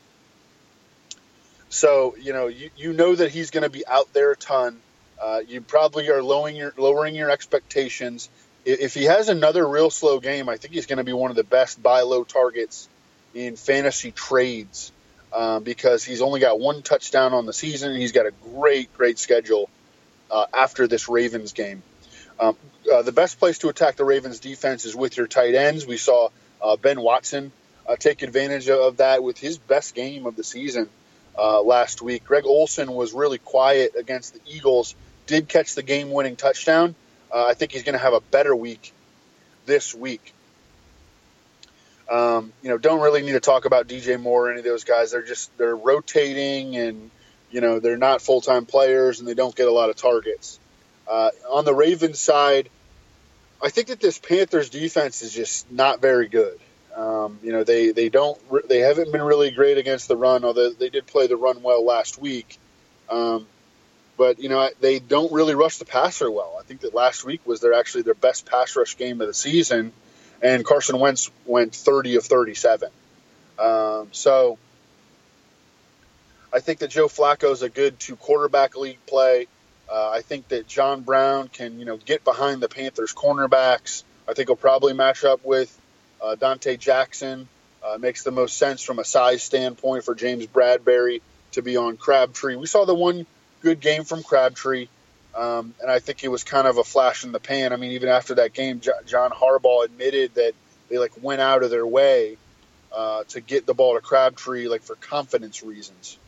so, 1.68 2.14
you 2.20 2.32
know, 2.32 2.46
you, 2.46 2.70
you 2.76 2.92
know 2.92 3.14
that 3.14 3.30
he's 3.30 3.50
going 3.50 3.64
to 3.64 3.70
be 3.70 3.86
out 3.86 4.12
there 4.12 4.32
a 4.32 4.36
ton. 4.36 4.78
Uh, 5.20 5.40
you 5.46 5.60
probably 5.60 6.08
are 6.10 6.22
lowering 6.22 6.56
your, 6.56 6.72
lowering 6.76 7.14
your 7.14 7.30
expectations. 7.30 8.28
If 8.64 8.94
he 8.94 9.04
has 9.04 9.28
another 9.28 9.66
real 9.66 9.90
slow 9.90 10.20
game, 10.20 10.48
I 10.48 10.56
think 10.56 10.74
he's 10.74 10.86
going 10.86 10.98
to 10.98 11.04
be 11.04 11.12
one 11.12 11.30
of 11.30 11.36
the 11.36 11.44
best 11.44 11.82
buy 11.82 12.00
low 12.02 12.24
targets 12.24 12.88
in 13.34 13.56
fantasy 13.56 14.10
trades 14.10 14.92
um, 15.32 15.62
because 15.64 16.04
he's 16.04 16.22
only 16.22 16.40
got 16.40 16.58
one 16.58 16.82
touchdown 16.82 17.34
on 17.34 17.46
the 17.46 17.52
season. 17.52 17.92
And 17.92 18.00
he's 18.00 18.12
got 18.12 18.26
a 18.26 18.32
great, 18.54 18.94
great 18.96 19.18
schedule 19.18 19.68
uh, 20.30 20.46
after 20.54 20.86
this 20.86 21.08
Ravens 21.08 21.52
game. 21.52 21.82
Um, 22.40 22.56
uh, 22.92 23.02
the 23.02 23.12
best 23.12 23.38
place 23.38 23.58
to 23.58 23.68
attack 23.68 23.96
the 23.96 24.04
Ravens 24.04 24.40
defense 24.40 24.84
is 24.84 24.96
with 24.96 25.16
your 25.16 25.26
tight 25.26 25.54
ends. 25.54 25.86
We 25.86 25.96
saw 25.96 26.30
uh, 26.62 26.76
Ben 26.76 27.00
Watson 27.00 27.52
uh, 27.86 27.96
take 27.96 28.22
advantage 28.22 28.68
of 28.68 28.98
that 28.98 29.22
with 29.22 29.38
his 29.38 29.58
best 29.58 29.94
game 29.94 30.26
of 30.26 30.36
the 30.36 30.44
season 30.44 30.88
uh, 31.38 31.62
last 31.62 32.02
week. 32.02 32.24
Greg 32.24 32.44
Olsen 32.46 32.92
was 32.92 33.12
really 33.12 33.38
quiet 33.38 33.94
against 33.96 34.34
the 34.34 34.40
Eagles, 34.46 34.94
did 35.26 35.48
catch 35.48 35.74
the 35.74 35.82
game 35.82 36.10
winning 36.10 36.36
touchdown. 36.36 36.94
Uh, 37.34 37.46
I 37.48 37.54
think 37.54 37.72
he's 37.72 37.82
going 37.82 37.94
to 37.94 37.98
have 37.98 38.12
a 38.12 38.20
better 38.20 38.54
week 38.54 38.92
this 39.66 39.92
week. 39.92 40.32
Um, 42.08 42.52
you 42.62 42.68
know, 42.68 42.78
don't 42.78 43.00
really 43.00 43.22
need 43.22 43.32
to 43.32 43.40
talk 43.40 43.64
about 43.64 43.88
DJ 43.88 44.20
Moore 44.20 44.46
or 44.46 44.50
any 44.52 44.60
of 44.60 44.64
those 44.64 44.84
guys. 44.84 45.10
They're 45.10 45.22
just 45.22 45.56
they're 45.58 45.74
rotating 45.74 46.76
and 46.76 47.10
you 47.50 47.60
know 47.60 47.80
they're 47.80 47.96
not 47.96 48.22
full 48.22 48.40
time 48.40 48.66
players 48.66 49.18
and 49.18 49.28
they 49.28 49.34
don't 49.34 49.56
get 49.56 49.66
a 49.66 49.72
lot 49.72 49.90
of 49.90 49.96
targets. 49.96 50.60
Uh, 51.08 51.30
on 51.50 51.64
the 51.64 51.74
Ravens 51.74 52.20
side, 52.20 52.68
I 53.60 53.70
think 53.70 53.88
that 53.88 53.98
this 53.98 54.18
Panthers 54.18 54.70
defense 54.70 55.22
is 55.22 55.32
just 55.32 55.70
not 55.72 56.00
very 56.00 56.28
good. 56.28 56.60
Um, 56.94 57.40
you 57.42 57.50
know, 57.50 57.64
they 57.64 57.90
they 57.90 58.10
don't 58.10 58.38
they 58.68 58.78
haven't 58.78 59.10
been 59.10 59.22
really 59.22 59.50
great 59.50 59.76
against 59.76 60.06
the 60.06 60.16
run, 60.16 60.44
although 60.44 60.70
they 60.70 60.88
did 60.88 61.08
play 61.08 61.26
the 61.26 61.36
run 61.36 61.62
well 61.62 61.84
last 61.84 62.16
week. 62.16 62.58
Um, 63.10 63.48
but 64.16 64.38
you 64.38 64.48
know, 64.48 64.68
they 64.80 64.98
don't 64.98 65.32
really 65.32 65.54
rush 65.54 65.78
the 65.78 65.84
passer 65.84 66.30
well. 66.30 66.56
I 66.58 66.64
think 66.64 66.80
that 66.80 66.94
last 66.94 67.24
week 67.24 67.46
was 67.46 67.60
their 67.60 67.74
actually 67.74 68.02
their 68.02 68.14
best 68.14 68.46
pass 68.46 68.76
rush 68.76 68.96
game 68.96 69.20
of 69.20 69.26
the 69.26 69.34
season, 69.34 69.92
and 70.42 70.64
Carson 70.64 70.98
Wentz 70.98 71.30
went 71.46 71.74
30 71.74 72.16
of 72.16 72.24
37. 72.24 72.90
Um, 73.58 74.08
so 74.12 74.58
I 76.52 76.60
think 76.60 76.80
that 76.80 76.90
Joe 76.90 77.08
Flacco 77.08 77.50
is 77.52 77.62
a 77.62 77.68
good 77.68 77.98
two 77.98 78.16
quarterback 78.16 78.76
league 78.76 79.04
play. 79.06 79.48
Uh, 79.90 80.10
I 80.10 80.22
think 80.22 80.48
that 80.48 80.66
John 80.66 81.02
Brown 81.02 81.48
can 81.48 81.78
you 81.78 81.84
know 81.84 81.96
get 81.96 82.24
behind 82.24 82.62
the 82.62 82.68
Panthers 82.68 83.12
cornerbacks. 83.12 84.04
I 84.28 84.34
think 84.34 84.48
he'll 84.48 84.56
probably 84.56 84.92
match 84.92 85.24
up 85.24 85.44
with 85.44 85.76
uh, 86.22 86.36
Donte 86.36 86.78
Jackson. 86.78 87.48
Uh, 87.84 87.98
makes 87.98 88.22
the 88.22 88.30
most 88.30 88.56
sense 88.56 88.82
from 88.82 88.98
a 88.98 89.04
size 89.04 89.42
standpoint 89.42 90.04
for 90.04 90.14
James 90.14 90.46
Bradberry 90.46 91.20
to 91.52 91.60
be 91.60 91.76
on 91.76 91.98
Crabtree. 91.98 92.56
We 92.56 92.66
saw 92.66 92.86
the 92.86 92.94
one 92.94 93.26
good 93.64 93.80
game 93.80 94.04
from 94.04 94.22
Crabtree, 94.22 94.88
um, 95.34 95.74
and 95.80 95.90
I 95.90 95.98
think 95.98 96.22
it 96.22 96.28
was 96.28 96.44
kind 96.44 96.68
of 96.68 96.78
a 96.78 96.84
flash 96.84 97.24
in 97.24 97.32
the 97.32 97.40
pan. 97.40 97.72
I 97.72 97.76
mean, 97.76 97.92
even 97.92 98.08
after 98.08 98.36
that 98.36 98.52
game, 98.52 98.80
J- 98.80 98.92
John 99.06 99.30
Harbaugh 99.30 99.84
admitted 99.84 100.34
that 100.34 100.52
they 100.88 100.98
like 100.98 101.12
went 101.20 101.40
out 101.40 101.62
of 101.62 101.70
their 101.70 101.86
way 101.86 102.36
uh, 102.94 103.24
to 103.30 103.40
get 103.40 103.66
the 103.66 103.74
ball 103.74 103.94
to 103.94 104.00
Crabtree, 104.00 104.68
like 104.68 104.82
for 104.82 104.94
confidence 104.96 105.62
reasons. 105.62 106.18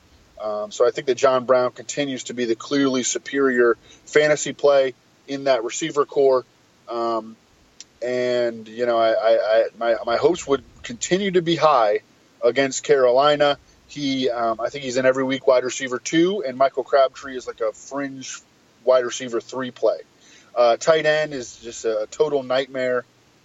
Um, 0.41 0.71
so 0.71 0.87
I 0.87 0.91
think 0.91 1.07
that 1.07 1.15
John 1.15 1.45
Brown 1.45 1.71
continues 1.71 2.25
to 2.25 2.35
be 2.35 2.47
the 2.47 2.57
clearly 2.57 3.03
superior 3.03 3.77
fantasy 4.07 4.53
play 4.53 4.95
in 5.29 5.45
that 5.45 5.63
receiver 5.63 6.05
corps. 6.05 6.45
Um, 6.89 7.37
and 8.03 8.67
you 8.67 8.87
know, 8.87 8.99
I, 8.99 9.13
I, 9.13 9.39
I, 9.39 9.65
my 9.79 9.97
my 10.05 10.17
hopes 10.17 10.47
would 10.47 10.63
continue 10.83 11.31
to 11.33 11.43
be 11.43 11.57
high 11.57 12.01
against 12.43 12.85
Carolina. 12.85 13.59
He, 13.89 14.29
um, 14.31 14.61
I 14.61 14.69
think 14.69 14.85
he's 14.85 14.97
in 14.97 15.07
every 15.07 15.25
week 15.25 15.47
wide 15.47 15.65
receiver 15.65 15.99
two, 15.99 16.43
and 16.47 16.57
Michael 16.59 16.85
Crabtree 16.85 17.37
is 17.37 17.47
like 17.47 17.61
a 17.61 17.73
fringe 17.73 18.41
wide 18.85 19.05
receiver 19.05 19.41
three 19.41 19.71
play. 19.71 19.99
Uh, 20.55 20.77
tight 20.77 21.07
end 21.07 21.35
is 21.35 21.57
just 21.57 21.85
a 21.85 22.09
total 22.11 22.43
nightmare. 22.43 23.05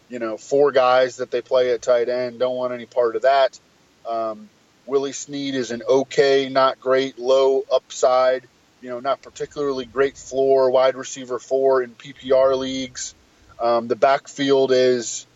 You 0.10 0.20
know, 0.20 0.38
four 0.38 0.72
guys 0.72 1.18
that 1.18 1.32
they 1.32 1.42
play 1.42 1.72
at 1.74 1.82
tight 1.82 2.10
end 2.10 2.40
don't 2.40 2.56
want 2.56 2.74
any 2.74 2.86
part 2.86 3.16
of 3.16 3.22
that. 3.24 3.60
Um, 4.08 4.50
Willie 4.86 5.12
Snead 5.12 5.56
is 5.56 5.72
an 5.72 5.84
okay, 5.88 6.50
not 6.50 6.80
great, 6.80 7.20
low 7.20 7.64
upside. 7.72 8.44
You 8.82 8.90
know, 8.90 9.00
not 9.00 9.22
particularly 9.22 9.86
great 9.86 10.18
floor 10.18 10.72
wide 10.72 10.96
receiver 10.96 11.38
four 11.38 11.84
in 11.84 11.92
PPR 11.92 12.58
leagues. 12.58 13.14
Um, 13.60 13.88
the 13.88 13.96
backfield 13.96 14.72
is, 14.72 15.28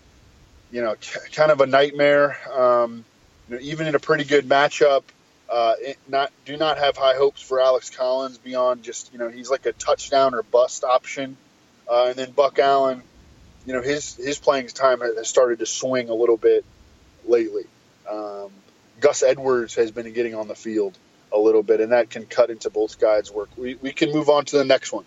you 0.71 0.81
know, 0.81 0.95
kind 1.33 1.51
of 1.51 1.61
a 1.61 1.67
nightmare. 1.67 2.37
Um, 2.51 3.05
you 3.49 3.55
know, 3.55 3.61
even 3.61 3.87
in 3.87 3.95
a 3.95 3.99
pretty 3.99 4.23
good 4.23 4.47
matchup, 4.47 5.03
uh, 5.49 5.73
not 6.07 6.31
do 6.45 6.57
not 6.57 6.77
have 6.77 6.97
high 6.97 7.15
hopes 7.15 7.41
for 7.41 7.61
Alex 7.61 7.89
Collins 7.89 8.37
beyond 8.37 8.83
just 8.83 9.11
you 9.13 9.19
know 9.19 9.29
he's 9.29 9.49
like 9.49 9.65
a 9.65 9.73
touchdown 9.73 10.33
or 10.33 10.43
bust 10.43 10.83
option, 10.83 11.37
uh, 11.89 12.05
and 12.07 12.15
then 12.15 12.31
Buck 12.31 12.57
Allen, 12.59 13.03
you 13.65 13.73
know 13.73 13.81
his 13.81 14.15
his 14.15 14.39
playing 14.39 14.67
time 14.67 15.01
has 15.01 15.27
started 15.27 15.59
to 15.59 15.65
swing 15.65 16.09
a 16.09 16.15
little 16.15 16.37
bit 16.37 16.65
lately. 17.27 17.65
Um, 18.09 18.49
Gus 18.99 19.23
Edwards 19.23 19.75
has 19.75 19.91
been 19.91 20.11
getting 20.13 20.35
on 20.35 20.47
the 20.47 20.55
field 20.55 20.97
a 21.31 21.37
little 21.37 21.63
bit, 21.63 21.81
and 21.81 21.91
that 21.91 22.09
can 22.09 22.25
cut 22.25 22.49
into 22.49 22.69
both 22.69 22.99
guys' 22.99 23.31
work. 23.31 23.49
We 23.55 23.75
we 23.75 23.91
can 23.91 24.11
move 24.11 24.29
on 24.29 24.45
to 24.45 24.57
the 24.57 24.65
next 24.65 24.91
one. 24.91 25.05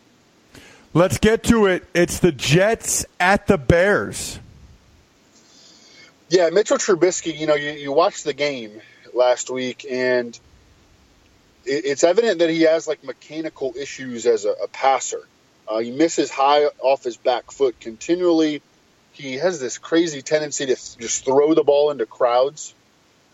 Let's 0.95 1.19
get 1.19 1.43
to 1.45 1.67
it. 1.67 1.85
It's 1.95 2.19
the 2.21 2.33
Jets 2.33 3.05
at 3.21 3.47
the 3.47 3.59
Bears. 3.59 4.39
Yeah, 6.29 6.51
Mitchell 6.51 6.77
Trubisky. 6.77 7.37
You 7.37 7.47
know, 7.47 7.55
you, 7.55 7.71
you 7.71 7.93
watched 7.93 8.25
the 8.25 8.35
game 8.35 8.81
last 9.15 9.51
week, 9.51 9.87
and 9.91 10.39
it, 11.65 11.85
it's 11.87 12.05
evident 12.05 12.41
that 12.41 12.51
he 12.51 12.63
has 12.63 12.87
like 12.87 13.03
mechanical 13.03 13.75
issues 13.77 14.27
as 14.27 14.45
a, 14.45 14.51
a 14.51 14.69
passer. 14.69 15.23
Uh, 15.67 15.79
he 15.79 15.91
misses 15.91 16.31
high 16.31 16.65
off 16.81 17.05
his 17.05 17.17
back 17.17 17.51
foot 17.51 17.81
continually. 17.81 18.63
He 19.13 19.35
has 19.35 19.59
this 19.59 19.79
crazy 19.79 20.23
tendency 20.23 20.67
to 20.67 20.75
just 20.75 21.25
throw 21.25 21.55
the 21.55 21.65
ball 21.65 21.91
into 21.91 22.07
crowds. 22.07 22.75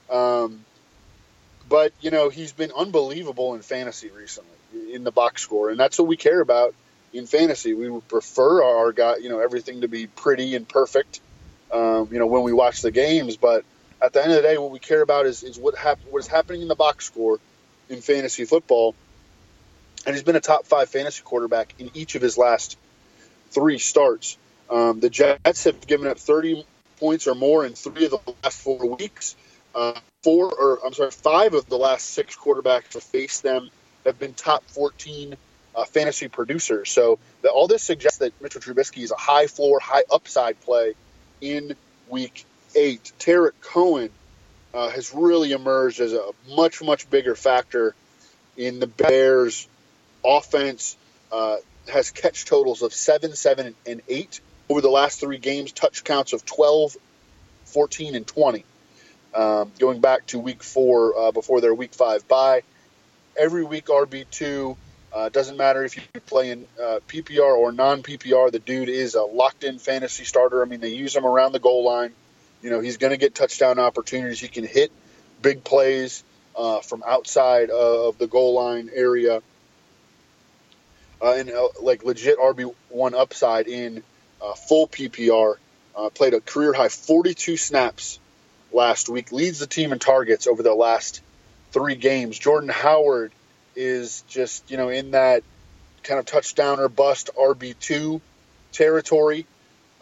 Um, 0.08 0.64
but 1.68 1.92
you 2.00 2.10
know, 2.10 2.28
he's 2.28 2.52
been 2.52 2.72
unbelievable 2.76 3.54
in 3.54 3.62
fantasy 3.62 4.10
recently 4.10 4.50
in 4.92 5.02
the 5.02 5.12
box 5.12 5.42
score, 5.42 5.70
and 5.70 5.78
that's 5.78 5.98
what 5.98 6.06
we 6.06 6.16
care 6.16 6.40
about 6.40 6.74
in 7.12 7.26
fantasy. 7.26 7.74
We 7.74 7.90
would 7.90 8.06
prefer 8.06 8.62
our 8.62 8.92
guy, 8.92 9.16
you 9.16 9.28
know, 9.28 9.40
everything 9.40 9.80
to 9.80 9.88
be 9.88 10.06
pretty 10.06 10.54
and 10.54 10.68
perfect 10.68 11.20
um, 11.72 12.08
you 12.10 12.18
know, 12.18 12.26
when 12.26 12.42
we 12.42 12.52
watch 12.52 12.82
the 12.82 12.90
games. 12.90 13.36
But 13.36 13.64
at 14.02 14.12
the 14.12 14.22
end 14.22 14.32
of 14.32 14.36
the 14.36 14.42
day, 14.42 14.58
what 14.58 14.70
we 14.70 14.78
care 14.78 15.02
about 15.02 15.26
is, 15.26 15.42
is 15.42 15.58
what, 15.58 15.76
hap- 15.76 16.00
what 16.10 16.18
is 16.18 16.26
happening 16.26 16.62
in 16.62 16.68
the 16.68 16.74
box 16.74 17.06
score 17.06 17.38
in 17.88 18.00
fantasy 18.00 18.44
football. 18.44 18.94
And 20.06 20.14
he's 20.14 20.22
been 20.22 20.36
a 20.36 20.40
top 20.40 20.66
five 20.66 20.88
fantasy 20.88 21.22
quarterback 21.22 21.74
in 21.78 21.90
each 21.94 22.14
of 22.14 22.22
his 22.22 22.36
last 22.36 22.76
three 23.50 23.78
starts. 23.78 24.36
Um, 24.68 25.00
the 25.00 25.10
Jets 25.10 25.64
have 25.64 25.86
given 25.86 26.06
up 26.06 26.18
30 26.18 26.64
points 26.98 27.26
or 27.26 27.34
more 27.34 27.64
in 27.64 27.74
three 27.74 28.04
of 28.06 28.10
the 28.10 28.34
last 28.42 28.60
four 28.60 28.96
weeks. 28.96 29.36
Uh, 29.74 29.98
four, 30.22 30.52
or 30.52 30.78
I'm 30.84 30.92
sorry, 30.92 31.10
five 31.10 31.54
of 31.54 31.68
the 31.68 31.76
last 31.76 32.10
six 32.10 32.36
quarterbacks 32.36 32.90
to 32.90 33.00
face 33.00 33.40
them 33.40 33.70
have 34.04 34.18
been 34.18 34.34
top 34.34 34.64
14 34.68 35.36
uh, 35.74 35.84
fantasy 35.84 36.28
producers. 36.28 36.90
So 36.90 37.18
the, 37.42 37.50
all 37.50 37.66
this 37.66 37.82
suggests 37.82 38.18
that 38.18 38.40
Mitchell 38.40 38.60
Trubisky 38.60 39.02
is 39.02 39.10
a 39.10 39.16
high 39.16 39.46
floor, 39.46 39.80
high 39.80 40.04
upside 40.12 40.60
play 40.60 40.94
in 41.40 41.74
week 42.08 42.44
eight. 42.74 43.12
Tarik 43.18 43.60
Cohen 43.60 44.10
uh, 44.72 44.88
has 44.90 45.14
really 45.14 45.52
emerged 45.52 46.00
as 46.00 46.12
a 46.12 46.30
much, 46.54 46.82
much 46.82 47.08
bigger 47.10 47.34
factor 47.34 47.94
in 48.56 48.80
the 48.80 48.86
Bears' 48.86 49.68
offense. 50.24 50.96
Uh, 51.30 51.56
has 51.92 52.10
catch 52.10 52.44
totals 52.46 52.82
of 52.82 52.94
7, 52.94 53.34
7, 53.34 53.74
and 53.86 54.02
8 54.08 54.40
over 54.68 54.80
the 54.80 54.88
last 54.88 55.20
three 55.20 55.38
games, 55.38 55.72
touch 55.72 56.04
counts 56.04 56.32
of 56.32 56.44
12, 56.44 56.96
14, 57.66 58.14
and 58.14 58.26
20. 58.26 58.64
Um, 59.34 59.72
going 59.78 60.00
back 60.00 60.26
to 60.26 60.38
week 60.38 60.62
four 60.62 61.18
uh, 61.18 61.32
before 61.32 61.60
their 61.60 61.74
week 61.74 61.92
five 61.92 62.26
bye. 62.28 62.62
Every 63.36 63.64
week, 63.64 63.86
RB2 63.86 64.76
uh, 65.14 65.28
doesn't 65.28 65.56
matter 65.56 65.84
if 65.84 65.96
you 65.96 66.02
play 66.26 66.50
in 66.50 66.66
uh, 66.82 66.98
PPR 67.06 67.56
or 67.56 67.70
non 67.70 68.02
PPR. 68.02 68.50
The 68.50 68.58
dude 68.58 68.88
is 68.88 69.14
a 69.14 69.22
locked 69.22 69.62
in 69.62 69.78
fantasy 69.78 70.24
starter. 70.24 70.60
I 70.60 70.64
mean, 70.64 70.80
they 70.80 70.88
use 70.88 71.14
him 71.14 71.24
around 71.24 71.52
the 71.52 71.60
goal 71.60 71.84
line. 71.84 72.12
You 72.62 72.70
know, 72.70 72.80
he's 72.80 72.96
going 72.96 73.12
to 73.12 73.16
get 73.16 73.34
touchdown 73.34 73.78
opportunities. 73.78 74.40
He 74.40 74.48
can 74.48 74.64
hit 74.64 74.90
big 75.40 75.62
plays 75.62 76.24
uh, 76.56 76.80
from 76.80 77.04
outside 77.06 77.70
of 77.70 78.18
the 78.18 78.26
goal 78.26 78.54
line 78.54 78.90
area. 78.92 79.40
Uh, 81.22 81.34
and 81.34 81.50
uh, 81.50 81.68
like 81.80 82.04
legit 82.04 82.36
RB 82.38 82.74
one 82.88 83.14
upside 83.14 83.68
in 83.68 84.02
uh, 84.42 84.54
full 84.54 84.88
PPR. 84.88 85.56
played 86.14 86.34
a 86.34 86.40
career 86.40 86.72
high 86.72 86.88
42 86.88 87.56
snaps 87.56 88.18
last 88.72 89.08
week. 89.08 89.30
Leads 89.30 89.60
the 89.60 89.68
team 89.68 89.92
in 89.92 90.00
targets 90.00 90.48
over 90.48 90.64
the 90.64 90.74
last 90.74 91.22
three 91.70 91.94
games. 91.94 92.36
Jordan 92.36 92.68
Howard 92.68 93.30
is 93.76 94.22
just 94.28 94.70
you 94.70 94.76
know 94.76 94.88
in 94.88 95.12
that 95.12 95.42
kind 96.02 96.20
of 96.20 96.26
touchdown 96.26 96.80
or 96.80 96.88
bust 96.88 97.30
RB 97.36 97.78
two 97.78 98.20
territory. 98.72 99.46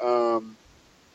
Um, 0.02 0.56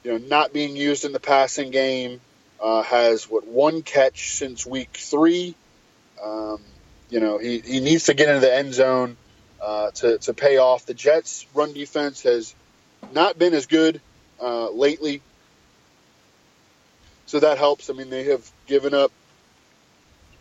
you 0.03 0.11
know, 0.11 0.25
not 0.25 0.53
being 0.53 0.77
used 0.77 1.03
in 1.03 1.11
the 1.11 1.19
passing 1.19 1.71
game. 1.71 2.21
Uh, 2.59 2.81
has 2.81 3.29
what 3.29 3.45
one 3.45 3.83
catch 3.83 4.31
since 4.31 4.65
week 4.65 4.89
three. 4.93 5.53
Um, 6.23 6.59
you 7.09 7.19
know, 7.19 7.37
he, 7.37 7.59
he 7.59 7.79
needs 7.81 8.05
to 8.05 8.15
get 8.15 8.29
into 8.29 8.41
the 8.41 8.53
end 8.53 8.73
zone 8.73 9.15
uh, 9.61 9.91
to, 9.91 10.17
to 10.19 10.33
pay 10.33 10.57
off. 10.57 10.85
The 10.85 10.95
Jets' 10.95 11.45
run 11.53 11.73
defense 11.73 12.23
has 12.23 12.55
not 13.13 13.37
been 13.37 13.53
as 13.53 13.67
good 13.67 14.01
uh, 14.41 14.71
lately, 14.71 15.21
so 17.27 17.39
that 17.39 17.59
helps. 17.59 17.91
I 17.91 17.93
mean, 17.93 18.09
they 18.09 18.23
have 18.25 18.49
given 18.65 18.95
up 18.95 19.11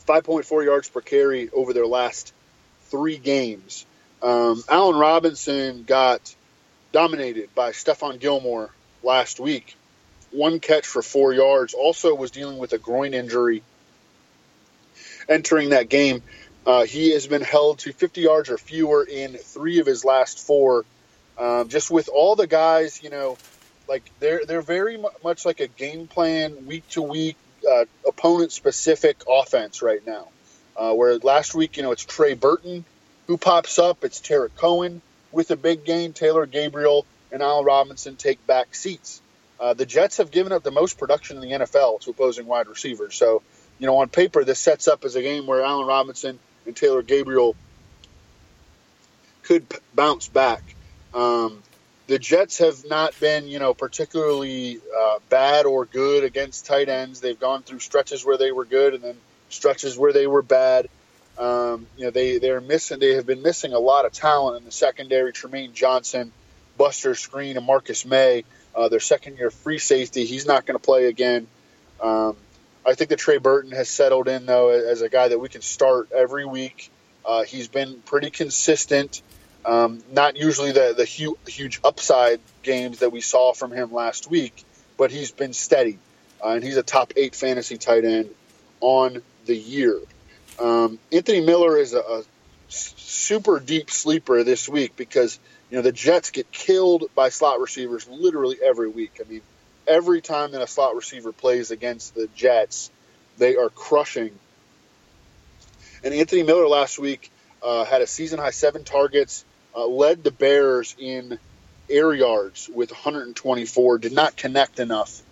5.4 0.07 0.65
yards 0.65 0.89
per 0.89 1.01
carry 1.01 1.51
over 1.51 1.73
their 1.73 1.87
last 1.87 2.33
three 2.83 3.19
games. 3.19 3.87
Um, 4.23 4.63
Allen 4.69 4.97
Robinson 4.97 5.85
got 5.85 6.35
dominated 6.93 7.55
by 7.55 7.73
Stephon 7.73 8.19
Gilmore 8.19 8.71
last 9.03 9.41
week. 9.41 9.77
One 10.31 10.61
catch 10.61 10.87
for 10.87 11.03
four 11.03 11.33
yards. 11.33 11.75
Also 11.75 12.15
was 12.15 12.31
dealing 12.31 12.59
with 12.59 12.73
a 12.73 12.79
groin 12.79 13.15
injury 13.15 13.63
entering 15.29 15.71
that 15.71 15.89
game. 15.89 16.23
Uh, 16.67 16.85
he 16.85 17.13
has 17.13 17.27
been 17.27 17.43
held 17.43 17.79
to 17.81 17.93
50 17.93 18.21
yards 18.23 18.51
or 18.51 18.59
fewer 18.59 19.05
in 19.05 19.35
three 19.35 19.79
of 19.79 19.87
his 19.87 20.05
last 20.05 20.45
four 20.45 20.85
Um, 21.39 21.69
just 21.69 21.91
with 21.91 22.09
all 22.09 22.35
the 22.35 22.47
guys, 22.47 23.03
you 23.03 23.11
know, 23.11 23.37
like 23.89 24.03
they're 24.21 24.41
they're 24.47 24.63
very 24.63 24.99
much 25.23 25.45
like 25.45 25.61
a 25.61 25.67
game 25.69 26.07
plan, 26.07 26.67
week 26.67 26.89
to 26.91 27.03
week, 27.03 27.37
uh, 27.67 27.85
opponent 28.07 28.53
specific 28.53 29.23
offense 29.29 29.83
right 29.83 30.05
now. 30.07 30.29
Uh, 30.77 30.93
where 30.93 31.17
last 31.19 31.55
week, 31.55 31.77
you 31.77 31.83
know, 31.83 31.93
it's 31.93 32.05
Trey 32.05 32.35
Burton 32.35 32.85
who 33.27 33.37
pops 33.37 33.79
up, 33.79 34.05
it's 34.05 34.21
Tarik 34.21 34.55
Cohen 34.57 35.03
with 35.33 35.51
a 35.51 35.57
big 35.57 35.85
game, 35.85 36.13
Taylor 36.13 36.47
Gabriel 36.47 37.07
and 37.33 37.43
Allen 37.43 37.65
Robinson 37.65 38.17
take 38.17 38.45
back 38.47 38.75
seats. 38.75 39.21
Uh, 39.59 39.75
the 39.75 39.87
Jets 39.87 40.19
have 40.19 40.31
given 40.31 40.53
up 40.53 40.63
the 40.63 40.71
most 40.71 40.99
production 40.99 41.37
in 41.37 41.43
the 41.43 41.65
NFL 41.65 42.01
to 42.03 42.11
opposing 42.11 42.47
wide 42.47 42.69
receivers. 42.69 43.15
So, 43.15 43.43
you 43.79 43.87
know, 43.87 43.97
on 43.99 44.09
paper, 44.09 44.45
this 44.45 44.59
sets 44.59 44.87
up 44.87 45.05
as 45.05 45.17
a 45.17 45.23
game 45.23 45.47
where 45.47 45.63
Allen 45.63 45.87
Robinson 45.87 46.39
and 46.67 46.77
Taylor 46.77 47.03
Gabriel 47.03 47.57
could 49.43 49.69
p- 49.69 49.79
bounce 49.95 50.29
back. 50.29 50.63
Um, 51.15 51.63
the 52.07 52.19
Jets 52.19 52.59
have 52.59 52.85
not 52.89 53.19
been, 53.19 53.49
you 53.49 53.59
know, 53.59 53.75
particularly 53.75 54.79
uh, 54.97 55.19
bad 55.29 55.67
or 55.67 55.85
good 55.87 56.25
against 56.25 56.67
tight 56.67 56.89
ends. 56.89 57.21
They've 57.21 57.39
gone 57.39 57.63
through 57.63 57.81
stretches 57.81 58.25
where 58.25 58.37
they 58.37 58.53
were 58.53 58.65
good 58.65 58.95
and 58.95 59.03
then 59.03 59.17
stretches 59.49 59.99
where 59.99 60.13
they 60.13 60.27
were 60.27 60.43
bad. 60.43 60.89
Um, 61.39 61.87
you 61.97 62.05
know, 62.05 62.11
they 62.11 62.39
they're 62.39 62.61
missing. 62.61 62.99
They 62.99 63.15
have 63.15 63.27
been 63.27 63.43
missing 63.43 63.73
a 63.73 63.79
lot 63.79 64.07
of 64.07 64.13
talent 64.13 64.59
in 64.59 64.65
the 64.65 64.71
secondary. 64.71 65.33
Trumaine 65.33 65.75
Johnson, 65.75 66.33
Buster 66.79 67.13
Skrine, 67.13 67.57
and 67.57 67.67
Marcus 67.67 68.07
Maye. 68.07 68.45
Uh, 68.75 68.89
their 68.89 69.01
second 69.01 69.39
year 69.39 69.51
free 69.51 69.79
safety. 69.79 70.25
He's 70.27 70.47
not 70.47 70.67
going 70.67 70.79
to 70.79 70.85
play 70.85 71.07
again. 71.07 71.47
Um, 72.01 72.37
I 72.87 72.95
think 72.95 73.11
that 73.11 73.19
Trey 73.19 73.39
Burton 73.39 73.73
has 73.73 73.89
settled 73.89 74.29
in 74.29 74.47
though 74.47 74.69
as 74.69 75.03
a 75.03 75.09
guy 75.09 75.29
that 75.29 75.39
we 75.39 75.49
can 75.49 75.63
start 75.63 76.13
every 76.13 76.45
week. 76.45 76.91
Uh, 77.25 77.43
he's 77.43 77.69
been 77.69 78.01
pretty 78.07 78.31
consistent. 78.31 79.23
Um, 79.67 80.03
not 80.13 80.37
usually 80.37 80.71
the 80.71 80.95
the 80.97 81.05
huge, 81.05 81.37
huge 81.49 81.81
upside 81.83 82.41
games 82.63 83.01
that 83.01 83.11
we 83.11 83.21
saw 83.21 83.53
from 83.53 83.73
him 83.73 83.93
last 83.93 84.31
week, 84.31 84.65
but 84.97 85.11
he's 85.11 85.33
been 85.33 85.53
steady, 85.53 85.99
uh, 86.43 86.51
and 86.51 86.63
he's 86.63 86.77
a 86.77 86.85
top 86.85 87.13
eight 87.17 87.35
fantasy 87.35 87.77
tight 87.77 88.05
end 88.05 88.31
on 88.81 89.23
the 89.47 89.57
year. 89.57 90.01
Um, 90.61 91.01
Anthony 91.11 91.41
Miller 91.41 91.77
is 91.77 91.95
a, 91.95 91.99
a 91.99 92.23
super 92.69 93.59
deep 93.59 93.91
sleeper 93.91 94.45
this 94.45 94.69
week 94.69 94.95
because 94.97 95.39
you 95.69 95.77
know 95.77 95.83
the 95.83 95.93
Jets 95.93 96.31
get 96.31 96.51
killed 96.53 97.05
by 97.17 97.31
slot 97.31 97.61
receivers 97.61 98.07
literally 98.09 98.59
every 98.65 98.89
week. 98.89 99.21
I 99.21 99.29
mean, 99.29 99.43
every 99.87 100.21
time 100.21 100.53
that 100.53 100.63
a 100.63 100.67
slot 100.69 100.95
receiver 100.95 101.33
plays 101.33 101.73
against 101.73 102.15
the 102.15 102.29
Jets, 102.37 102.91
they 103.37 103.57
are 103.57 103.69
crushing. 103.69 104.31
And 106.05 106.15
Anthony 106.15 106.45
Miller 106.45 106.69
last 106.69 107.01
week 107.01 107.31
uh, 107.63 107.85
had 107.85 108.03
a 108.03 108.07
season 108.07 108.39
high 108.39 108.51
seven 108.51 108.85
targets, 108.85 109.45
uh, 109.77 109.87
led 109.87 110.25
the 110.25 110.31
Bears 110.31 110.97
in 110.99 111.39
air 111.91 112.13
yards 112.15 112.69
with 112.73 112.91
124. 112.91 113.99
Did 113.99 114.13
not 114.13 114.37
connect 114.37 114.81
enough, 114.81 115.23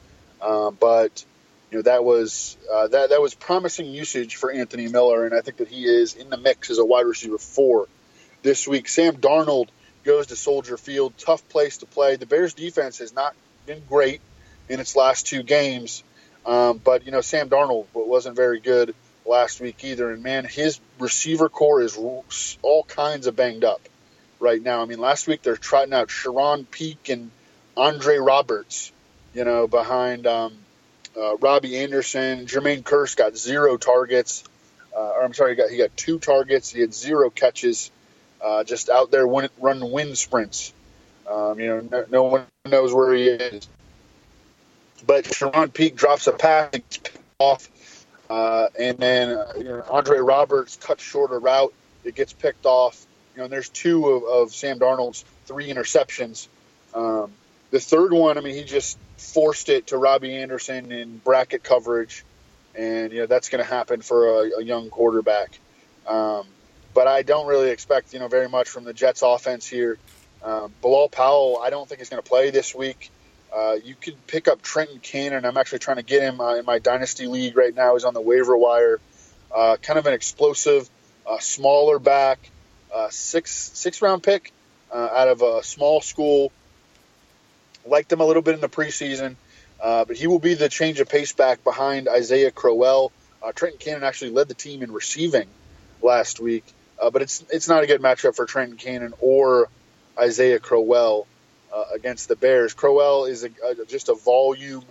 uh, 0.41 0.71
but 0.71 1.25
you 1.71 1.79
know 1.79 1.83
that 1.83 2.05
was 2.05 2.57
uh, 2.71 2.89
that 2.89 3.11
that 3.11 3.21
was 3.21 3.35
promising 3.35 3.87
usage 3.87 4.37
for 4.37 4.51
Anthony 4.51 4.89
Miller, 4.89 5.25
and 5.25 5.35
I 5.35 5.41
think 5.41 5.57
that 5.57 5.69
he 5.69 5.85
is 5.85 6.15
in 6.15 6.29
the 6.29 6.37
mix 6.37 6.71
as 6.71 6.79
a 6.79 6.85
wide 6.85 7.07
receiver 7.07 7.39
four 7.39 7.89
this 8.43 8.69
week. 8.69 8.89
Sam 8.89 9.17
Darnold 9.17 9.69
goes 10.05 10.27
to 10.27 10.37
Soldier 10.37 10.77
Field, 10.77 11.15
tough 11.17 11.49
place 11.49 11.79
to 11.79 11.87
play. 11.87 12.17
The 12.17 12.27
Bears 12.27 12.53
defense 12.53 12.99
has 12.99 13.15
not 13.15 13.35
been 13.65 13.83
great 13.89 14.21
in 14.69 14.79
its 14.79 14.95
last 14.95 15.27
two 15.27 15.43
games, 15.43 16.05
um, 16.45 16.79
but 16.85 17.07
you 17.07 17.13
know 17.13 17.23
Sam 17.23 17.49
Darnold 17.49 17.87
wasn't 17.95 18.37
very 18.37 18.61
good 18.61 18.95
last 19.25 19.59
week 19.59 19.83
either, 19.85 20.11
and 20.11 20.23
man, 20.23 20.45
his 20.45 20.79
receiver 20.99 21.49
corps 21.49 21.81
is 21.81 21.97
all 22.61 22.85
kinds 22.85 23.27
of 23.27 23.35
banged 23.35 23.65
up 23.65 23.81
right 24.45 24.63
now. 24.63 24.83
I 24.83 24.85
mean, 24.85 24.99
last 24.99 25.27
week 25.27 25.43
they're 25.43 25.57
trotting 25.57 25.95
out 25.95 26.09
Charone 26.09 26.71
Peake 26.71 27.09
and 27.09 27.31
Andre 27.77 28.19
Roberts, 28.19 28.93
you 29.35 29.45
know, 29.45 29.67
behind. 29.67 30.27
Um, 30.27 30.55
uh, 31.17 31.37
Robbie 31.37 31.79
Anderson, 31.79 32.47
Jermaine 32.47 32.83
Kearse 32.83 33.17
got 33.17 33.37
zero 33.37 33.77
targets. 33.77 34.45
Uh, 34.95 35.01
or 35.01 35.25
I'm 35.25 35.35
sorry, 35.35 35.53
he 35.53 35.57
got 35.57 35.71
he 35.71 35.79
got 35.79 35.97
two 35.97 36.19
targets. 36.19 36.71
He 36.71 36.81
had 36.81 36.95
zero 36.95 37.31
catches. 37.31 37.91
Uh, 38.41 38.63
just 38.63 38.91
out 38.91 39.11
there 39.11 39.27
win, 39.27 39.49
running 39.59 39.91
wind 39.91 40.19
sprints. 40.19 40.73
Um, 41.29 41.59
you 41.59 41.67
know, 41.69 41.81
no, 41.91 42.05
no, 42.11 42.23
one 42.25 42.47
knows 42.67 42.93
where 42.93 43.15
he 43.15 43.29
is. 43.29 43.67
But 45.07 45.25
Charone 45.25 45.73
Peake 45.73 45.97
drops 45.97 46.27
a 46.27 46.33
pass 46.33 46.75
off, 47.39 48.07
uh, 48.29 48.67
and 48.79 48.99
then 48.99 49.31
uh, 49.31 49.53
you 49.57 49.65
know, 49.65 49.85
Andre 49.89 50.19
Roberts 50.19 50.77
cuts 50.77 51.03
short 51.03 51.33
a 51.33 51.39
route. 51.39 51.73
It 52.05 52.15
gets 52.15 52.33
picked 52.33 52.67
off. 52.67 53.04
You 53.35 53.42
know, 53.42 53.49
there's 53.49 53.68
two 53.68 54.09
of, 54.09 54.25
of 54.25 54.55
Sam 54.55 54.79
Darnold's 54.79 55.25
three 55.47 55.68
interceptions. 55.68 56.49
Um, 56.94 57.33
the 57.70 57.81
third 57.81 58.12
one, 58.12 58.38
I 58.38 58.40
mean, 58.40 58.55
he 58.55 58.64
just 58.64 58.99
forced 59.16 59.68
it 59.68 59.88
to 59.88 59.99
Robbie 59.99 60.37
Anderson 60.37 60.92
in 60.92 61.18
bracket 61.18 61.64
coverage, 61.64 62.25
and 62.75 63.12
you 63.12 63.20
know 63.20 63.27
that's 63.27 63.49
going 63.49 63.64
to 63.64 63.68
happen 63.68 64.01
for 64.01 64.29
a, 64.29 64.61
a, 64.61 64.62
young 64.62 64.90
quarterback. 64.90 65.59
Um, 66.07 66.47
but 66.92 67.09
I 67.09 67.23
don't 67.23 67.47
really 67.47 67.70
expect 67.70 68.12
you 68.12 68.20
know 68.20 68.29
very 68.29 68.49
much 68.49 68.68
from 68.68 68.85
the 68.85 68.92
Jets 68.92 69.23
offense 69.23 69.66
here. 69.66 69.99
Um, 70.44 70.73
Bilal 70.83 71.09
Powell, 71.09 71.59
I 71.61 71.70
don't 71.70 71.88
think 71.88 72.01
he's 72.01 72.11
going 72.11 72.23
to 72.23 72.29
play 72.29 72.51
this 72.51 72.75
week. 72.75 73.11
Uh, 73.55 73.77
you 73.83 73.94
could 73.94 74.27
pick 74.27 74.49
up 74.49 74.62
Trenton 74.62 74.99
Cannon. 74.99 75.44
I'm 75.44 75.57
actually 75.57 75.79
trying 75.79 75.97
to 75.97 76.03
get 76.03 76.23
him 76.23 76.40
uh, 76.40 76.57
in 76.57 76.64
my 76.64 76.81
dynasty 76.81 77.27
league 77.27 77.57
right 77.57 77.75
now. 77.75 77.94
He's 77.94 78.05
on 78.05 78.12
the 78.12 78.20
waiver 78.20 78.57
wire. 78.57 79.01
Uh, 79.55 79.77
kind 79.81 79.99
of 79.99 80.07
an 80.07 80.12
explosive, 80.12 80.90
uh, 81.27 81.38
smaller 81.38 82.01
back, 82.01 82.51
six 83.11 83.51
six 83.75 84.03
round 84.03 84.23
pick 84.23 84.53
uh, 84.93 85.09
out 85.13 85.29
of 85.29 85.43
a 85.43 85.63
small 85.63 86.01
school 86.01 86.53
Liked 87.87 88.11
him 88.11 88.21
a 88.21 88.25
little 88.25 88.43
bit 88.43 88.55
in 88.55 88.61
the 88.61 88.69
preseason, 88.69 89.37
uh, 89.81 90.07
but 90.07 90.17
he 90.17 90.27
will 90.27 90.39
be 90.39 90.55
the 90.55 90.71
change 90.71 91.01
of 91.01 91.09
pace 91.09 91.33
back 91.35 91.63
behind 91.65 92.09
Isaiah 92.09 92.51
Crowell. 92.51 93.13
Uh, 93.43 93.53
Trenton 93.53 93.79
Cannon 93.79 94.05
actually 94.05 94.31
led 94.31 94.49
the 94.49 94.55
team 94.55 94.83
in 94.83 94.91
receiving 94.91 95.49
last 96.01 96.41
week, 96.41 96.65
uh, 96.99 97.11
but 97.11 97.21
it's 97.21 97.45
it's 97.51 97.69
not 97.69 97.85
a 97.85 97.87
good 97.87 98.01
matchup 98.01 98.37
for 98.37 98.47
Trenton 98.47 98.79
Cannon 98.79 99.13
or 99.21 99.69
Isaiah 100.19 100.61
Crowell 100.61 101.27
uh, 101.75 101.85
against 101.95 102.29
the 102.29 102.37
Bears. 102.37 102.73
Crowell 102.73 103.27
is 103.27 103.45
a, 103.45 103.51
a, 103.67 103.85
just 103.85 104.09
a 104.09 104.15
volume, 104.15 104.85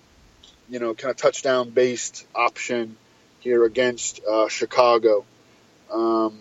you 0.69 0.77
know, 0.77 0.93
kind 0.93 1.09
of 1.09 1.17
touchdown 1.17 1.71
based 1.71 2.27
option 2.35 2.95
here 3.39 3.65
against 3.65 4.21
Chicago. 4.49 5.25
Um, 5.91 6.37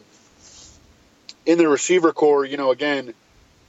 in 1.47 1.59
the 1.59 1.69
receiver 1.69 2.13
corps, 2.13 2.45
you 2.45 2.57
know, 2.57 2.71
again, 2.71 3.15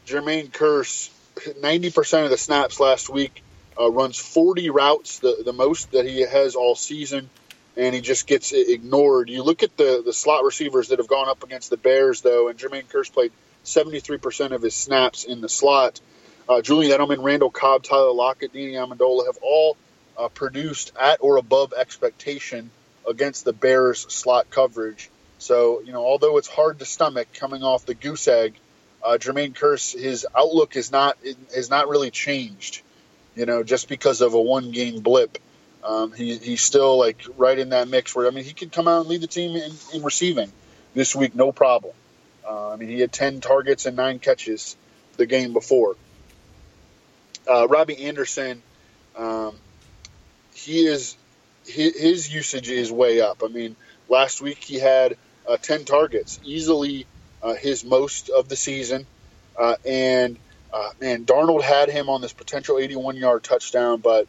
Jermaine 0.05 0.51
Kearse 0.51 1.09
90% 1.35 2.25
of 2.25 2.29
the 2.29 2.37
snaps 2.37 2.79
last 2.79 3.09
week, 3.09 3.43
uh, 3.79 3.89
runs 3.89 4.17
40 4.17 4.69
routes, 4.69 5.19
the, 5.19 5.41
the 5.43 5.53
most 5.53 5.91
that 5.91 6.05
he 6.05 6.21
has 6.21 6.55
all 6.55 6.75
season, 6.75 7.29
and 7.75 7.95
he 7.95 8.01
just 8.01 8.27
gets 8.27 8.51
ignored. 8.53 9.29
You 9.29 9.43
look 9.43 9.63
at 9.63 9.75
the, 9.77 10.03
the 10.05 10.13
slot 10.13 10.43
receivers 10.43 10.89
that 10.89 10.99
have 10.99 11.07
gone 11.07 11.29
up 11.29 11.43
against 11.43 11.69
the 11.69 11.77
Bears, 11.77 12.21
though, 12.21 12.49
and 12.49 12.57
Jermaine 12.57 12.85
Kearse 12.85 13.11
played 13.11 13.31
73% 13.65 14.51
of 14.51 14.61
his 14.61 14.75
snaps 14.75 15.23
in 15.23 15.41
the 15.41 15.49
slot. 15.49 15.99
Uh, 16.47 16.61
Julian 16.61 16.97
Edelman, 16.97 17.23
Randall 17.23 17.49
Cobb, 17.49 17.83
Tyler 17.83 18.11
Lockett, 18.11 18.53
Danny 18.53 18.73
Amendola 18.73 19.25
have 19.25 19.37
all 19.41 19.77
uh, 20.17 20.27
produced 20.27 20.91
at 20.99 21.19
or 21.21 21.37
above 21.37 21.73
expectation 21.73 22.69
against 23.09 23.45
the 23.45 23.53
Bears 23.53 24.01
slot 24.13 24.49
coverage. 24.49 25.09
So, 25.43 25.81
you 25.81 25.91
know, 25.91 26.05
although 26.05 26.37
it's 26.37 26.47
hard 26.47 26.79
to 26.79 26.85
stomach 26.85 27.27
coming 27.33 27.63
off 27.63 27.85
the 27.85 27.93
goose 27.93 28.29
egg, 28.29 28.53
uh, 29.03 29.17
Jermaine 29.19 29.53
Kearse, 29.53 29.91
his 29.99 30.25
outlook 30.33 30.77
is 30.77 30.89
not 30.89 31.17
has 31.53 31.69
not 31.69 31.89
really 31.89 32.11
changed. 32.11 32.81
You 33.35 33.45
know, 33.45 33.61
just 33.61 33.89
because 33.89 34.21
of 34.21 34.35
a 34.35 34.41
one 34.41 34.71
game 34.71 35.01
blip, 35.01 35.37
um, 35.83 36.13
he, 36.13 36.37
he's 36.37 36.61
still 36.61 36.97
like 36.97 37.25
right 37.35 37.59
in 37.59 37.69
that 37.69 37.89
mix. 37.89 38.15
Where 38.15 38.25
I 38.25 38.29
mean, 38.29 38.45
he 38.45 38.53
could 38.53 38.71
come 38.71 38.87
out 38.87 39.01
and 39.01 39.09
lead 39.09 39.19
the 39.19 39.27
team 39.27 39.57
in, 39.57 39.71
in 39.93 40.01
receiving 40.01 40.49
this 40.93 41.13
week, 41.13 41.35
no 41.35 41.51
problem. 41.51 41.93
Uh, 42.47 42.69
I 42.69 42.77
mean, 42.77 42.87
he 42.87 43.01
had 43.01 43.11
ten 43.11 43.41
targets 43.41 43.85
and 43.85 43.97
nine 43.97 44.19
catches 44.19 44.77
the 45.17 45.25
game 45.25 45.51
before. 45.51 45.97
Uh, 47.49 47.67
Robbie 47.67 48.05
Anderson, 48.05 48.61
um, 49.17 49.57
he 50.53 50.85
is 50.85 51.17
his, 51.65 51.99
his 51.99 52.33
usage 52.33 52.69
is 52.69 52.89
way 52.93 53.19
up. 53.19 53.41
I 53.43 53.49
mean, 53.49 53.75
last 54.07 54.41
week 54.41 54.63
he 54.63 54.79
had 54.79 55.17
uh, 55.47 55.57
ten 55.57 55.85
targets, 55.85 56.39
easily 56.43 57.05
uh, 57.41 57.55
his 57.55 57.83
most 57.83 58.29
of 58.29 58.49
the 58.49 58.55
season. 58.55 59.05
Uh, 59.57 59.75
and 59.85 60.37
uh, 60.73 60.89
man, 60.99 61.25
Darnold 61.25 61.61
had 61.61 61.89
him 61.89 62.09
on 62.09 62.21
this 62.21 62.33
potential 62.33 62.79
81 62.79 63.17
yard 63.17 63.43
touchdown, 63.43 63.99
but 63.99 64.27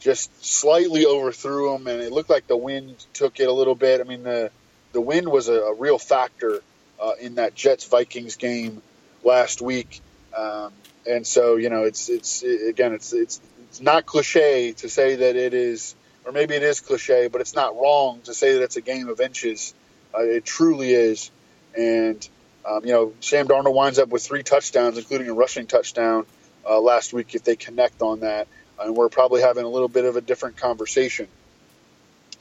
just 0.00 0.44
slightly 0.44 1.06
overthrew 1.06 1.74
him, 1.74 1.86
and 1.86 2.00
it 2.00 2.12
looked 2.12 2.30
like 2.30 2.46
the 2.46 2.56
wind 2.56 3.04
took 3.14 3.40
it 3.40 3.48
a 3.48 3.52
little 3.52 3.74
bit. 3.74 4.00
I 4.00 4.04
mean, 4.04 4.22
the 4.22 4.50
the 4.92 5.00
wind 5.00 5.28
was 5.28 5.48
a, 5.48 5.54
a 5.54 5.74
real 5.74 5.98
factor 5.98 6.62
uh, 7.00 7.12
in 7.20 7.36
that 7.36 7.54
Jets 7.54 7.86
Vikings 7.86 8.36
game 8.36 8.82
last 9.22 9.60
week, 9.60 10.00
um, 10.36 10.72
and 11.06 11.26
so 11.26 11.56
you 11.56 11.70
know, 11.70 11.84
it's 11.84 12.08
it's 12.08 12.42
it, 12.42 12.68
again, 12.68 12.92
it's 12.92 13.12
it's 13.12 13.40
it's 13.68 13.80
not 13.80 14.06
cliche 14.06 14.72
to 14.72 14.88
say 14.88 15.16
that 15.16 15.36
it 15.36 15.54
is, 15.54 15.94
or 16.24 16.32
maybe 16.32 16.54
it 16.54 16.62
is 16.62 16.80
cliche, 16.80 17.28
but 17.28 17.40
it's 17.40 17.54
not 17.54 17.76
wrong 17.76 18.20
to 18.24 18.34
say 18.34 18.54
that 18.54 18.62
it's 18.62 18.76
a 18.76 18.80
game 18.80 19.08
of 19.08 19.20
inches. 19.20 19.74
Uh, 20.16 20.22
it 20.22 20.44
truly 20.44 20.92
is, 20.92 21.30
and 21.76 22.26
Um, 22.64 22.84
you 22.84 22.92
know, 22.92 23.12
Sam 23.20 23.46
Darnold 23.46 23.74
winds 23.74 23.98
up 24.00 24.08
with 24.08 24.24
three 24.26 24.42
touchdowns, 24.42 24.98
including 24.98 25.28
a 25.28 25.34
rushing 25.34 25.68
touchdown 25.68 26.26
uh, 26.68 26.80
last 26.80 27.12
week 27.12 27.34
if 27.36 27.44
they 27.44 27.54
connect 27.56 28.02
on 28.02 28.20
that. 28.20 28.48
And 28.80 28.96
we're 28.96 29.08
probably 29.08 29.40
having 29.40 29.64
a 29.64 29.68
little 29.68 29.88
bit 29.88 30.04
of 30.04 30.16
a 30.16 30.20
different 30.20 30.56
conversation. 30.56 31.28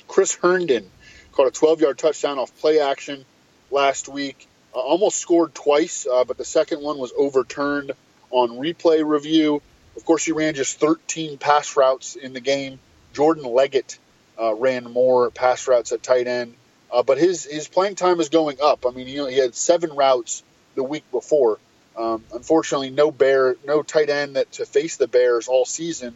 Chris 0.08 0.36
Herndon 0.36 0.90
caught 1.34 1.48
a 1.48 1.52
12 1.52 1.82
yard 1.82 1.98
touchdown 2.00 2.40
off 2.40 2.56
play 2.60 2.80
action 2.80 3.26
last 3.72 4.08
week. 4.10 4.48
Uh, 4.74 4.80
almost 4.80 5.18
scored 5.20 5.54
twice, 5.54 6.08
uh, 6.12 6.24
but 6.24 6.38
the 6.38 6.46
second 6.46 6.82
one 6.82 6.98
was 6.98 7.14
overturned 7.16 7.92
on 8.32 8.50
replay 8.52 9.06
review. 9.06 9.62
Of 9.96 10.06
course, 10.06 10.26
he 10.26 10.32
ran 10.32 10.56
just 10.56 10.80
13 10.80 11.38
pass 11.38 11.78
routes 11.78 12.16
in 12.16 12.34
the 12.34 12.42
game. 12.42 12.80
Jordan 13.14 13.46
Leggett 13.46 14.00
uh, 14.42 14.56
ran 14.56 14.86
more 14.92 15.30
pass 15.30 15.68
routes 15.68 15.92
at 15.92 16.02
tight 16.04 16.28
end, 16.28 16.56
uh, 16.92 17.04
but 17.04 17.18
his 17.18 17.46
his 17.46 17.68
playing 17.68 17.96
time 17.96 18.20
is 18.20 18.30
going 18.30 18.58
up. 18.62 18.86
I 18.86 18.92
mean, 18.92 19.08
you 19.08 19.18
know, 19.18 19.28
he 19.28 19.38
had 19.38 19.56
seven 19.56 19.96
routes 19.96 20.44
the 20.76 20.84
week 20.84 21.10
before. 21.12 21.60
Um, 21.98 22.24
unfortunately, 22.34 22.90
no 22.90 23.12
bear, 23.12 23.56
no 23.66 23.82
tight 23.82 24.10
end 24.10 24.36
that 24.36 24.52
to 24.54 24.66
face 24.66 24.98
the 24.98 25.08
Bears 25.08 25.48
all 25.48 25.66
season 25.66 26.14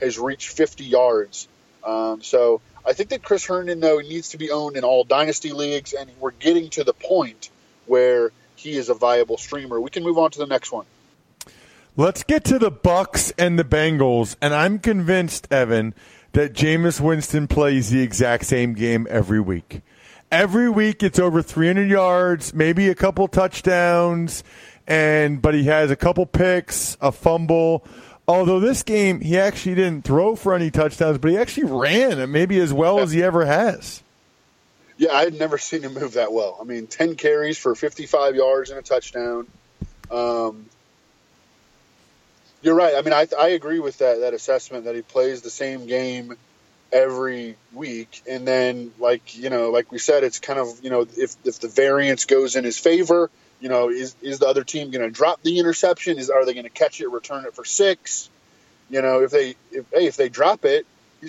has 0.00 0.18
reached 0.18 0.48
50 0.48 0.84
yards. 0.84 1.48
Um, 1.82 2.22
so 2.22 2.60
I 2.84 2.92
think 2.92 3.10
that 3.10 3.22
Chris 3.22 3.46
Herndon 3.46 3.80
though 3.80 3.98
needs 3.98 4.30
to 4.30 4.38
be 4.38 4.50
owned 4.50 4.76
in 4.76 4.84
all 4.84 5.04
dynasty 5.04 5.52
leagues, 5.52 5.94
and 5.94 6.10
we're 6.20 6.32
getting 6.32 6.70
to 6.70 6.84
the 6.84 6.92
point 6.92 7.50
where 7.86 8.30
he 8.56 8.76
is 8.76 8.88
a 8.88 8.94
viable 8.94 9.38
streamer. 9.38 9.80
We 9.80 9.90
can 9.90 10.02
move 10.02 10.18
on 10.18 10.30
to 10.32 10.38
the 10.38 10.46
next 10.46 10.70
one. 10.70 10.86
Let's 11.96 12.22
get 12.22 12.44
to 12.44 12.58
the 12.58 12.70
Bucks 12.70 13.32
and 13.32 13.58
the 13.58 13.64
Bengals, 13.64 14.36
and 14.40 14.54
I'm 14.54 14.78
convinced, 14.78 15.46
Evan, 15.52 15.94
that 16.32 16.54
Jameis 16.54 17.00
Winston 17.00 17.46
plays 17.46 17.90
the 17.90 18.00
exact 18.00 18.46
same 18.46 18.72
game 18.72 19.06
every 19.10 19.40
week. 19.40 19.82
Every 20.32 20.70
week 20.70 21.02
it's 21.02 21.18
over 21.18 21.42
300 21.42 21.90
yards, 21.90 22.54
maybe 22.54 22.88
a 22.88 22.94
couple 22.94 23.28
touchdowns, 23.28 24.42
and 24.86 25.42
but 25.42 25.52
he 25.52 25.64
has 25.64 25.90
a 25.90 25.96
couple 25.96 26.24
picks, 26.24 26.96
a 27.02 27.12
fumble. 27.12 27.84
Although 28.26 28.58
this 28.58 28.82
game 28.82 29.20
he 29.20 29.38
actually 29.38 29.74
didn't 29.74 30.06
throw 30.06 30.34
for 30.34 30.54
any 30.54 30.70
touchdowns, 30.70 31.18
but 31.18 31.32
he 31.32 31.36
actually 31.36 31.64
ran 31.64 32.30
maybe 32.30 32.58
as 32.60 32.72
well 32.72 32.98
as 33.00 33.12
he 33.12 33.22
ever 33.22 33.44
has. 33.44 34.02
Yeah, 34.96 35.12
I 35.12 35.24
had 35.24 35.34
never 35.34 35.58
seen 35.58 35.82
him 35.82 35.92
move 35.92 36.14
that 36.14 36.32
well. 36.32 36.56
I 36.58 36.64
mean, 36.64 36.86
10 36.86 37.16
carries 37.16 37.58
for 37.58 37.74
55 37.74 38.34
yards 38.34 38.70
and 38.70 38.78
a 38.78 38.82
touchdown. 38.82 39.46
Um, 40.10 40.64
you're 42.62 42.74
right. 42.74 42.94
I 42.94 43.02
mean, 43.02 43.12
I, 43.12 43.26
I 43.38 43.48
agree 43.48 43.80
with 43.80 43.98
that 43.98 44.20
that 44.20 44.32
assessment 44.32 44.86
that 44.86 44.94
he 44.94 45.02
plays 45.02 45.42
the 45.42 45.50
same 45.50 45.86
game 45.86 46.38
every 46.92 47.56
week, 47.72 48.22
and 48.28 48.46
then 48.46 48.92
like 48.98 49.36
you 49.36 49.50
know, 49.50 49.70
like 49.70 49.90
we 49.90 49.98
said, 49.98 50.24
it's 50.24 50.38
kind 50.38 50.58
of 50.58 50.68
you 50.82 50.90
know 50.90 51.06
if 51.16 51.36
if 51.44 51.60
the 51.60 51.68
variance 51.68 52.24
goes 52.24 52.56
in 52.56 52.64
his 52.64 52.78
favor, 52.78 53.30
you 53.60 53.68
know, 53.68 53.90
is 53.90 54.14
is 54.22 54.38
the 54.38 54.46
other 54.46 54.64
team 54.64 54.90
going 54.90 55.04
to 55.04 55.10
drop 55.10 55.42
the 55.42 55.58
interception? 55.58 56.18
Is 56.18 56.30
are 56.30 56.44
they 56.44 56.54
going 56.54 56.64
to 56.64 56.70
catch 56.70 57.00
it, 57.00 57.08
return 57.08 57.44
it 57.44 57.54
for 57.54 57.64
six? 57.64 58.28
You 58.90 59.02
know, 59.02 59.22
if 59.22 59.30
they 59.30 59.56
if 59.70 59.86
hey 59.92 60.06
if 60.06 60.16
they 60.16 60.28
drop 60.28 60.64
it, 60.64 60.86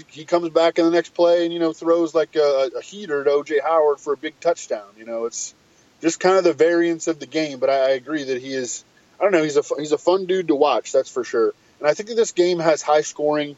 he, 0.10 0.26
comes 0.26 0.50
back 0.50 0.80
in 0.80 0.86
the 0.86 0.92
next 0.92 1.14
play 1.14 1.46
and 1.46 1.54
you 1.54 1.60
know 1.60 1.74
throws 1.74 2.14
like 2.16 2.36
a, 2.36 2.72
a 2.78 2.82
heater 2.82 3.24
to 3.24 3.30
OJ 3.30 3.62
Howard 3.62 4.00
for 4.00 4.14
a 4.14 4.18
big 4.18 4.40
touchdown. 4.40 4.88
You 4.98 5.06
know, 5.06 5.26
it's 5.26 5.54
just 6.02 6.20
kind 6.20 6.38
of 6.38 6.44
the 6.44 6.54
variance 6.54 7.08
of 7.08 7.20
the 7.20 7.28
game. 7.28 7.60
But 7.60 7.70
I, 7.70 7.74
I 7.74 7.90
agree 7.90 8.24
that 8.26 8.42
he 8.42 8.54
is 8.54 8.84
I 9.20 9.24
don't 9.24 9.32
know. 9.32 9.44
He's 9.44 9.58
a 9.58 9.64
he's 9.78 9.92
a 9.92 9.98
fun 9.98 10.26
dude 10.26 10.48
to 10.48 10.56
watch. 10.56 10.92
That's 10.92 11.10
for 11.10 11.24
sure. 11.24 11.54
And 11.80 11.88
I 11.88 11.94
think 11.94 12.10
that 12.10 12.16
this 12.16 12.32
game 12.32 12.60
has 12.60 12.82
high 12.82 13.02
scoring 13.02 13.56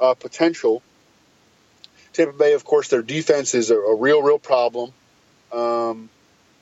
uh, 0.00 0.14
potential. 0.14 0.82
Tampa 2.18 2.36
Bay, 2.36 2.54
of 2.54 2.64
course, 2.64 2.88
their 2.88 3.02
defense 3.02 3.54
is 3.54 3.70
a, 3.70 3.76
a 3.78 3.94
real, 3.94 4.20
real 4.20 4.40
problem. 4.40 4.92
Um, 5.52 6.10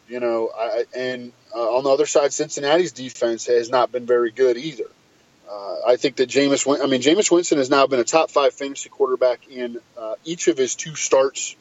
you 0.06 0.20
know, 0.20 0.50
I, 0.54 0.84
and 0.94 1.32
uh, 1.54 1.76
on 1.76 1.84
the 1.84 1.90
other 1.90 2.04
side, 2.04 2.34
Cincinnati's 2.34 2.92
defense 2.92 3.46
has 3.46 3.70
not 3.70 3.90
been 3.90 4.04
very 4.04 4.30
good 4.30 4.58
either. 4.58 4.84
Uh, 5.50 5.76
I 5.86 5.96
think 5.96 6.16
that 6.16 6.28
Jameis, 6.28 6.82
I 6.82 6.86
mean, 6.86 7.00
Jameis 7.00 7.30
Winston 7.30 7.56
has 7.56 7.70
now 7.70 7.86
been 7.86 8.00
a 8.00 8.04
top 8.04 8.30
five 8.30 8.52
fantasy 8.52 8.90
quarterback 8.90 9.48
in 9.48 9.80
uh, 9.96 10.16
each 10.26 10.48
of 10.48 10.58
his 10.58 10.74
two 10.74 10.94
starts 10.94 11.56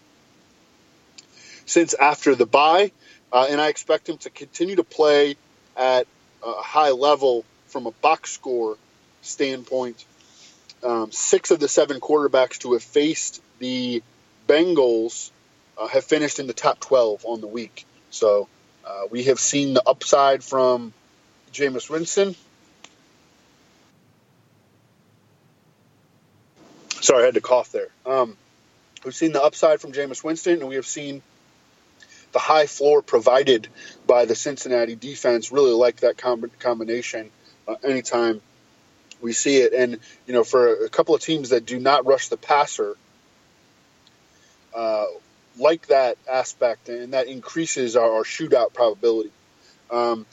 since 1.65 1.93
after 1.93 2.35
the 2.35 2.45
bye, 2.45 2.91
uh, 3.31 3.47
and 3.49 3.61
I 3.61 3.69
expect 3.69 4.09
him 4.09 4.17
to 4.19 4.29
continue 4.29 4.75
to 4.75 4.83
play 4.83 5.37
at 5.77 6.05
a 6.45 6.51
high 6.51 6.91
level 6.91 7.45
from 7.67 7.87
a 7.87 7.91
box 7.91 8.31
score 8.31 8.75
standpoint. 9.21 10.03
Um, 10.83 11.13
six 11.13 11.49
of 11.51 11.61
the 11.61 11.69
seven 11.69 12.01
quarterbacks 12.01 12.59
to 12.59 12.73
have 12.73 12.83
faced 12.83 13.41
the 13.59 14.03
Bengals 14.47 15.31
uh, 15.77 15.87
have 15.87 16.03
finished 16.03 16.39
in 16.39 16.47
the 16.47 16.53
top 16.53 16.79
12 16.79 17.25
on 17.25 17.41
the 17.41 17.47
week. 17.47 17.85
So 18.11 18.47
uh, 18.85 19.03
we 19.09 19.25
have 19.25 19.39
seen 19.39 19.73
the 19.73 19.83
upside 19.85 20.43
from 20.43 20.93
Jameis 21.51 21.89
Winston. 21.89 22.35
Sorry, 27.01 27.23
I 27.23 27.25
had 27.25 27.35
to 27.35 27.41
cough 27.41 27.71
there. 27.71 27.87
Um, 28.05 28.37
we've 29.03 29.15
seen 29.15 29.31
the 29.31 29.43
upside 29.43 29.81
from 29.81 29.91
Jameis 29.91 30.23
Winston, 30.23 30.59
and 30.59 30.67
we 30.67 30.75
have 30.75 30.85
seen 30.85 31.21
the 32.31 32.39
high 32.39 32.65
floor 32.65 33.01
provided 33.01 33.67
by 34.07 34.25
the 34.25 34.35
Cincinnati 34.35 34.95
defense. 34.95 35.51
Really 35.51 35.71
like 35.71 35.97
that 35.97 36.17
com- 36.17 36.51
combination 36.59 37.31
uh, 37.67 37.75
anytime 37.83 38.41
we 39.21 39.33
see 39.33 39.57
it. 39.57 39.73
And, 39.73 39.99
you 40.27 40.33
know, 40.33 40.43
for 40.43 40.85
a 40.85 40.89
couple 40.89 41.15
of 41.15 41.21
teams 41.21 41.49
that 41.49 41.65
do 41.65 41.79
not 41.79 42.05
rush 42.05 42.27
the 42.27 42.37
passer, 42.37 42.97
uh, 44.75 45.05
like 45.57 45.87
that 45.87 46.17
aspect, 46.29 46.89
and 46.89 47.13
that 47.13 47.27
increases 47.27 47.95
our, 47.95 48.11
our 48.11 48.23
shootout 48.23 48.73
probability. 48.73 49.31
Um, 49.89 50.25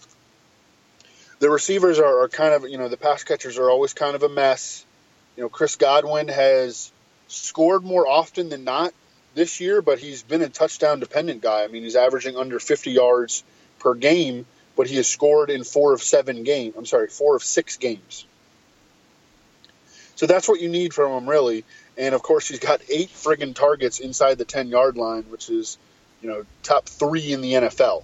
the 1.38 1.50
receivers 1.50 1.98
are, 1.98 2.22
are, 2.22 2.28
kind 2.28 2.54
of, 2.54 2.68
you 2.68 2.78
know, 2.78 2.88
the 2.88 2.96
pass 2.96 3.24
catchers 3.24 3.58
are 3.58 3.70
always 3.70 3.94
kind 3.94 4.14
of 4.14 4.22
a 4.22 4.28
mess. 4.28 4.84
You 5.36 5.44
know, 5.44 5.48
Chris 5.48 5.76
Godwin 5.76 6.28
has 6.28 6.92
scored 7.28 7.84
more 7.84 8.06
often 8.06 8.48
than 8.48 8.64
not 8.64 8.92
this 9.34 9.60
year, 9.60 9.82
but 9.82 9.98
he's 9.98 10.22
been 10.22 10.42
a 10.42 10.48
touchdown 10.48 11.00
dependent 11.00 11.40
guy. 11.40 11.64
I 11.64 11.68
mean, 11.68 11.82
he's 11.82 11.96
averaging 11.96 12.36
under 12.36 12.58
50 12.58 12.90
yards 12.90 13.44
per 13.78 13.94
game, 13.94 14.46
but 14.76 14.86
he 14.86 14.96
has 14.96 15.08
scored 15.08 15.50
in 15.50 15.64
four 15.64 15.92
of 15.92 16.02
seven 16.02 16.44
games. 16.44 16.74
I'm 16.76 16.86
sorry, 16.86 17.08
four 17.08 17.36
of 17.36 17.42
six 17.42 17.76
games. 17.76 18.26
So 20.16 20.26
that's 20.26 20.48
what 20.48 20.60
you 20.60 20.68
need 20.68 20.94
from 20.94 21.12
him, 21.12 21.28
really. 21.28 21.64
And 22.02 22.16
of 22.16 22.22
course, 22.22 22.48
he's 22.48 22.58
got 22.58 22.82
eight 22.88 23.10
friggin' 23.10 23.54
targets 23.54 24.00
inside 24.00 24.36
the 24.36 24.44
10 24.44 24.68
yard 24.68 24.96
line, 24.96 25.22
which 25.28 25.48
is, 25.48 25.78
you 26.20 26.28
know, 26.28 26.44
top 26.64 26.86
three 26.86 27.32
in 27.32 27.40
the 27.40 27.52
NFL. 27.52 28.02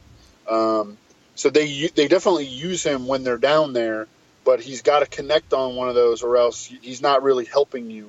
Um, 0.48 0.96
so 1.34 1.50
they 1.50 1.88
they 1.88 2.06
definitely 2.06 2.46
use 2.46 2.84
him 2.84 3.08
when 3.08 3.24
they're 3.24 3.38
down 3.38 3.72
there, 3.72 4.06
but 4.44 4.60
he's 4.60 4.82
got 4.82 5.00
to 5.00 5.06
connect 5.06 5.52
on 5.52 5.74
one 5.74 5.88
of 5.88 5.96
those, 5.96 6.22
or 6.22 6.36
else 6.36 6.64
he's 6.64 7.02
not 7.02 7.24
really 7.24 7.44
helping 7.44 7.90
you 7.90 8.08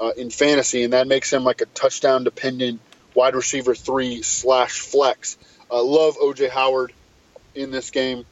uh, 0.00 0.12
in 0.16 0.30
fantasy, 0.30 0.84
and 0.84 0.92
that 0.92 1.08
makes 1.08 1.32
him 1.32 1.42
like 1.42 1.60
a 1.60 1.66
touchdown 1.66 2.22
dependent 2.22 2.80
wide 3.12 3.34
receiver 3.34 3.74
three 3.74 4.22
slash 4.22 4.78
flex. 4.78 5.36
Uh, 5.68 5.82
love 5.82 6.16
OJ 6.16 6.48
Howard 6.48 6.92
in 7.56 7.72
this 7.72 7.90
game. 7.90 8.24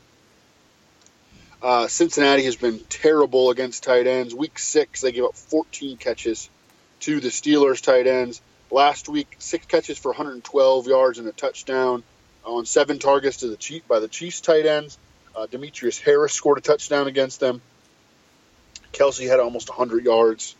Uh, 1.61 1.89
Cincinnati 1.89 2.45
has 2.45 2.55
been 2.55 2.79
terrible 2.89 3.51
against 3.51 3.83
tight 3.83 4.07
ends. 4.07 4.33
Week 4.37 4.57
six, 4.57 5.01
they 5.01 5.11
gave 5.11 5.25
up 5.25 5.35
14 5.35 5.97
catches 5.97 6.49
to 7.03 7.21
the 7.21 7.29
Steelers 7.29 7.83
tight 7.83 8.07
ends. 8.07 8.41
Last 8.71 9.09
week, 9.09 9.37
six 9.39 9.67
catches 9.67 9.99
for 9.99 10.11
112 10.11 10.87
yards 10.87 11.19
and 11.19 11.29
a 11.29 11.33
touchdown 11.33 12.03
on 12.45 12.65
seven 12.65 12.99
targets 12.99 13.39
to 13.39 13.49
the 13.49 13.57
Chief 13.57 13.87
by 13.87 13.99
the 13.99 14.09
Chiefs 14.09 14.41
tight 14.41 14.67
ends. 14.67 14.99
Uh, 15.35 15.47
Demetrius 15.47 15.99
Harris 15.99 16.33
scored 16.33 16.59
a 16.59 16.61
touchdown 16.61 17.07
against 17.09 17.41
them. 17.41 17.61
Kelce 18.93 19.29
had 19.29 19.41
almost 19.41 19.69
100 19.69 20.05
yards. 20.05 20.55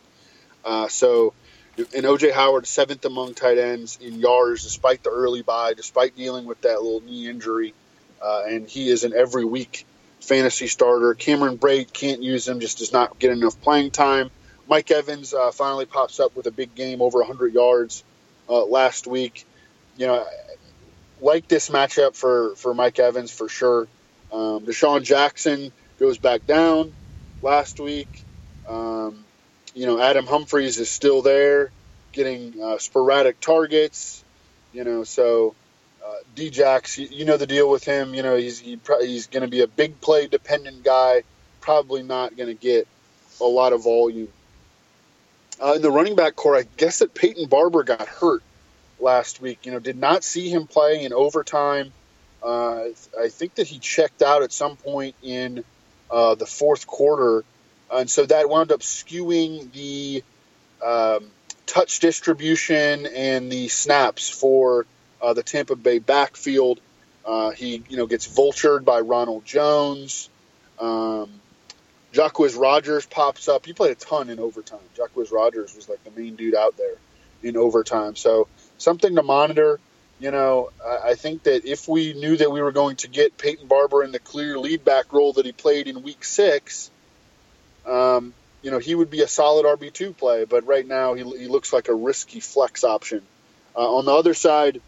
Uh, 0.65 0.89
so, 0.89 1.33
and 1.77 2.05
OJ 2.05 2.33
Howard 2.33 2.67
seventh 2.67 3.05
among 3.05 3.35
tight 3.35 3.59
ends 3.59 3.99
in 4.01 4.19
yards, 4.19 4.65
despite 4.65 5.03
the 5.03 5.11
early 5.11 5.43
bye, 5.43 5.75
despite 5.75 6.17
dealing 6.17 6.45
with 6.45 6.61
that 6.63 6.83
little 6.83 7.01
knee 7.01 7.29
injury, 7.29 7.75
uh, 8.21 8.43
and 8.49 8.69
he 8.69 8.89
is 8.89 9.05
an 9.05 9.13
every 9.15 9.45
week 9.45 9.87
fantasy 10.21 10.67
starter. 10.67 11.15
Cameron 11.15 11.59
Brate 11.59 11.93
can't 11.93 12.23
use 12.23 12.47
him; 12.47 12.61
just 12.61 12.79
does 12.79 12.93
not 12.93 13.19
get 13.19 13.31
enough 13.31 13.61
playing 13.61 13.91
time. 13.91 14.31
Mike 14.73 14.91
Evans 14.91 15.35
uh, 15.35 15.51
finally 15.51 15.85
pops 15.85 16.19
up 16.19 16.35
with 16.35 16.47
a 16.47 16.51
big 16.51 16.75
game, 16.75 17.03
over 17.03 17.19
100 17.19 17.53
yards 17.53 18.05
uh, 18.49 18.65
last 18.65 19.07
week. 19.07 19.45
You 19.99 20.07
know, 20.07 20.27
like 21.21 21.47
this 21.47 21.69
matchup 21.69 22.17
for 22.17 22.55
for 22.57 22.73
Mike 22.73 22.99
Evans 22.99 23.31
for 23.31 23.51
sure. 23.51 23.87
Um, 24.33 24.65
DeSean 24.65 25.03
Jackson 25.03 25.73
goes 26.01 26.17
back 26.17 26.47
down 26.47 26.95
last 27.43 27.81
week. 27.81 28.09
Um, 28.67 29.23
you 29.75 29.85
know, 29.85 30.01
Adam 30.01 30.25
Humphries 30.25 30.79
is 30.79 30.89
still 30.89 31.21
there, 31.21 31.71
getting 32.13 32.55
uh, 32.59 32.79
sporadic 32.79 33.41
targets. 33.41 34.25
You 34.73 34.85
know, 34.85 35.05
so 35.05 35.55
uh, 36.03 36.15
Djax, 36.35 36.97
you, 36.97 37.09
you, 37.11 37.25
know 37.27 37.37
the 37.37 37.47
deal 37.47 37.69
with 37.69 37.85
him. 37.85 38.15
You 38.15 38.23
know, 38.23 38.37
he's 38.37 38.59
he, 38.59 38.81
he's 39.03 39.27
going 39.27 39.43
to 39.43 39.51
be 39.51 39.61
a 39.61 39.67
big 39.67 40.01
play 40.01 40.29
dependent 40.29 40.83
guy. 40.83 41.25
Probably 41.61 42.03
not 42.03 42.39
going 42.39 42.49
to 42.49 42.55
get 42.55 42.89
a 43.39 43.45
lot 43.45 43.75
of 43.75 43.85
volume. 43.85 44.29
Uh, 45.63 45.75
in 45.75 45.83
the 45.83 45.93
running 45.93 46.17
back 46.17 46.37
corps, 46.37 46.57
I 46.59 46.65
guess 46.79 47.01
that 47.01 47.15
Peyton 47.15 47.49
Barber 47.49 47.85
got 47.85 48.09
hurt 48.09 48.45
last 49.01 49.41
week. 49.41 49.67
You 49.67 49.73
know, 49.73 49.81
did 49.81 49.99
not 49.99 50.25
see 50.25 50.51
him 50.51 50.69
play 50.69 51.05
in 51.05 51.15
overtime 51.15 51.93
Uh, 52.43 52.87
I 53.21 53.31
think 53.31 53.57
that 53.57 53.69
he 53.69 53.81
checked 53.81 54.23
out 54.23 54.45
at 54.45 54.53
some 54.53 54.77
point 54.79 55.17
in 55.23 55.65
uh, 56.11 56.37
the 56.37 56.47
fourth 56.47 56.87
quarter, 56.87 57.45
and 57.93 58.11
so 58.11 58.27
that 58.27 58.49
wound 58.51 58.73
up 58.73 58.81
skewing 58.81 59.73
the 59.73 60.25
um, 60.85 61.33
touch 61.67 62.01
distribution 62.01 63.07
and 63.07 63.53
the 63.53 63.69
snaps 63.69 64.31
for 64.31 64.87
uh, 65.23 65.35
the 65.35 65.45
Tampa 65.45 65.77
Bay 65.77 66.01
backfield. 66.01 66.81
Uh, 67.27 67.51
he, 67.53 67.85
you 67.89 67.99
know, 67.99 68.07
gets 68.07 68.29
vultured 68.29 68.85
by 68.85 69.01
Ronald 69.01 69.45
Jones. 69.47 70.31
Um, 70.81 71.42
Jacquizz 72.13 72.59
Rogers 72.59 73.07
pops 73.07 73.49
up. 73.49 73.65
He 73.65 73.73
played 73.73 73.93
a 73.93 73.95
ton 73.95 74.29
in 74.29 74.39
overtime. 74.39 74.81
Jacquizz 74.97 75.33
Rogers 75.33 75.75
was 75.75 75.89
like 75.89 76.05
the 76.05 76.11
main 76.11 76.37
dude 76.37 76.55
out 76.55 76.77
there 76.77 76.97
in 77.43 77.57
overtime. 77.57 78.17
So 78.17 78.49
something 78.79 79.15
to 79.17 79.23
monitor. 79.23 79.81
You 80.21 80.31
know, 80.31 80.71
I, 81.05 81.15
think 81.15 81.45
that 81.45 81.65
if 81.65 81.89
we 81.89 82.13
knew 82.13 82.37
that 82.37 82.53
we 82.53 82.63
were 82.63 82.71
going 82.71 82.95
to 82.97 83.09
get 83.09 83.37
Peyton 83.37 83.67
Barber 83.67 84.05
in 84.05 84.13
the 84.13 84.21
clear 84.21 84.57
lead 84.57 84.85
back 84.85 85.13
role 85.13 85.33
that 85.33 85.45
he 85.45 85.51
played 85.51 85.89
in 85.89 86.05
Week 86.05 86.23
Six, 86.23 86.93
um, 87.85 88.33
you 88.63 88.71
know, 88.71 88.79
he 88.79 88.95
would 88.95 89.11
be 89.11 89.23
a 89.23 89.27
solid 89.27 89.67
RB 89.67 89.93
two 89.93 90.13
play. 90.13 90.45
But 90.45 90.65
right 90.65 90.87
now, 90.87 91.15
he, 91.15 91.25
he 91.25 91.49
looks 91.49 91.73
like 91.73 91.89
a 91.89 91.95
risky 91.95 92.39
flex 92.39 92.85
option. 92.85 93.23
Uh, 93.75 93.97
on 93.97 94.05
the 94.05 94.13
other 94.13 94.35
side, 94.35 94.81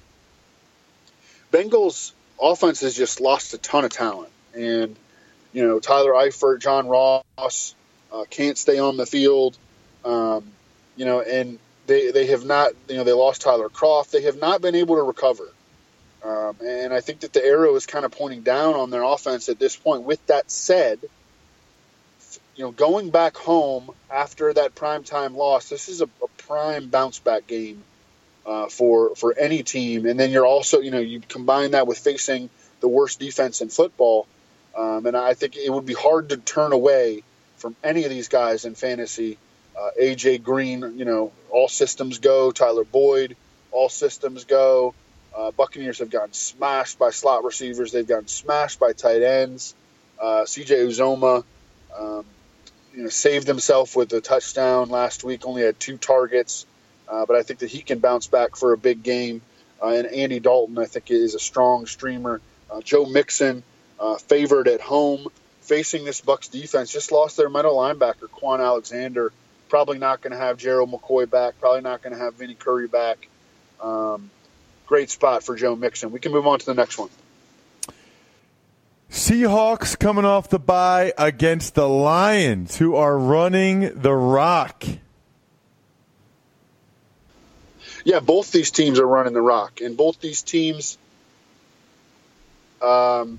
Bengals 1.53 2.13
offense 2.41 2.83
has 2.83 2.95
just 2.95 3.21
lost 3.21 3.55
a 3.55 3.59
ton 3.59 3.85
of 3.85 3.91
talent, 3.91 4.31
and 4.55 4.95
you 5.55 5.67
know 5.67 5.81
Tyler 5.81 6.13
Eifert, 6.13 6.61
John 6.61 6.87
Ross 6.87 7.75
uh, 8.13 8.25
can't 8.29 8.59
stay 8.59 8.79
on 8.79 8.99
the 8.99 9.07
field. 9.07 9.57
Um, 10.05 10.45
you 10.97 11.07
know, 11.07 11.23
and 11.23 11.59
they 11.87 12.11
they 12.11 12.27
have 12.27 12.45
not. 12.45 12.73
You 12.89 12.97
know, 12.97 13.05
they 13.05 13.13
lost 13.13 13.41
Tyler 13.41 13.71
Kroft. 13.71 14.11
They 14.11 14.23
have 14.23 14.39
not 14.39 14.61
been 14.61 14.75
able 14.75 14.97
to 14.97 15.03
recover. 15.03 15.49
Um, 16.23 16.57
and 16.65 16.93
I 16.93 17.01
think 17.01 17.21
that 17.21 17.33
the 17.33 17.45
arrow 17.45 17.75
is 17.77 17.87
kind 17.87 18.05
of 18.05 18.13
pointing 18.13 18.43
down 18.43 18.75
on 18.75 18.91
their 18.91 19.03
offense 19.03 19.49
at 19.49 19.59
this 19.59 19.77
point. 19.77 20.05
With 20.05 20.25
that 20.27 20.51
said, 20.51 20.99
you 22.57 22.65
know, 22.65 22.71
going 22.71 23.11
back 23.11 23.37
home 23.37 23.91
after 24.11 24.53
that 24.53 24.75
primetime 24.75 25.37
loss, 25.37 25.69
this 25.69 25.89
is 25.89 26.01
a, 26.01 26.05
a 26.05 26.29
prime 26.39 26.89
bounce 26.89 27.19
back 27.19 27.47
game 27.47 27.83
uh, 28.47 28.69
for 28.69 29.15
for 29.17 29.37
any 29.37 29.63
team. 29.63 30.07
And 30.07 30.19
then 30.19 30.31
you're 30.31 30.47
also, 30.47 30.81
you 30.81 30.91
know, 30.91 31.01
you 31.01 31.21
combine 31.21 31.73
that 31.73 31.87
with 31.87 31.99
facing 31.99 32.49
the 32.81 32.89
worst 32.89 33.21
defense 33.21 33.61
in 33.61 33.69
football, 33.69 34.27
um, 34.77 35.07
and 35.07 35.17
I 35.17 35.35
think 35.35 35.57
it 35.57 35.71
would 35.71 35.87
be 35.87 35.95
hard 35.95 36.31
to 36.31 36.37
turn 36.37 36.73
away 36.73 37.23
from 37.57 37.77
any 37.83 38.05
of 38.05 38.11
these 38.11 38.29
guys 38.29 38.65
in 38.65 38.75
fantasy. 38.75 39.39
Uh, 39.79 39.91
AJ 40.01 40.43
Green, 40.43 40.99
you 40.99 41.05
know, 41.05 41.33
all 41.51 41.69
systems 41.69 42.19
go. 42.19 42.53
Tyler 42.53 42.85
Boyd, 42.85 43.37
all 43.73 43.89
systems 43.89 44.45
go. 44.45 44.95
Uh, 45.37 45.51
Buccaneers 45.51 45.99
have 45.99 46.11
gotten 46.11 46.33
smashed 46.33 46.99
by 46.99 47.11
slot 47.11 47.45
receivers. 47.45 47.91
They've 47.91 48.07
gotten 48.07 48.29
smashed 48.29 48.79
by 48.79 48.93
tight 48.93 49.23
ends. 49.23 49.75
Uh, 50.21 50.45
CJ 50.45 50.87
Uzomah, 50.87 51.45
um, 51.99 52.25
you 52.95 53.03
know, 53.03 53.09
saved 53.09 53.49
himself 53.49 53.97
with 53.97 54.13
a 54.13 54.21
touchdown 54.21 54.91
last 54.91 55.25
week. 55.25 55.45
Only 55.45 55.63
had 55.63 55.81
two 55.81 55.97
targets, 55.97 56.67
uh, 57.09 57.27
but 57.27 57.35
I 57.37 57.43
think 57.43 57.61
that 57.61 57.71
he 57.71 57.81
can 57.81 57.99
bounce 57.99 58.29
back 58.29 58.57
for 58.57 58.73
a 58.73 58.79
big 58.79 59.03
game. 59.03 59.43
Uh, 59.83 59.89
and 59.89 60.07
Andy 60.07 60.39
Dalton, 60.39 60.79
I 60.79 60.87
think, 60.87 61.11
is 61.11 61.35
a 61.35 61.41
strong 61.41 61.87
streamer. 61.87 62.41
Uh, 62.71 62.81
Joe 62.81 63.05
Mixon, 63.07 63.65
uh, 63.99 64.17
favored 64.17 64.69
at 64.69 64.81
home, 64.81 65.29
facing 65.63 66.05
this 66.05 66.21
Bucks 66.21 66.49
defense, 66.49 66.93
just 66.93 67.13
lost 67.13 67.37
their 67.37 67.49
middle 67.49 67.77
linebacker 67.77 68.29
Kwon 68.29 68.61
Alexander. 68.61 69.33
Probably 69.69 69.99
not 69.99 70.21
going 70.21 70.33
to 70.33 70.39
have 70.39 70.57
Gerald 70.57 70.91
McCoy 70.91 71.29
back. 71.29 71.59
Probably 71.61 71.81
not 71.81 72.03
going 72.03 72.13
to 72.13 72.19
have 72.19 72.35
Vinny 72.35 72.55
Curry 72.55 72.87
back. 72.87 73.29
Um, 73.81 74.31
great 74.87 75.11
spot 75.11 75.43
for 75.43 75.57
Joe 75.57 75.75
Mixon. 75.75 76.13
We 76.13 76.21
can 76.21 76.33
move 76.33 76.47
on 76.47 76.59
to 76.59 76.67
the 76.67 76.75
next 76.75 76.99
one. 76.99 77.11
Seahawks 79.11 79.99
coming 79.99 80.25
off 80.25 80.49
the 80.49 80.59
bye 80.59 81.13
against 81.17 81.75
the 81.75 81.89
Lions, 81.89 82.77
who 82.77 82.97
are 82.97 83.17
running 83.17 84.01
the 84.01 84.13
rock. 84.13 84.85
Yeah, 88.05 88.21
both 88.21 88.53
these 88.53 88.71
teams 88.71 88.99
are 88.99 89.07
running 89.07 89.33
the 89.33 89.41
rock, 89.41 89.81
and 89.81 89.97
both 89.97 90.21
these 90.21 90.43
teams 90.43 90.99
um, 92.83 93.39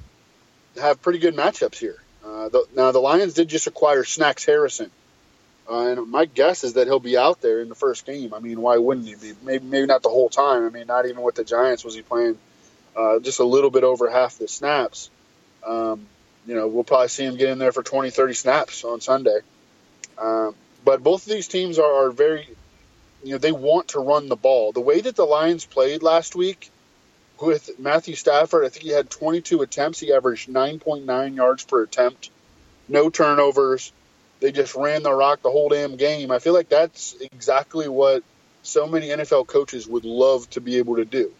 have 0.82 1.02
pretty 1.02 1.20
good 1.20 1.36
matchups 1.36 1.76
here. 1.78 1.98
Uh, 2.26 2.50
the, 2.50 2.66
now, 2.76 2.92
the 2.92 3.00
Lions 3.00 3.34
did 3.34 3.48
just 3.48 3.68
acquire 3.68 4.04
Snacks 4.04 4.46
Harrison, 4.46 4.90
uh, 5.70 5.88
and 5.88 6.10
my 6.10 6.26
guess 6.26 6.64
is 6.64 6.74
that 6.74 6.88
he'll 6.88 7.00
be 7.00 7.18
out 7.18 7.42
there 7.42 7.62
in 7.62 7.70
the 7.70 7.76
first 7.76 8.06
game. 8.06 8.34
I 8.34 8.40
mean, 8.40 8.62
why 8.62 8.78
wouldn't 8.78 9.08
he 9.08 9.16
be? 9.16 9.34
Maybe, 9.44 9.66
maybe 9.66 9.86
not 9.88 10.04
the 10.04 10.10
whole 10.10 10.30
time. 10.30 10.66
I 10.66 10.70
mean, 10.70 10.88
not 10.88 11.06
even 11.06 11.22
with 11.22 11.36
the 11.36 11.44
Giants 11.44 11.84
was 11.84 11.96
he 11.96 12.02
playing 12.02 12.38
uh, 12.96 13.20
just 13.20 13.40
a 13.40 13.44
little 13.44 13.70
bit 13.70 13.84
over 13.84 14.10
half 14.10 14.38
the 14.38 14.48
snaps. 14.48 15.10
Um, 15.66 16.08
you 16.48 16.56
know, 16.56 16.68
we'll 16.68 16.84
probably 16.84 17.08
see 17.08 17.26
him 17.26 17.38
get 17.38 17.50
in 17.50 17.58
there 17.58 17.72
for 17.72 17.84
20, 17.84 18.12
30 18.12 18.34
snaps 18.34 18.84
on 18.84 19.02
Sunday. 19.02 19.40
Um, 20.18 20.56
but 20.84 21.04
both 21.04 21.26
of 21.26 21.34
these 21.34 21.48
teams 21.48 21.80
are, 21.80 22.08
are 22.08 22.12
very, 22.12 22.48
you 23.24 23.32
know, 23.32 23.38
they 23.38 23.52
want 23.52 23.90
to 23.90 24.00
run 24.00 24.30
the 24.30 24.36
ball. 24.36 24.72
The 24.72 24.82
way 24.82 25.02
that 25.02 25.16
the 25.16 25.26
Lions 25.26 25.66
played 25.66 26.04
last 26.04 26.36
week 26.36 26.70
with 27.42 27.80
Matthew 27.80 28.16
Stafford, 28.16 28.66
I 28.66 28.70
think 28.70 28.84
he 28.84 28.92
had 28.92 29.10
22 29.10 29.62
attempts. 29.62 30.00
He 30.00 30.14
averaged 30.14 30.50
9.9 30.50 31.36
yards 31.36 31.64
per 31.64 31.84
attempt, 31.84 32.30
no 32.88 33.10
turnovers. 33.10 33.92
They 34.40 34.52
just 34.52 34.76
ran 34.76 35.04
the 35.04 35.14
rock 35.14 35.42
the 35.42 35.52
whole 35.52 35.70
damn 35.70 35.96
game. 35.96 36.32
I 36.32 36.40
feel 36.40 36.54
like 36.54 36.70
that's 36.70 37.16
exactly 37.20 37.88
what 37.88 38.24
so 38.64 38.88
many 38.88 39.08
NFL 39.08 39.48
coaches 39.48 39.88
would 39.88 40.06
love 40.06 40.50
to 40.52 40.62
be 40.62 40.78
able 40.78 40.98
to 40.98 41.06
do. 41.06 41.32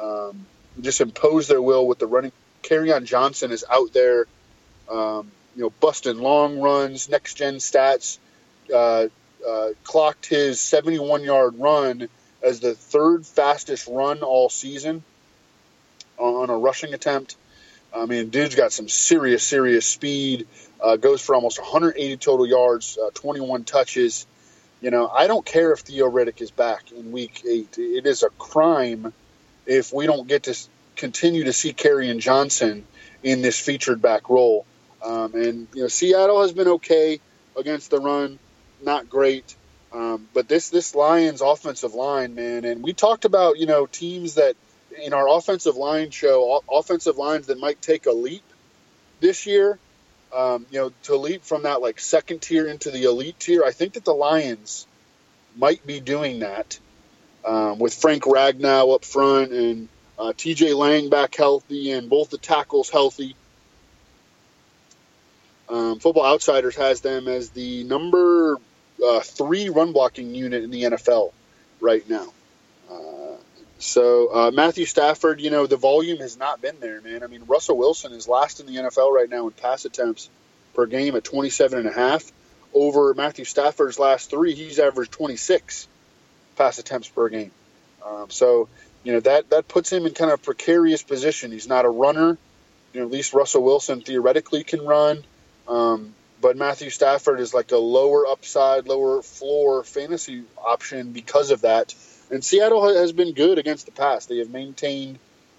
Um, 0.00 0.46
just 0.80 1.00
impose 1.00 1.48
their 1.48 1.62
will 1.62 1.86
with 1.86 1.98
the 1.98 2.06
running. 2.06 2.32
Kerryon 2.62 3.04
Johnson 3.04 3.52
is 3.52 3.64
out 3.70 3.92
there, 3.92 4.26
um, 4.90 5.30
you 5.54 5.62
know, 5.62 5.70
busting 5.80 6.18
long 6.18 6.60
runs, 6.60 7.08
next 7.08 7.34
gen 7.34 7.56
stats. 7.56 8.18
Uh, 8.72 9.08
uh, 9.46 9.70
clocked 9.82 10.26
his 10.26 10.60
71 10.60 11.24
yard 11.24 11.54
run 11.58 12.08
as 12.42 12.60
the 12.60 12.74
third 12.74 13.26
fastest 13.26 13.88
run 13.88 14.22
all 14.22 14.48
season 14.48 15.02
on 16.42 16.50
a 16.50 16.56
rushing 16.56 16.92
attempt. 16.94 17.36
I 17.94 18.06
mean, 18.06 18.30
dude's 18.30 18.54
got 18.54 18.72
some 18.72 18.88
serious, 18.88 19.44
serious 19.44 19.86
speed. 19.86 20.46
Uh, 20.80 20.96
goes 20.96 21.22
for 21.22 21.34
almost 21.34 21.60
180 21.60 22.16
total 22.16 22.46
yards, 22.46 22.98
uh, 22.98 23.10
21 23.14 23.64
touches. 23.64 24.26
You 24.80 24.90
know, 24.90 25.08
I 25.08 25.28
don't 25.28 25.46
care 25.46 25.72
if 25.72 25.80
Theo 25.80 26.10
Riddick 26.10 26.40
is 26.40 26.50
back 26.50 26.90
in 26.90 27.12
Week 27.12 27.42
Eight. 27.48 27.78
It 27.78 28.06
is 28.06 28.24
a 28.24 28.30
crime 28.30 29.12
if 29.64 29.92
we 29.92 30.06
don't 30.06 30.26
get 30.26 30.44
to 30.44 30.58
continue 30.96 31.44
to 31.44 31.52
see 31.52 31.72
Kerryon 31.72 32.18
Johnson 32.18 32.84
in 33.22 33.42
this 33.42 33.60
featured 33.60 34.02
back 34.02 34.28
role. 34.28 34.66
Um, 35.04 35.34
and 35.34 35.68
you 35.74 35.82
know, 35.82 35.88
Seattle 35.88 36.42
has 36.42 36.52
been 36.52 36.68
okay 36.68 37.20
against 37.56 37.90
the 37.90 38.00
run, 38.00 38.40
not 38.82 39.08
great. 39.08 39.54
Um, 39.92 40.26
but 40.32 40.48
this 40.48 40.70
this 40.70 40.94
Lions 40.94 41.42
offensive 41.42 41.94
line, 41.94 42.34
man, 42.34 42.64
and 42.64 42.82
we 42.82 42.92
talked 42.92 43.24
about 43.24 43.58
you 43.58 43.66
know 43.66 43.86
teams 43.86 44.34
that 44.34 44.56
in 45.02 45.12
our 45.12 45.28
offensive 45.28 45.76
line 45.76 46.10
show, 46.10 46.62
offensive 46.70 47.16
lines 47.16 47.46
that 47.46 47.58
might 47.58 47.80
take 47.80 48.06
a 48.06 48.12
leap 48.12 48.42
this 49.20 49.46
year, 49.46 49.78
um, 50.34 50.66
you 50.70 50.78
know, 50.78 50.92
to 51.04 51.16
leap 51.16 51.42
from 51.44 51.64
that 51.64 51.80
like 51.80 52.00
second 52.00 52.40
tier 52.42 52.66
into 52.66 52.90
the 52.90 53.04
elite 53.04 53.38
tier. 53.38 53.64
I 53.64 53.72
think 53.72 53.94
that 53.94 54.04
the 54.04 54.14
Lions 54.14 54.86
might 55.56 55.86
be 55.86 56.00
doing 56.00 56.40
that 56.40 56.78
um, 57.44 57.78
with 57.78 57.94
Frank 57.94 58.24
Ragnow 58.24 58.94
up 58.94 59.04
front 59.04 59.52
and 59.52 59.88
uh, 60.18 60.32
T.J. 60.36 60.74
Lang 60.74 61.10
back 61.10 61.34
healthy 61.34 61.92
and 61.92 62.08
both 62.08 62.30
the 62.30 62.38
tackles 62.38 62.90
healthy. 62.90 63.34
Um, 65.68 65.98
Football 65.98 66.26
Outsiders 66.26 66.76
has 66.76 67.00
them 67.00 67.28
as 67.28 67.50
the 67.50 67.84
number 67.84 68.58
uh, 69.04 69.20
three 69.20 69.68
run 69.68 69.92
blocking 69.92 70.34
unit 70.34 70.62
in 70.64 70.70
the 70.70 70.82
NFL 70.84 71.32
right 71.80 72.08
now. 72.08 72.32
So 73.82 74.32
uh, 74.32 74.50
Matthew 74.52 74.86
Stafford, 74.86 75.40
you 75.40 75.50
know, 75.50 75.66
the 75.66 75.76
volume 75.76 76.18
has 76.18 76.38
not 76.38 76.62
been 76.62 76.76
there, 76.78 77.00
man. 77.00 77.24
I 77.24 77.26
mean, 77.26 77.42
Russell 77.48 77.76
Wilson 77.76 78.12
is 78.12 78.28
last 78.28 78.60
in 78.60 78.66
the 78.66 78.76
NFL 78.76 79.10
right 79.10 79.28
now 79.28 79.48
in 79.48 79.50
pass 79.50 79.84
attempts 79.84 80.30
per 80.72 80.86
game 80.86 81.16
at 81.16 81.24
27 81.24 81.80
and 81.80 81.88
a 81.88 81.92
half. 81.92 82.30
Over 82.72 83.12
Matthew 83.12 83.44
Stafford's 83.44 83.98
last 83.98 84.30
three, 84.30 84.54
he's 84.54 84.78
averaged 84.78 85.10
26 85.10 85.88
pass 86.54 86.78
attempts 86.78 87.08
per 87.08 87.28
game. 87.28 87.50
Um, 88.06 88.30
so, 88.30 88.68
you 89.02 89.14
know, 89.14 89.20
that, 89.20 89.50
that 89.50 89.66
puts 89.66 89.90
him 89.90 90.06
in 90.06 90.14
kind 90.14 90.30
of 90.30 90.40
precarious 90.44 91.02
position. 91.02 91.50
He's 91.50 91.66
not 91.66 91.84
a 91.84 91.90
runner. 91.90 92.38
You 92.92 93.00
know, 93.00 93.06
at 93.06 93.12
least 93.12 93.34
Russell 93.34 93.64
Wilson 93.64 94.00
theoretically 94.00 94.62
can 94.62 94.84
run. 94.84 95.24
Um, 95.66 96.14
but 96.40 96.56
Matthew 96.56 96.90
Stafford 96.90 97.40
is 97.40 97.52
like 97.52 97.72
a 97.72 97.78
lower 97.78 98.28
upside, 98.28 98.86
lower 98.86 99.22
floor 99.22 99.82
fantasy 99.82 100.44
option 100.56 101.10
because 101.10 101.50
of 101.50 101.62
that 101.62 101.96
and 102.32 102.42
Seattle 102.42 102.82
has 102.94 103.12
been 103.12 103.32
good 103.32 103.58
against 103.58 103.84
the 103.84 103.92
pass. 103.92 104.26
They 104.26 104.38
have 104.38 104.50
maintained, 104.50 105.18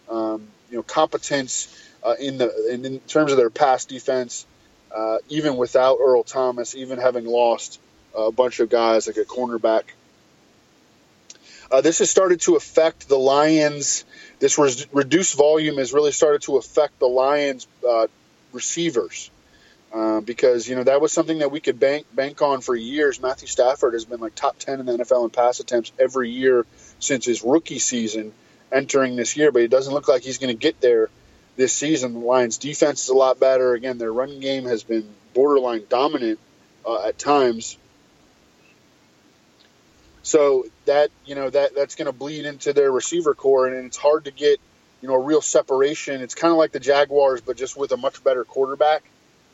um, 0.10 0.48
you 0.72 0.78
know, 0.78 0.84
competence 0.84 1.68
uh, 2.04 2.16
in 2.20 2.40
the 2.40 2.74
in, 2.74 2.84
in, 2.84 3.00
terms 3.02 3.32
of 3.32 3.38
their 3.38 3.52
pass 3.52 3.86
defense, 3.86 4.46
uh, 4.94 5.20
even 5.30 5.56
without 5.56 6.00
Earl 6.02 6.24
Thomas, 6.24 6.76
even 6.76 6.98
having 6.98 7.26
lost 7.26 7.80
a 8.16 8.32
bunch 8.32 8.60
of 8.60 8.70
guys 8.70 9.08
like 9.08 9.18
a 9.18 9.24
cornerback. 9.24 9.84
Uh, 11.72 11.82
this 11.82 12.00
has 12.00 12.10
started 12.10 12.42
to 12.42 12.56
affect 12.56 13.08
the 13.08 13.18
Lions. 13.18 14.04
This 14.40 14.58
res- 14.58 14.88
reduced 14.92 15.36
volume 15.36 15.78
has 15.78 15.94
really 15.94 16.12
started 16.12 16.42
to 16.44 16.58
affect 16.58 17.00
the 17.00 17.08
Lions 17.08 17.68
uh, 17.88 18.08
receivers. 18.52 19.30
Uh, 19.94 20.22
because 20.22 20.68
you 20.68 20.76
know 20.76 20.84
that 20.84 21.02
was 21.02 21.12
something 21.12 21.38
that 21.38 21.52
we 21.52 21.60
could 21.60 21.80
bank 21.80 22.08
bank 22.16 22.42
on 22.42 22.62
for 22.62 22.76
years. 22.76 23.22
Matthew 23.22 23.48
Stafford 23.48 23.94
has 23.94 24.06
been 24.06 24.20
like 24.20 24.34
top 24.34 24.58
ten 24.58 24.80
in 24.80 24.88
the 24.88 24.94
NFL 24.94 25.24
in 25.26 25.30
pass 25.30 25.60
attempts 25.60 25.92
every 26.00 26.32
year 26.32 26.66
since 26.98 27.26
his 27.26 27.44
rookie 27.44 27.78
season, 27.78 28.34
entering 28.72 29.16
this 29.16 29.38
year. 29.38 29.52
But 29.52 29.62
it 29.62 29.68
doesn't 29.70 29.94
look 29.94 30.08
like 30.08 30.24
he's 30.24 30.40
going 30.40 30.56
to 30.56 30.60
get 30.60 30.82
there 30.82 31.12
this 31.58 31.74
season. 31.74 32.14
The 32.14 32.20
Lions' 32.20 32.58
defense 32.58 33.04
is 33.04 33.10
a 33.10 33.14
lot 33.14 33.40
better. 33.40 33.76
Again, 33.76 34.00
their 34.00 34.12
running 34.12 34.40
game 34.40 34.66
has 34.66 34.82
been 34.82 35.08
borderline 35.36 35.84
dominant 35.90 36.40
uh, 36.88 37.08
at 37.08 37.20
times. 37.20 37.78
So 40.24 40.66
that 40.86 41.12
you 41.24 41.36
know 41.36 41.52
that 41.52 41.76
that's 41.76 41.94
going 41.94 42.08
to 42.08 42.14
bleed 42.14 42.46
into 42.46 42.74
their 42.74 42.92
receiver 42.92 43.36
corps, 43.36 43.68
and 43.68 43.86
it's 43.86 43.98
hard 43.98 44.26
to 44.26 44.32
get 44.32 44.60
you 45.04 45.08
know 45.08 45.14
a 45.14 45.20
real 45.20 45.42
separation. 45.42 46.22
It's 46.22 46.34
kind 46.34 46.52
of 46.52 46.58
like 46.58 46.72
the 46.72 46.80
Jaguars, 46.80 47.42
but 47.42 47.58
just 47.58 47.78
with 47.78 47.92
a 47.92 47.98
much 47.98 48.24
better 48.24 48.44
quarterback. 48.44 49.04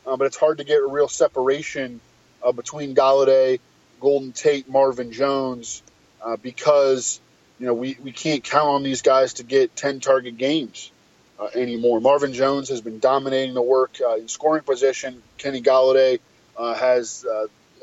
Uh, 0.06 0.16
but 0.16 0.26
it's 0.26 0.36
hard 0.36 0.58
to 0.58 0.64
get 0.64 0.78
a 0.78 0.86
real 0.86 1.08
separation 1.08 2.00
uh, 2.42 2.52
between 2.52 2.94
Golladay, 2.94 3.60
Golden 4.00 4.32
Tate, 4.32 4.68
Marvin 4.68 5.12
Jones, 5.12 5.82
uh, 6.22 6.36
because 6.36 7.20
you 7.58 7.66
know 7.66 7.74
we, 7.74 7.96
we 8.02 8.12
can't 8.12 8.42
count 8.42 8.68
on 8.68 8.82
these 8.82 9.02
guys 9.02 9.34
to 9.34 9.42
get 9.42 9.76
10 9.76 10.00
target 10.00 10.38
games 10.38 10.90
uh, 11.38 11.48
anymore. 11.54 12.00
Marvin 12.00 12.32
Jones 12.32 12.70
has 12.70 12.80
been 12.80 12.98
dominating 12.98 13.54
the 13.54 13.62
work 13.62 13.98
uh, 14.00 14.16
in 14.16 14.28
scoring 14.28 14.62
position. 14.62 15.22
Kenny 15.38 15.60
Golladay 15.60 16.18
uh, 16.56 16.74
has, 16.74 17.24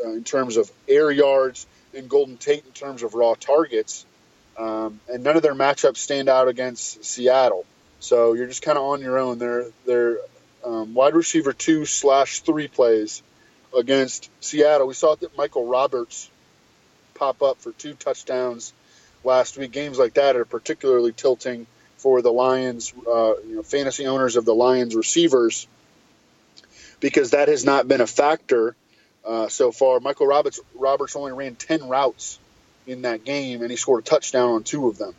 in 0.04 0.24
terms 0.24 0.58
of 0.58 0.72
air 0.88 1.12
yards, 1.12 1.68
and 1.94 2.10
Golden 2.10 2.38
Tate 2.38 2.66
in 2.66 2.72
terms 2.72 3.04
of 3.04 3.14
raw 3.14 3.34
targets. 3.34 4.06
Um, 4.58 5.00
and 5.08 5.24
none 5.24 5.36
of 5.36 5.44
their 5.44 5.54
matchups 5.54 5.98
stand 5.98 6.30
out 6.30 6.48
against 6.48 7.06
Seattle. 7.06 7.66
So 8.00 8.34
you're 8.34 8.48
just 8.48 8.62
kind 8.62 8.78
of 8.78 8.84
on 8.84 9.02
your 9.02 9.20
own. 9.20 9.40
They're 9.40 9.66
they're 9.86 10.18
um, 10.68 10.94
wide 10.94 11.16
receiver 11.16 11.54
two 11.54 11.86
slash 11.86 12.42
three 12.42 12.68
plays 12.68 13.24
against 13.76 14.30
Seattle. 14.42 14.88
We 14.88 14.94
saw 14.94 15.16
that 15.16 15.38
Michael 15.38 15.66
Roberts 15.66 16.30
pop 17.16 17.42
up 17.42 17.58
for 17.60 17.72
two 17.72 17.94
touchdowns 17.94 18.74
last 19.24 19.58
week. 19.58 19.72
Games 19.72 19.98
like 19.98 20.16
that 20.16 20.36
are 20.36 20.46
particularly 20.46 21.14
tilting 21.14 21.66
for 21.98 22.22
the 22.22 22.32
Lions, 22.32 22.94
uh, 23.08 23.34
you 23.48 23.56
know, 23.56 23.64
fantasy 23.64 24.06
owners 24.06 24.36
of 24.36 24.46
the 24.46 24.54
Lions 24.54 24.96
receivers, 24.96 25.68
because 27.00 27.32
that 27.32 27.48
has 27.48 27.66
not 27.66 27.88
been 27.88 28.02
a 28.02 28.08
factor 28.08 28.76
uh, 29.26 29.48
so 29.48 29.72
far. 29.72 30.00
Michael 30.00 30.28
Roberts 30.28 30.60
Roberts 30.76 31.16
only 31.16 31.32
ran 31.32 31.56
ten 31.56 31.88
routes 31.88 32.40
in 32.86 33.02
that 33.02 33.26
game, 33.26 33.62
and 33.62 33.72
he 33.72 33.78
scored 33.78 34.04
a 34.04 34.08
touchdown 34.08 34.50
on 34.52 34.64
two 34.64 34.88
of 34.88 34.98
them. 34.98 35.14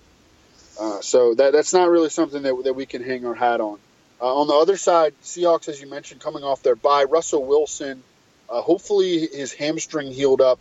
Uh, 0.81 1.01
so 1.01 1.35
that 1.35 1.53
that's 1.53 1.73
not 1.73 1.89
really 1.89 2.11
something 2.11 2.43
that, 2.43 2.61
that 2.65 2.75
we 2.75 2.87
can 2.87 3.03
hang 3.03 3.27
our 3.27 3.35
hat 3.35 3.61
on. 3.61 3.79
Uh, 4.21 4.41
on 4.41 4.49
the 4.49 4.55
other 4.55 4.77
side, 4.77 5.15
Seahawks, 5.23 5.69
as 5.69 5.81
you 5.81 5.89
mentioned, 5.89 6.21
coming 6.21 6.43
off 6.43 6.63
their 6.63 6.75
bye, 6.75 7.05
Russell 7.05 7.45
Wilson, 7.45 8.03
uh, 8.51 8.61
hopefully 8.61 9.27
his 9.27 9.53
hamstring 9.53 10.11
healed 10.11 10.41
up 10.41 10.59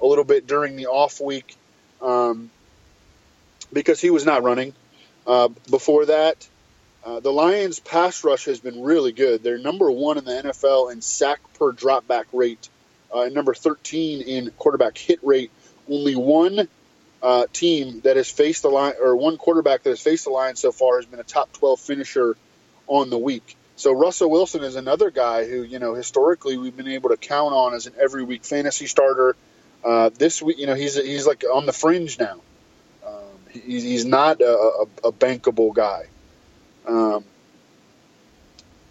a 0.00 0.06
little 0.06 0.24
bit 0.24 0.46
during 0.46 0.76
the 0.76 0.86
off 0.86 1.20
week 1.20 1.56
um, 2.00 2.50
because 3.72 4.00
he 4.00 4.10
was 4.10 4.24
not 4.24 4.42
running. 4.42 4.74
Uh, 5.26 5.48
before 5.70 6.06
that, 6.06 6.46
uh, 7.04 7.20
the 7.20 7.32
Lions' 7.32 7.80
pass 7.80 8.24
rush 8.24 8.44
has 8.44 8.60
been 8.60 8.82
really 8.82 9.12
good. 9.12 9.42
They're 9.42 9.58
number 9.58 9.90
one 9.90 10.18
in 10.18 10.24
the 10.24 10.32
NFL 10.32 10.92
in 10.92 11.00
sack 11.00 11.40
per 11.54 11.72
dropback 11.72 12.26
rate, 12.32 12.68
uh, 13.14 13.22
and 13.22 13.34
number 13.34 13.54
13 13.54 14.22
in 14.22 14.50
quarterback 14.52 14.96
hit 14.98 15.18
rate. 15.22 15.50
Only 15.88 16.14
one 16.14 16.68
uh, 17.22 17.46
team 17.52 18.00
that 18.00 18.16
has 18.16 18.30
faced 18.30 18.62
the 18.62 18.68
line, 18.68 18.94
or 19.00 19.16
one 19.16 19.36
quarterback 19.36 19.82
that 19.82 19.90
has 19.90 20.00
faced 20.00 20.24
the 20.24 20.30
Lions 20.30 20.60
so 20.60 20.72
far 20.72 20.96
has 20.96 21.06
been 21.06 21.20
a 21.20 21.24
top 21.24 21.52
12 21.54 21.80
finisher 21.80 22.36
on 22.90 23.08
the 23.08 23.16
week. 23.16 23.56
So 23.76 23.92
Russell 23.92 24.30
Wilson 24.30 24.62
is 24.62 24.74
another 24.74 25.10
guy 25.10 25.46
who, 25.46 25.62
you 25.62 25.78
know, 25.78 25.94
historically 25.94 26.58
we've 26.58 26.76
been 26.76 26.88
able 26.88 27.10
to 27.10 27.16
count 27.16 27.54
on 27.54 27.72
as 27.72 27.86
an 27.86 27.94
every 27.98 28.24
week 28.24 28.44
fantasy 28.44 28.86
starter. 28.86 29.36
Uh, 29.82 30.10
this 30.12 30.42
week, 30.42 30.58
you 30.58 30.66
know, 30.66 30.74
he's 30.74 30.96
he's 30.96 31.26
like 31.26 31.44
on 31.50 31.64
the 31.64 31.72
fringe 31.72 32.18
now. 32.18 32.40
Um, 33.06 33.14
he, 33.50 33.60
he's 33.60 34.04
not 34.04 34.42
a, 34.42 34.84
a, 35.04 35.08
a 35.08 35.12
bankable 35.12 35.72
guy. 35.72 36.08
Um, 36.86 37.24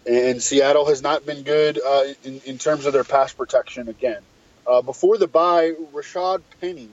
and 0.06 0.42
Seattle 0.42 0.86
has 0.86 1.02
not 1.02 1.26
been 1.26 1.42
good 1.42 1.78
uh, 1.78 2.04
in, 2.24 2.40
in, 2.46 2.58
terms 2.58 2.86
of 2.86 2.92
their 2.92 3.04
pass 3.04 3.32
protection 3.32 3.88
again. 3.88 4.22
Uh, 4.66 4.80
before 4.80 5.18
the 5.18 5.28
bye, 5.28 5.72
Rashad 5.92 6.40
Penny 6.60 6.88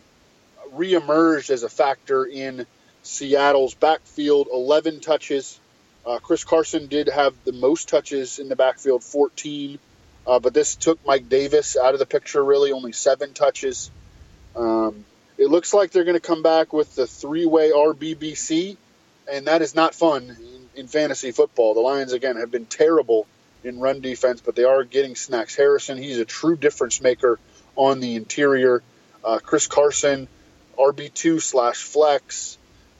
reemerged 0.76 1.50
as 1.50 1.64
a 1.64 1.70
factor 1.70 2.26
in 2.26 2.66
Seattle's 3.04 3.74
backfield, 3.74 4.50
11 4.52 5.00
touches, 5.00 5.60
uh, 6.06 6.20
Chris 6.20 6.44
Carson 6.44 6.88
did 6.88 7.10
have 7.10 7.34
the 7.44 7.52
most 7.52 7.90
touches 7.90 8.40
in 8.40 8.50
the 8.50 8.56
backfield, 8.56 9.04
14, 9.04 9.80
uh, 10.26 10.40
but 10.40 10.54
this 10.54 10.76
took 10.76 11.06
Mike 11.06 11.30
Davis 11.30 11.78
out 11.78 11.94
of 11.94 12.00
the 12.00 12.06
picture, 12.06 12.44
really, 12.44 12.72
only 12.72 12.92
seven 12.92 13.34
touches. 13.34 13.92
Um, 14.56 15.06
it 15.38 15.50
looks 15.50 15.74
like 15.74 15.92
they're 15.92 16.04
going 16.04 16.16
to 16.16 16.20
come 16.20 16.44
back 16.44 16.74
with 16.74 16.96
the 16.96 17.08
three 17.08 17.46
way 17.46 17.72
RBBC, 17.72 18.78
and 19.32 19.48
that 19.48 19.62
is 19.62 19.76
not 19.76 19.94
fun 19.94 20.24
in, 20.76 20.82
in, 20.82 20.88
fantasy 20.88 21.32
football. 21.32 21.74
The 21.74 21.80
Lions, 21.80 22.14
again, 22.14 22.38
have 22.38 22.52
been 22.52 22.66
terrible 22.66 23.28
in 23.64 23.80
run 23.80 24.02
defense, 24.02 24.42
but 24.42 24.56
they 24.56 24.64
are 24.64 24.84
getting 24.84 25.16
Snacks 25.16 25.56
Harrison. 25.56 25.98
He's 25.98 26.18
a 26.18 26.26
true 26.26 26.56
difference 26.56 27.02
maker 27.02 27.40
on 27.76 28.00
the 28.00 28.16
interior. 28.16 28.82
Uh, 29.24 29.40
Chris 29.40 29.68
Carson, 29.68 30.28
RB2 30.78 31.42
slash 31.42 31.84
flex 31.84 32.58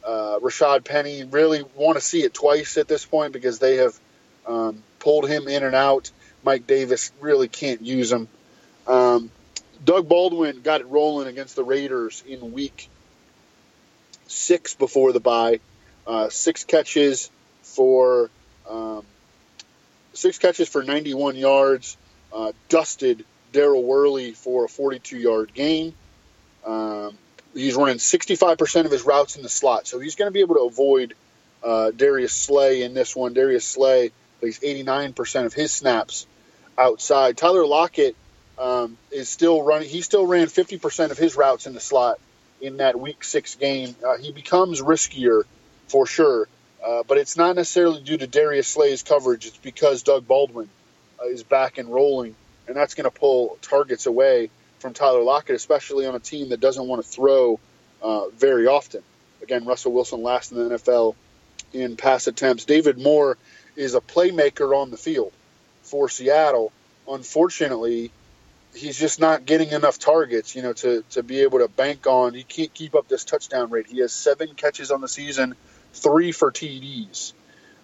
uh, 0.08 0.40
Rashad 0.40 0.86
Penny. 0.86 1.24
Really 1.26 1.64
want 1.76 1.98
to 1.98 2.02
see 2.02 2.24
it 2.24 2.34
twice 2.34 2.78
at 2.78 2.88
this 2.88 3.06
point 3.06 3.34
because 3.34 3.60
they 3.60 3.78
have 3.78 4.00
um, 4.48 4.82
pulled 5.00 5.28
him 5.30 5.48
in 5.48 5.64
and 5.64 5.76
out. 5.76 6.10
Mike 6.44 6.66
Davis 6.66 7.12
really 7.20 7.48
can't 7.48 7.82
use 7.82 8.12
him. 8.12 8.28
Um, 8.88 9.30
Doug 9.84 10.08
Baldwin 10.08 10.62
got 10.62 10.82
it 10.82 10.88
rolling 10.88 11.28
against 11.28 11.56
the 11.56 11.64
Raiders 11.64 12.24
in 12.26 12.54
week 12.54 12.90
six 14.28 14.74
before 14.74 15.12
the 15.12 15.20
bye. 15.20 15.60
Uh, 16.06 16.30
six 16.30 16.64
catches 16.64 17.30
for 17.64 18.30
um, 18.70 19.04
six 20.14 20.38
catches 20.38 20.70
for 20.70 20.84
91 20.84 21.36
yards. 21.36 21.98
Uh, 22.34 22.54
dusted 22.70 23.26
Daryl 23.54 23.84
Worley 23.84 24.32
for 24.32 24.66
a 24.66 24.70
42 24.70 25.18
yard 25.18 25.54
gain. 25.54 25.94
Um, 26.66 27.18
he's 27.54 27.76
running 27.76 27.98
65% 27.98 28.86
of 28.86 28.92
his 28.92 29.04
routes 29.06 29.36
in 29.36 29.44
the 29.44 29.50
slot, 29.50 29.88
so 29.88 30.00
he's 30.00 30.16
going 30.16 30.28
to 30.28 30.34
be 30.34 30.42
able 30.42 30.56
to 30.56 30.62
avoid 30.62 31.14
uh, 31.64 31.92
Darius 31.92 32.34
Slay 32.34 32.84
in 32.84 32.94
this 32.94 33.16
one. 33.16 33.34
Darius 33.34 33.66
Slay 33.66 34.12
plays 34.40 34.60
89% 34.60 35.46
of 35.46 35.54
his 35.54 35.72
snaps 35.72 36.28
outside. 36.78 37.38
Tyler 37.38 37.66
Lockett 37.66 38.16
um, 38.58 38.98
is 39.12 39.30
still 39.30 39.62
running. 39.62 39.90
He 39.90 40.02
still 40.02 40.26
ran 40.26 40.48
50% 40.48 41.12
of 41.12 41.18
his 41.18 41.36
routes 41.36 41.68
in 41.68 41.74
the 41.74 41.80
slot 41.80 42.20
in 42.62 42.78
that 42.78 43.00
Week 43.00 43.24
Six 43.24 43.56
game. 43.56 43.96
Uh, 44.06 44.18
he 44.18 44.32
becomes 44.32 44.82
riskier 44.82 45.44
for 45.88 46.06
sure, 46.06 46.48
uh, 46.86 47.04
but 47.08 47.18
it's 47.18 47.38
not 47.38 47.56
necessarily 47.56 48.02
due 48.02 48.18
to 48.18 48.28
Darius 48.28 48.68
Slay's 48.68 49.04
coverage. 49.04 49.46
It's 49.46 49.58
because 49.58 50.04
Doug 50.04 50.28
Baldwin 50.28 50.70
uh, 51.22 51.28
is 51.28 51.44
back 51.44 51.78
and 51.78 51.90
rolling, 51.90 52.36
and 52.68 52.76
that's 52.76 52.94
going 52.94 53.10
to 53.10 53.12
pull 53.12 53.58
targets 53.62 54.06
away 54.06 54.50
from 54.80 54.94
Tyler 54.94 55.24
Lockett, 55.24 55.56
especially 55.56 56.06
on 56.06 56.16
a 56.16 56.20
team 56.20 56.50
that 56.50 56.60
doesn't 56.60 56.88
want 56.88 57.04
to 57.04 57.08
throw 57.08 57.60
uh, 58.02 58.30
very 58.30 58.68
often. 58.68 59.02
Again, 59.42 59.66
Russell 59.66 59.92
Wilson 59.92 60.22
last 60.22 60.52
in 60.52 60.58
the 60.58 60.76
NFL 60.76 61.16
in 61.74 61.98
pass 61.98 62.28
attempts. 62.28 62.66
David 62.66 62.98
Moore 62.98 63.38
is 63.76 63.96
a 63.96 64.02
playmaker 64.02 64.76
on 64.76 64.92
the 64.92 64.98
field 64.98 65.34
for 65.84 66.10
Seattle. 66.10 66.72
Unfortunately, 67.08 68.12
he's 68.76 68.98
just 68.98 69.20
not 69.20 69.46
getting 69.46 69.70
enough 69.70 70.00
targets, 70.00 70.56
you 70.56 70.62
know, 70.62 70.74
to, 70.74 71.04
to 71.12 71.24
be 71.24 71.42
able 71.42 71.60
to 71.60 71.68
bank 71.68 72.08
on. 72.08 72.34
He 72.34 72.44
can't 72.44 72.74
keep 72.74 72.96
up 72.96 73.08
this 73.08 73.24
touchdown 73.24 73.70
rate. 73.70 73.88
He 73.88 74.00
has 74.00 74.14
seven 74.14 74.54
catches 74.56 74.92
on 74.92 75.02
the 75.02 75.08
season, 75.08 75.56
three 75.94 76.32
for 76.32 76.52
TDs. 76.52 77.34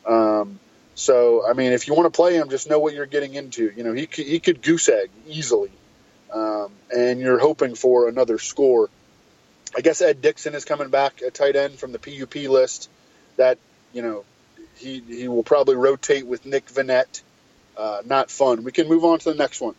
Um, 0.06 0.60
so, 0.96 1.48
I 1.48 1.54
mean, 1.54 1.72
if 1.72 1.88
you 1.88 1.96
want 1.96 2.12
to 2.12 2.16
play 2.16 2.36
him, 2.36 2.50
just 2.50 2.70
know 2.70 2.80
what 2.80 2.94
you're 2.94 3.06
getting 3.06 3.34
into. 3.34 3.72
You 3.76 3.84
know, 3.84 3.94
he 3.94 4.08
he 4.12 4.40
could 4.40 4.62
goose 4.62 4.90
egg 4.90 5.10
easily 5.28 5.72
um, 6.34 6.72
and 6.96 7.20
you're 7.20 7.40
hoping 7.40 7.76
for 7.76 8.10
another 8.10 8.40
score. 8.40 8.90
I 9.76 9.82
guess 9.82 10.02
Ed 10.02 10.22
Dickson 10.22 10.56
is 10.56 10.66
coming 10.66 10.90
back 10.90 11.22
at 11.22 11.34
tight 11.34 11.56
end 11.56 11.76
from 11.76 11.92
the 11.92 12.00
PUP 12.00 12.36
list. 12.50 12.90
That 13.38 13.58
you 13.94 14.02
know 14.02 14.26
he 14.76 15.00
he 15.00 15.28
will 15.28 15.44
probably 15.44 15.76
rotate 15.76 16.26
with 16.26 16.46
Nick 16.46 16.68
Vannett. 16.68 17.22
Uh, 17.76 18.02
not 18.06 18.30
fun. 18.30 18.64
We 18.64 18.72
can 18.72 18.88
move 18.88 19.04
on 19.04 19.20
to 19.20 19.32
the 19.32 19.38
next 19.38 19.62
one. 19.62 19.76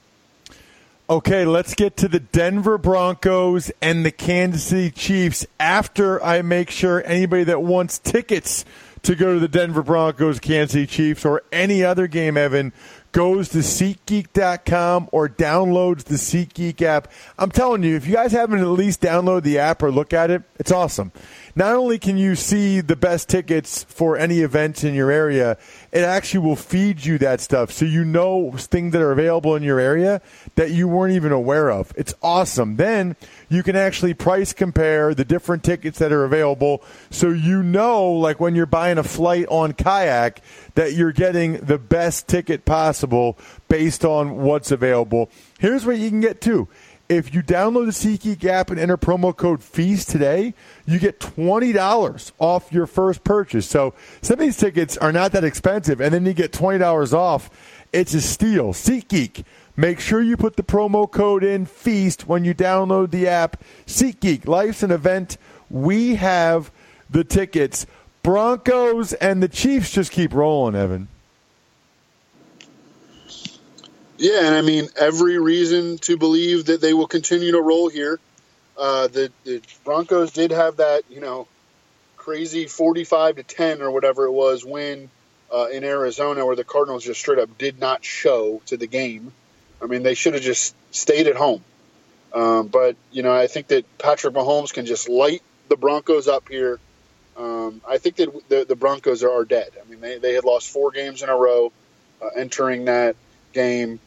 Okay, 1.09 1.45
let's 1.45 1.75
get 1.75 1.99
to 1.99 2.09
the 2.09 2.19
Denver 2.19 2.79
Broncos 2.79 3.71
and 3.83 4.07
the 4.07 4.11
Kansas 4.11 4.65
City 4.65 4.91
Chiefs 4.91 5.47
after 5.61 6.23
I 6.25 6.41
make 6.41 6.71
sure 6.71 7.03
anybody 7.05 7.45
that 7.45 7.63
wants 7.63 7.99
tickets 7.99 8.65
to 9.03 9.15
go 9.15 9.35
to 9.35 9.39
the 9.39 9.49
Denver 9.49 9.83
Broncos, 9.83 10.41
Kansas 10.41 10.73
City 10.73 10.87
Chiefs, 10.87 11.27
or 11.27 11.43
any 11.53 11.85
other 11.85 12.07
game, 12.07 12.39
Evan, 12.39 12.73
goes 13.15 13.49
to 13.49 13.59
SeatGeek.com 13.59 15.09
or 15.13 15.29
downloads 15.29 16.03
the 16.03 16.17
SeatGeek 16.17 16.83
app. 16.83 17.11
I'm 17.39 17.51
telling 17.53 17.85
you, 17.85 17.95
if 17.95 18.09
you 18.09 18.13
guys 18.13 18.33
haven't 18.33 18.59
at 18.59 18.67
least 18.67 19.01
downloaded 19.01 19.45
the 19.45 19.61
app 19.61 19.85
or 19.85 19.93
look 19.93 20.13
at 20.13 20.33
it, 20.33 20.43
it's 20.59 20.73
awesome. 20.73 21.13
Not 21.55 21.77
only 21.77 22.01
can 22.01 22.17
you 22.17 22.35
see 22.35 22.81
the 22.81 22.97
best 22.97 23.29
tickets 23.29 23.85
for 23.85 24.17
any 24.17 24.41
events 24.41 24.83
in 24.83 24.95
your 24.95 25.13
area, 25.13 25.57
it 25.95 26.03
actually 26.03 26.41
will 26.41 26.57
feed 26.57 27.05
you 27.05 27.19
that 27.19 27.41
stuff 27.41 27.71
so 27.71 27.85
you 27.85 28.05
know 28.05 28.51
things 28.57 28.93
that 28.93 29.01
are 29.01 29.13
available 29.13 29.55
in 29.55 29.63
your 29.63 29.79
area 29.79 30.21
that 30.57 30.73
you 30.73 30.89
weren't 30.89 31.15
even 31.15 31.31
aware 31.31 31.71
of. 31.71 31.93
It's 31.97 32.13
awesome. 32.21 32.77
Then 32.77 33.15
you 33.49 33.63
can 33.63 33.77
actually 33.77 34.13
price 34.13 34.53
compare 34.53 35.15
the 35.15 35.25
different 35.25 35.63
tickets 35.63 36.01
that 36.01 36.13
are 36.13 36.25
available 36.25 36.83
so 37.11 37.29
you 37.29 37.63
know, 37.63 38.11
like 38.11 38.41
when 38.41 38.57
you're 38.57 38.67
buying 38.67 38.99
a 38.99 39.05
flight 39.05 39.47
on 39.49 39.73
kayak, 39.73 40.41
that 40.75 40.95
you're 40.95 41.13
getting 41.13 41.59
the 41.59 41.79
best 41.79 42.27
ticket 42.27 42.65
possible 42.65 43.39
based 43.69 44.05
on 44.05 44.39
what's 44.39 44.73
available. 44.73 45.31
Here's 45.61 45.87
what 45.87 45.99
you 45.99 46.11
can 46.11 46.21
get 46.21 46.41
too. 46.41 46.69
If 47.09 47.35
you 47.35 47.43
download 47.43 47.85
the 47.87 47.93
SeatGeek 47.93 48.45
app 48.47 48.71
and 48.71 48.81
enter 48.81 48.97
promo 48.97 49.37
code 49.37 49.63
FEAST 49.63 50.09
today, 50.09 50.55
you 50.87 50.99
get 50.99 51.21
$20 51.21 52.33
off 52.39 52.73
your 52.73 52.87
first 52.87 53.25
purchase. 53.25 53.67
So 53.67 53.93
some 54.23 54.35
of 54.35 54.41
these 54.41 54.57
tickets 54.57 54.97
are 54.97 55.13
not 55.13 55.33
that 55.33 55.45
expensive, 55.45 56.01
and 56.01 56.15
then 56.15 56.25
you 56.25 56.33
get 56.33 56.53
$20 56.53 57.13
off. 57.13 57.51
It's 57.93 58.15
a 58.15 58.23
steal. 58.23 58.73
SeatGeek. 58.73 59.45
Make 59.77 60.01
sure 60.01 60.23
you 60.23 60.37
put 60.37 60.57
the 60.57 60.63
promo 60.63 61.11
code 61.11 61.45
in 61.45 61.67
FEAST 61.67 62.27
when 62.27 62.45
you 62.45 62.55
download 62.55 63.11
the 63.11 63.29
app. 63.29 63.63
SeatGeek, 63.87 64.47
life's 64.47 64.83
an 64.83 64.91
event. 64.91 65.37
We 65.69 66.15
have 66.15 66.71
the 67.11 67.25
tickets. 67.25 67.87
Broncos 68.23 69.13
and 69.15 69.43
the 69.43 69.49
Chiefs 69.49 69.91
just 69.91 70.11
keep 70.11 70.33
rolling, 70.33 70.75
Evan. 70.75 71.09
Yeah, 74.17 74.47
and 74.47 74.55
I 74.55 74.63
mean 74.63 74.89
every 74.97 75.39
reason 75.39 75.99
to 75.99 76.17
believe 76.17 76.67
that 76.67 76.81
they 76.81 76.95
will 76.95 77.09
continue 77.09 77.53
to 77.53 77.61
roll 77.61 77.89
here. 77.89 78.21
Uh, 78.79 79.09
the, 79.09 79.33
the 79.45 79.63
Broncos 79.85 80.33
did 80.33 80.51
have 80.51 80.77
that, 80.77 81.05
you 81.11 81.21
know, 81.21 81.47
crazy 82.17 82.67
forty-five 82.67 83.37
to 83.37 83.43
ten 83.43 83.83
or 83.83 83.91
whatever 83.91 84.25
it 84.25 84.33
was 84.33 84.65
win 84.65 85.11
uh, 85.53 85.67
in 85.67 85.85
Arizona, 85.85 86.47
where 86.47 86.57
the 86.57 86.65
Cardinals 86.65 87.05
just 87.05 87.21
straight 87.21 87.39
up 87.39 87.59
did 87.59 87.79
not 87.79 88.05
show 88.05 88.63
to 88.67 88.77
the 88.77 88.87
game. 88.87 89.33
I 89.83 89.87
mean, 89.87 90.03
they 90.03 90.15
should 90.15 90.35
have 90.35 90.43
just 90.43 90.75
stayed 90.91 91.27
at 91.27 91.37
home. 91.37 91.63
Um, 92.33 92.69
but 92.69 92.97
you 93.13 93.23
know, 93.23 93.33
I 93.33 93.47
think 93.47 93.69
that 93.69 93.99
Patrick 93.99 94.35
Mahomes 94.35 94.73
can 94.73 94.87
just 94.87 95.09
light 95.09 95.43
the 95.69 95.77
Broncos 95.77 96.29
up 96.29 96.49
here. 96.49 96.79
Um, 97.37 97.81
I 97.89 97.99
think 97.99 98.17
that 98.17 98.49
the, 98.49 98.65
the 98.65 98.77
Broncos 98.77 99.25
are, 99.25 99.45
dead. 99.45 99.71
I 99.81 99.89
mean, 99.91 100.01
they, 100.01 100.19
they 100.19 100.35
had 100.35 100.45
lost 100.45 100.71
four 100.71 100.93
games 100.93 101.23
in 101.23 101.29
a 101.29 101.37
row 101.37 101.73
uh, 102.23 102.29
entering 102.37 102.85
that 102.85 103.17
game. 103.55 104.01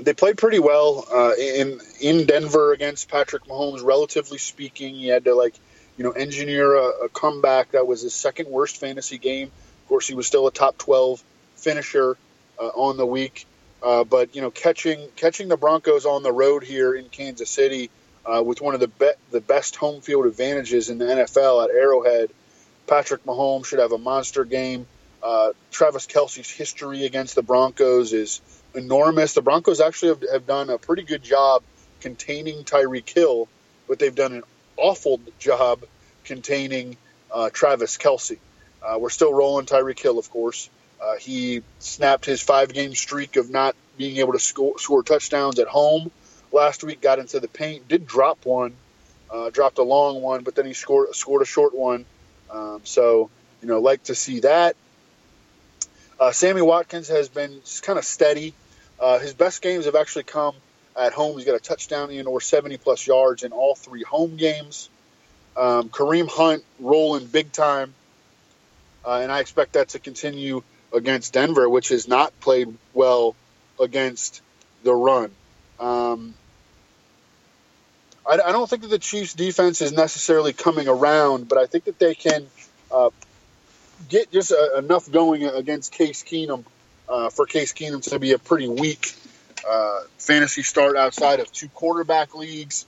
They 0.00 0.12
played 0.12 0.38
pretty 0.38 0.58
well 0.58 1.06
uh, 1.12 1.34
in 1.38 1.80
in 2.00 2.26
Denver 2.26 2.72
against 2.72 3.08
Patrick 3.08 3.44
Mahomes. 3.44 3.84
Relatively 3.84 4.38
speaking, 4.38 4.94
he 4.96 5.06
had 5.06 5.24
to 5.24 5.34
like 5.34 5.54
you 5.96 6.04
know 6.04 6.10
engineer 6.10 6.74
a, 6.74 7.04
a 7.04 7.08
comeback 7.08 7.72
that 7.72 7.86
was 7.86 8.02
his 8.02 8.14
second 8.14 8.48
worst 8.48 8.78
fantasy 8.78 9.18
game. 9.18 9.52
Of 9.82 9.88
course, 9.88 10.08
he 10.08 10.14
was 10.14 10.26
still 10.26 10.46
a 10.48 10.52
top 10.52 10.78
twelve 10.78 11.22
finisher 11.56 12.16
uh, 12.60 12.66
on 12.68 12.96
the 12.96 13.06
week. 13.06 13.46
Uh, 13.82 14.02
but 14.02 14.34
you 14.34 14.40
know, 14.40 14.50
catching 14.50 15.08
catching 15.14 15.48
the 15.48 15.56
Broncos 15.56 16.06
on 16.06 16.22
the 16.22 16.32
road 16.32 16.64
here 16.64 16.94
in 16.94 17.08
Kansas 17.10 17.50
City 17.50 17.90
uh, 18.24 18.42
with 18.42 18.60
one 18.60 18.74
of 18.74 18.80
the 18.80 18.88
be- 18.88 19.12
the 19.30 19.40
best 19.40 19.76
home 19.76 20.00
field 20.00 20.26
advantages 20.26 20.88
in 20.88 20.98
the 20.98 21.04
NFL 21.04 21.64
at 21.64 21.70
Arrowhead, 21.70 22.30
Patrick 22.86 23.24
Mahomes 23.24 23.66
should 23.66 23.78
have 23.78 23.92
a 23.92 23.98
monster 23.98 24.44
game. 24.44 24.86
Uh, 25.24 25.52
Travis 25.70 26.06
Kelce's 26.06 26.50
history 26.50 27.06
against 27.06 27.34
the 27.34 27.42
Broncos 27.42 28.12
is 28.12 28.42
enormous. 28.74 29.32
The 29.32 29.40
Broncos 29.40 29.80
actually 29.80 30.08
have, 30.10 30.24
have 30.30 30.46
done 30.46 30.68
a 30.68 30.76
pretty 30.76 31.02
good 31.02 31.22
job 31.22 31.62
containing 32.00 32.64
Tyreek 32.64 33.08
Hill, 33.08 33.48
but 33.88 33.98
they've 33.98 34.14
done 34.14 34.34
an 34.34 34.42
awful 34.76 35.20
job 35.38 35.82
containing 36.24 36.98
uh, 37.32 37.48
Travis 37.50 37.96
Kelsey. 37.96 38.38
Uh, 38.82 38.98
we're 38.98 39.08
still 39.08 39.32
rolling 39.32 39.64
Tyreek 39.64 39.98
Hill, 39.98 40.18
of 40.18 40.30
course. 40.30 40.68
Uh, 41.02 41.16
he 41.16 41.62
snapped 41.78 42.26
his 42.26 42.42
five 42.42 42.72
game 42.72 42.94
streak 42.94 43.36
of 43.36 43.48
not 43.48 43.74
being 43.96 44.18
able 44.18 44.34
to 44.34 44.38
score, 44.38 44.78
score, 44.78 45.02
touchdowns 45.02 45.58
at 45.58 45.68
home 45.68 46.10
last 46.52 46.84
week, 46.84 47.00
got 47.00 47.18
into 47.18 47.40
the 47.40 47.48
paint, 47.48 47.88
did 47.88 48.06
drop 48.06 48.44
one, 48.44 48.74
uh, 49.30 49.48
dropped 49.48 49.78
a 49.78 49.82
long 49.82 50.20
one, 50.20 50.42
but 50.42 50.54
then 50.54 50.66
he 50.66 50.74
scored, 50.74 51.14
scored 51.14 51.40
a 51.40 51.46
short 51.46 51.74
one. 51.74 52.04
Um, 52.50 52.82
so, 52.84 53.30
you 53.62 53.68
know, 53.68 53.80
like 53.80 54.04
to 54.04 54.14
see 54.14 54.40
that. 54.40 54.76
Uh, 56.18 56.32
Sammy 56.32 56.62
Watkins 56.62 57.08
has 57.08 57.28
been 57.28 57.60
kind 57.82 57.98
of 57.98 58.04
steady. 58.04 58.54
Uh, 59.00 59.18
his 59.18 59.34
best 59.34 59.62
games 59.62 59.86
have 59.86 59.96
actually 59.96 60.24
come 60.24 60.54
at 60.96 61.12
home. 61.12 61.36
He's 61.36 61.46
got 61.46 61.56
a 61.56 61.60
touchdown 61.60 62.10
in 62.10 62.26
or 62.26 62.40
70 62.40 62.76
plus 62.78 63.06
yards 63.06 63.42
in 63.42 63.52
all 63.52 63.74
three 63.74 64.02
home 64.02 64.36
games. 64.36 64.88
Um, 65.56 65.88
Kareem 65.88 66.28
Hunt 66.28 66.64
rolling 66.80 67.26
big 67.26 67.52
time, 67.52 67.94
uh, 69.04 69.20
and 69.22 69.30
I 69.30 69.40
expect 69.40 69.74
that 69.74 69.90
to 69.90 69.98
continue 69.98 70.62
against 70.92 71.32
Denver, 71.32 71.68
which 71.68 71.88
has 71.88 72.08
not 72.08 72.38
played 72.40 72.74
well 72.92 73.36
against 73.80 74.42
the 74.82 74.92
run. 74.92 75.30
Um, 75.78 76.34
I, 78.28 78.34
I, 78.34 78.52
don't 78.52 78.68
think 78.68 78.82
that 78.82 78.88
the 78.88 78.98
Chiefs' 78.98 79.34
defense 79.34 79.80
is 79.80 79.92
necessarily 79.92 80.52
coming 80.52 80.88
around, 80.88 81.48
but 81.48 81.58
I 81.58 81.66
think 81.66 81.84
that 81.84 81.98
they 81.98 82.14
can 82.14 82.46
uh, 82.90 83.10
get 84.08 84.30
just 84.30 84.52
enough 84.76 85.10
going 85.10 85.44
against 85.44 85.92
Case 85.92 86.22
Keenum 86.22 86.64
uh, 87.08 87.30
for 87.30 87.46
Case 87.46 87.72
Keenum 87.72 88.02
to 88.10 88.18
be 88.18 88.32
a 88.32 88.38
pretty 88.38 88.68
weak 88.68 89.14
uh, 89.68 90.00
fantasy 90.18 90.62
start 90.62 90.96
outside 90.96 91.40
of 91.40 91.50
two 91.52 91.68
quarterback 91.68 92.34
leagues. 92.34 92.86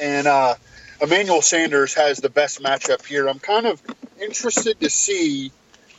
And 0.00 0.26
uh, 0.26 0.54
Emmanuel 1.00 1.42
Sanders 1.42 1.94
has 1.94 2.18
the 2.18 2.30
best 2.30 2.62
matchup 2.62 3.04
here. 3.04 3.28
I'm 3.28 3.38
kind 3.38 3.66
of 3.66 3.82
interested 4.20 4.80
to 4.80 4.90
see 4.90 5.52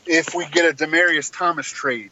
if 0.06 0.34
we 0.36 0.46
get 0.48 0.66
a 0.66 0.76
Demaryius 0.86 1.36
Thomas 1.36 1.68
trade, 1.68 2.12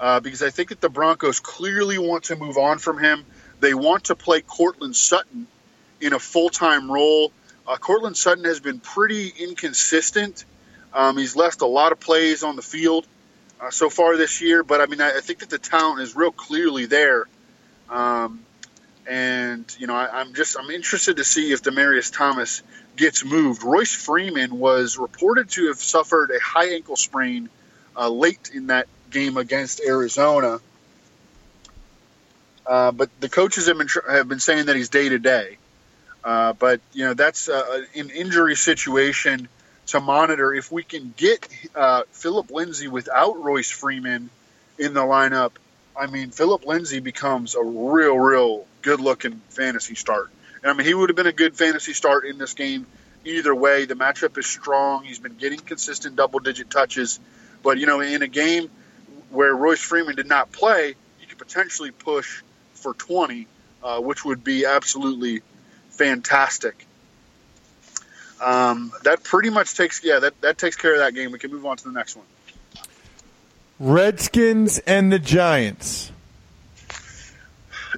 uh, 0.00 0.20
because 0.20 0.42
I 0.42 0.50
think 0.50 0.70
that 0.70 0.80
the 0.80 0.88
Broncos 0.88 1.40
clearly 1.40 1.98
want 1.98 2.24
to 2.24 2.36
move 2.36 2.58
on 2.58 2.78
from 2.78 2.98
him. 2.98 3.24
They 3.60 3.74
want 3.74 4.04
to 4.04 4.16
play 4.16 4.40
Courtland 4.40 4.96
Sutton 4.96 5.46
in 6.00 6.12
a 6.12 6.18
full 6.18 6.50
time 6.50 6.90
role. 6.90 7.32
Uh, 7.66 7.76
Courtland 7.76 8.16
Sutton 8.16 8.44
has 8.44 8.58
been 8.58 8.80
pretty 8.80 9.32
inconsistent. 9.38 10.44
Um, 10.94 11.16
he's 11.16 11.36
left 11.36 11.62
a 11.62 11.66
lot 11.66 11.92
of 11.92 12.00
plays 12.00 12.42
on 12.42 12.56
the 12.56 12.62
field 12.62 13.06
uh, 13.60 13.70
so 13.70 13.88
far 13.88 14.16
this 14.16 14.40
year, 14.40 14.62
but 14.62 14.80
I 14.80 14.86
mean, 14.86 15.00
I, 15.00 15.16
I, 15.16 15.20
think 15.20 15.38
that 15.38 15.50
the 15.50 15.58
talent 15.58 16.00
is 16.00 16.14
real 16.14 16.32
clearly 16.32 16.86
there. 16.86 17.26
Um, 17.88 18.40
and 19.08 19.64
you 19.78 19.86
know, 19.86 19.94
I, 19.94 20.20
am 20.20 20.34
just 20.34 20.56
I'm 20.58 20.70
interested 20.70 21.16
to 21.16 21.24
see 21.24 21.52
if 21.52 21.62
Demaryius 21.62 22.12
Thomas 22.12 22.62
gets 22.96 23.24
moved. 23.24 23.62
Royce 23.62 23.94
Freeman 23.94 24.58
was 24.58 24.98
reported 24.98 25.48
to 25.50 25.68
have 25.68 25.78
suffered 25.78 26.30
a 26.30 26.40
high 26.40 26.74
ankle 26.74 26.96
sprain 26.96 27.48
uh, 27.96 28.08
late 28.08 28.50
in 28.52 28.66
that 28.66 28.86
game 29.10 29.36
against 29.36 29.80
Arizona. 29.80 30.58
Uh, 32.66 32.92
but 32.92 33.08
the 33.20 33.28
coaches 33.28 33.66
have 33.66 33.78
been 33.78 33.88
have 34.08 34.28
been 34.28 34.40
saying 34.40 34.66
that 34.66 34.76
he's 34.76 34.88
day 34.88 35.08
to 35.08 35.18
day. 35.18 35.56
But 36.22 36.80
you 36.92 37.06
know 37.06 37.14
that's 37.14 37.48
uh, 37.48 37.84
an 37.94 38.10
injury 38.10 38.56
situation 38.56 39.48
to 39.88 40.00
monitor. 40.00 40.54
If 40.54 40.70
we 40.70 40.82
can 40.82 41.12
get 41.16 41.48
uh, 41.74 42.02
Phillip 42.12 42.50
Lindsay 42.50 42.88
without 42.88 43.42
Royce 43.42 43.70
Freeman 43.70 44.30
in 44.78 44.94
the 44.94 45.00
lineup, 45.00 45.52
I 45.98 46.06
mean 46.06 46.30
Phillip 46.30 46.66
Lindsay 46.66 47.00
becomes 47.00 47.54
a 47.54 47.62
real, 47.62 48.18
real 48.18 48.66
good 48.82 49.00
looking 49.00 49.40
fantasy 49.50 49.94
start. 49.94 50.30
And 50.62 50.70
I 50.70 50.74
mean, 50.74 50.86
he 50.86 50.94
would 50.94 51.08
have 51.08 51.16
been 51.16 51.26
a 51.26 51.32
good 51.32 51.56
fantasy 51.56 51.92
start 51.92 52.24
in 52.24 52.38
this 52.38 52.54
game 52.54 52.86
either 53.24 53.54
way. 53.54 53.84
The 53.84 53.94
matchup 53.94 54.38
is 54.38 54.46
strong. 54.46 55.04
He's 55.04 55.18
been 55.18 55.36
getting 55.36 55.58
consistent 55.58 56.16
double 56.16 56.40
digit 56.40 56.70
touches. 56.70 57.20
But, 57.62 57.78
you 57.78 57.86
know, 57.86 58.00
in 58.00 58.22
a 58.22 58.28
game 58.28 58.70
where 59.30 59.54
Royce 59.54 59.80
Freeman 59.80 60.16
did 60.16 60.26
not 60.26 60.52
play, 60.52 60.94
you 61.20 61.26
could 61.26 61.38
potentially 61.38 61.90
push 61.90 62.42
for 62.74 62.94
20, 62.94 63.46
uh, 63.82 64.00
which 64.00 64.24
would 64.24 64.44
be 64.44 64.66
absolutely 64.66 65.42
fantastic. 65.90 66.86
Um, 68.42 68.92
that 69.04 69.22
pretty 69.22 69.50
much 69.50 69.76
takes, 69.76 70.02
yeah, 70.02 70.18
that, 70.18 70.40
that 70.40 70.58
takes 70.58 70.74
care 70.76 70.92
of 70.94 70.98
that 70.98 71.14
game. 71.14 71.30
We 71.30 71.38
can 71.38 71.52
move 71.52 71.64
on 71.64 71.76
to 71.76 71.84
the 71.84 71.92
next 71.92 72.16
one. 72.16 72.26
Redskins 73.78 74.78
and 74.80 75.12
the 75.12 75.18
Giants. 75.18 76.10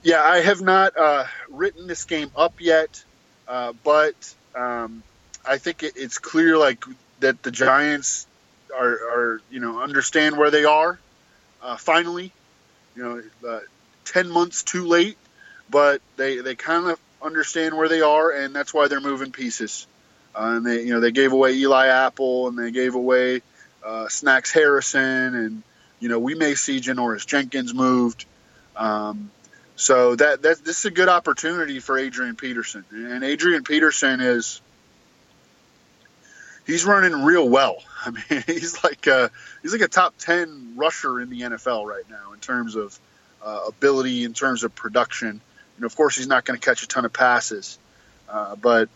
Yeah, 0.02 0.22
I 0.22 0.40
have 0.40 0.60
not 0.60 0.96
uh, 0.96 1.24
written 1.48 1.86
this 1.86 2.04
game 2.04 2.30
up 2.36 2.60
yet, 2.60 3.02
uh, 3.48 3.72
but 3.82 4.34
um, 4.54 5.02
I 5.46 5.58
think 5.58 5.82
it, 5.82 5.94
it's 5.96 6.18
clear 6.18 6.58
like 6.58 6.84
that 7.20 7.42
the 7.42 7.50
Giants 7.50 8.26
are, 8.74 8.92
are 8.92 9.40
you 9.50 9.60
know 9.60 9.80
understand 9.80 10.36
where 10.36 10.50
they 10.50 10.64
are. 10.64 10.98
Uh, 11.62 11.76
finally, 11.76 12.32
you 12.96 13.02
know, 13.02 13.48
uh, 13.48 13.60
ten 14.04 14.28
months 14.28 14.62
too 14.62 14.86
late, 14.86 15.16
but 15.70 16.02
they 16.16 16.38
they 16.38 16.54
kind 16.54 16.90
of 16.90 16.98
understand 17.22 17.76
where 17.76 17.88
they 17.88 18.02
are, 18.02 18.30
and 18.30 18.54
that's 18.54 18.74
why 18.74 18.88
they're 18.88 19.00
moving 19.00 19.32
pieces. 19.32 19.86
Uh, 20.34 20.54
and 20.56 20.66
they 20.66 20.82
you 20.82 20.92
know 20.92 21.00
they 21.00 21.12
gave 21.12 21.32
away 21.32 21.54
Eli 21.54 21.86
Apple 21.86 22.48
and 22.48 22.58
they 22.58 22.70
gave 22.70 22.94
away 22.94 23.42
uh, 23.84 24.08
Snacks 24.08 24.50
Harrison 24.52 25.34
and 25.34 25.62
You 26.00 26.08
know, 26.08 26.18
we 26.18 26.34
may 26.34 26.54
see 26.54 26.80
Janoris 26.80 27.26
Jenkins 27.26 27.72
moved. 27.72 28.26
Um, 28.76 29.30
so 29.76 30.14
that, 30.16 30.42
that 30.42 30.64
this 30.64 30.80
is 30.80 30.84
a 30.84 30.90
good 30.90 31.08
opportunity 31.08 31.80
for 31.80 31.98
Adrian 31.98 32.36
Peterson. 32.36 32.84
And 32.90 33.24
Adrian 33.24 33.64
Peterson 33.64 34.20
is 34.20 34.60
he's 36.66 36.84
running 36.84 37.24
real 37.24 37.48
well. 37.48 37.76
I 38.04 38.10
mean, 38.10 38.42
he's 38.46 38.82
like 38.84 39.06
a, 39.06 39.30
he's 39.62 39.72
like 39.72 39.80
a 39.82 39.88
top 39.88 40.14
ten 40.18 40.74
rusher 40.76 41.20
in 41.20 41.30
the 41.30 41.40
NFL 41.42 41.86
right 41.86 42.04
now 42.10 42.32
in 42.32 42.40
terms 42.40 42.76
of 42.76 42.98
uh, 43.42 43.60
ability, 43.68 44.24
in 44.24 44.34
terms 44.34 44.64
of 44.64 44.74
production. 44.74 45.40
And 45.76 45.84
of 45.84 45.96
course, 45.96 46.16
he's 46.16 46.28
not 46.28 46.44
going 46.44 46.58
to 46.58 46.64
catch 46.64 46.82
a 46.82 46.88
ton 46.88 47.04
of 47.04 47.12
passes, 47.12 47.78
uh, 48.28 48.56
but 48.56 48.88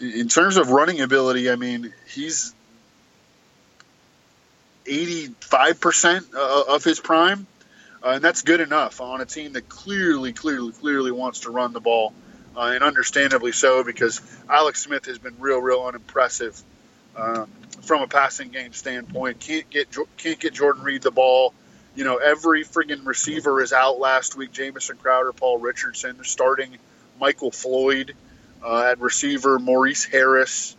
in 0.00 0.28
terms 0.28 0.56
of 0.56 0.70
running 0.70 1.00
ability, 1.00 1.50
I 1.50 1.56
mean, 1.56 1.92
he's 2.08 2.54
85% 4.86 6.34
uh, 6.34 6.74
of 6.74 6.84
his 6.84 7.00
prime. 7.00 7.46
Uh, 8.02 8.12
and 8.14 8.24
that's 8.24 8.42
good 8.42 8.60
enough 8.60 9.00
on 9.00 9.20
a 9.20 9.26
team 9.26 9.52
that 9.52 9.68
clearly, 9.68 10.32
clearly, 10.32 10.72
clearly 10.72 11.10
wants 11.10 11.40
to 11.40 11.50
run 11.50 11.74
the 11.74 11.80
ball, 11.80 12.14
uh, 12.56 12.72
and 12.74 12.82
understandably 12.82 13.52
so 13.52 13.84
because 13.84 14.22
Alex 14.48 14.82
Smith 14.82 15.04
has 15.04 15.18
been 15.18 15.34
real, 15.38 15.60
real 15.60 15.82
unimpressive 15.82 16.60
um, 17.14 17.46
from 17.82 18.02
a 18.02 18.06
passing 18.06 18.48
game 18.48 18.72
standpoint. 18.72 19.40
Can't 19.40 19.68
get 19.68 19.94
can't 20.16 20.40
get 20.40 20.54
Jordan 20.54 20.82
Reed 20.82 21.02
the 21.02 21.10
ball. 21.10 21.52
You 21.94 22.04
know, 22.04 22.16
every 22.16 22.64
friggin' 22.64 23.04
receiver 23.04 23.60
is 23.60 23.74
out 23.74 23.98
last 23.98 24.34
week. 24.34 24.52
Jamison 24.52 24.96
Crowder, 24.96 25.34
Paul 25.34 25.58
Richardson. 25.58 26.24
Starting 26.24 26.78
Michael 27.20 27.50
Floyd 27.50 28.14
uh, 28.64 28.90
at 28.90 29.00
receiver, 29.00 29.58
Maurice 29.58 30.04
Harris, 30.04 30.76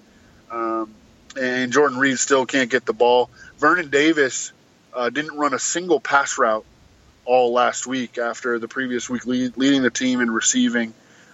um, 0.49 0.93
and 1.39 1.71
Jordan 1.71 1.97
Reed 1.97 2.19
still 2.19 2.45
can't 2.45 2.69
get 2.69 2.85
the 2.85 2.93
ball. 2.93 3.29
Vernon 3.57 3.89
Davis 3.89 4.51
uh, 4.93 5.09
didn't 5.09 5.37
run 5.37 5.53
a 5.53 5.59
single 5.59 5.99
pass 5.99 6.37
route 6.37 6.65
all 7.25 7.53
last 7.53 7.87
week 7.87 8.17
after 8.17 8.59
the 8.59 8.67
previous 8.67 9.09
week 9.09 9.25
lead, 9.25 9.57
leading 9.57 9.81
the 9.81 9.91
team 9.91 10.21
in 10.21 10.31
receiving. 10.31 10.93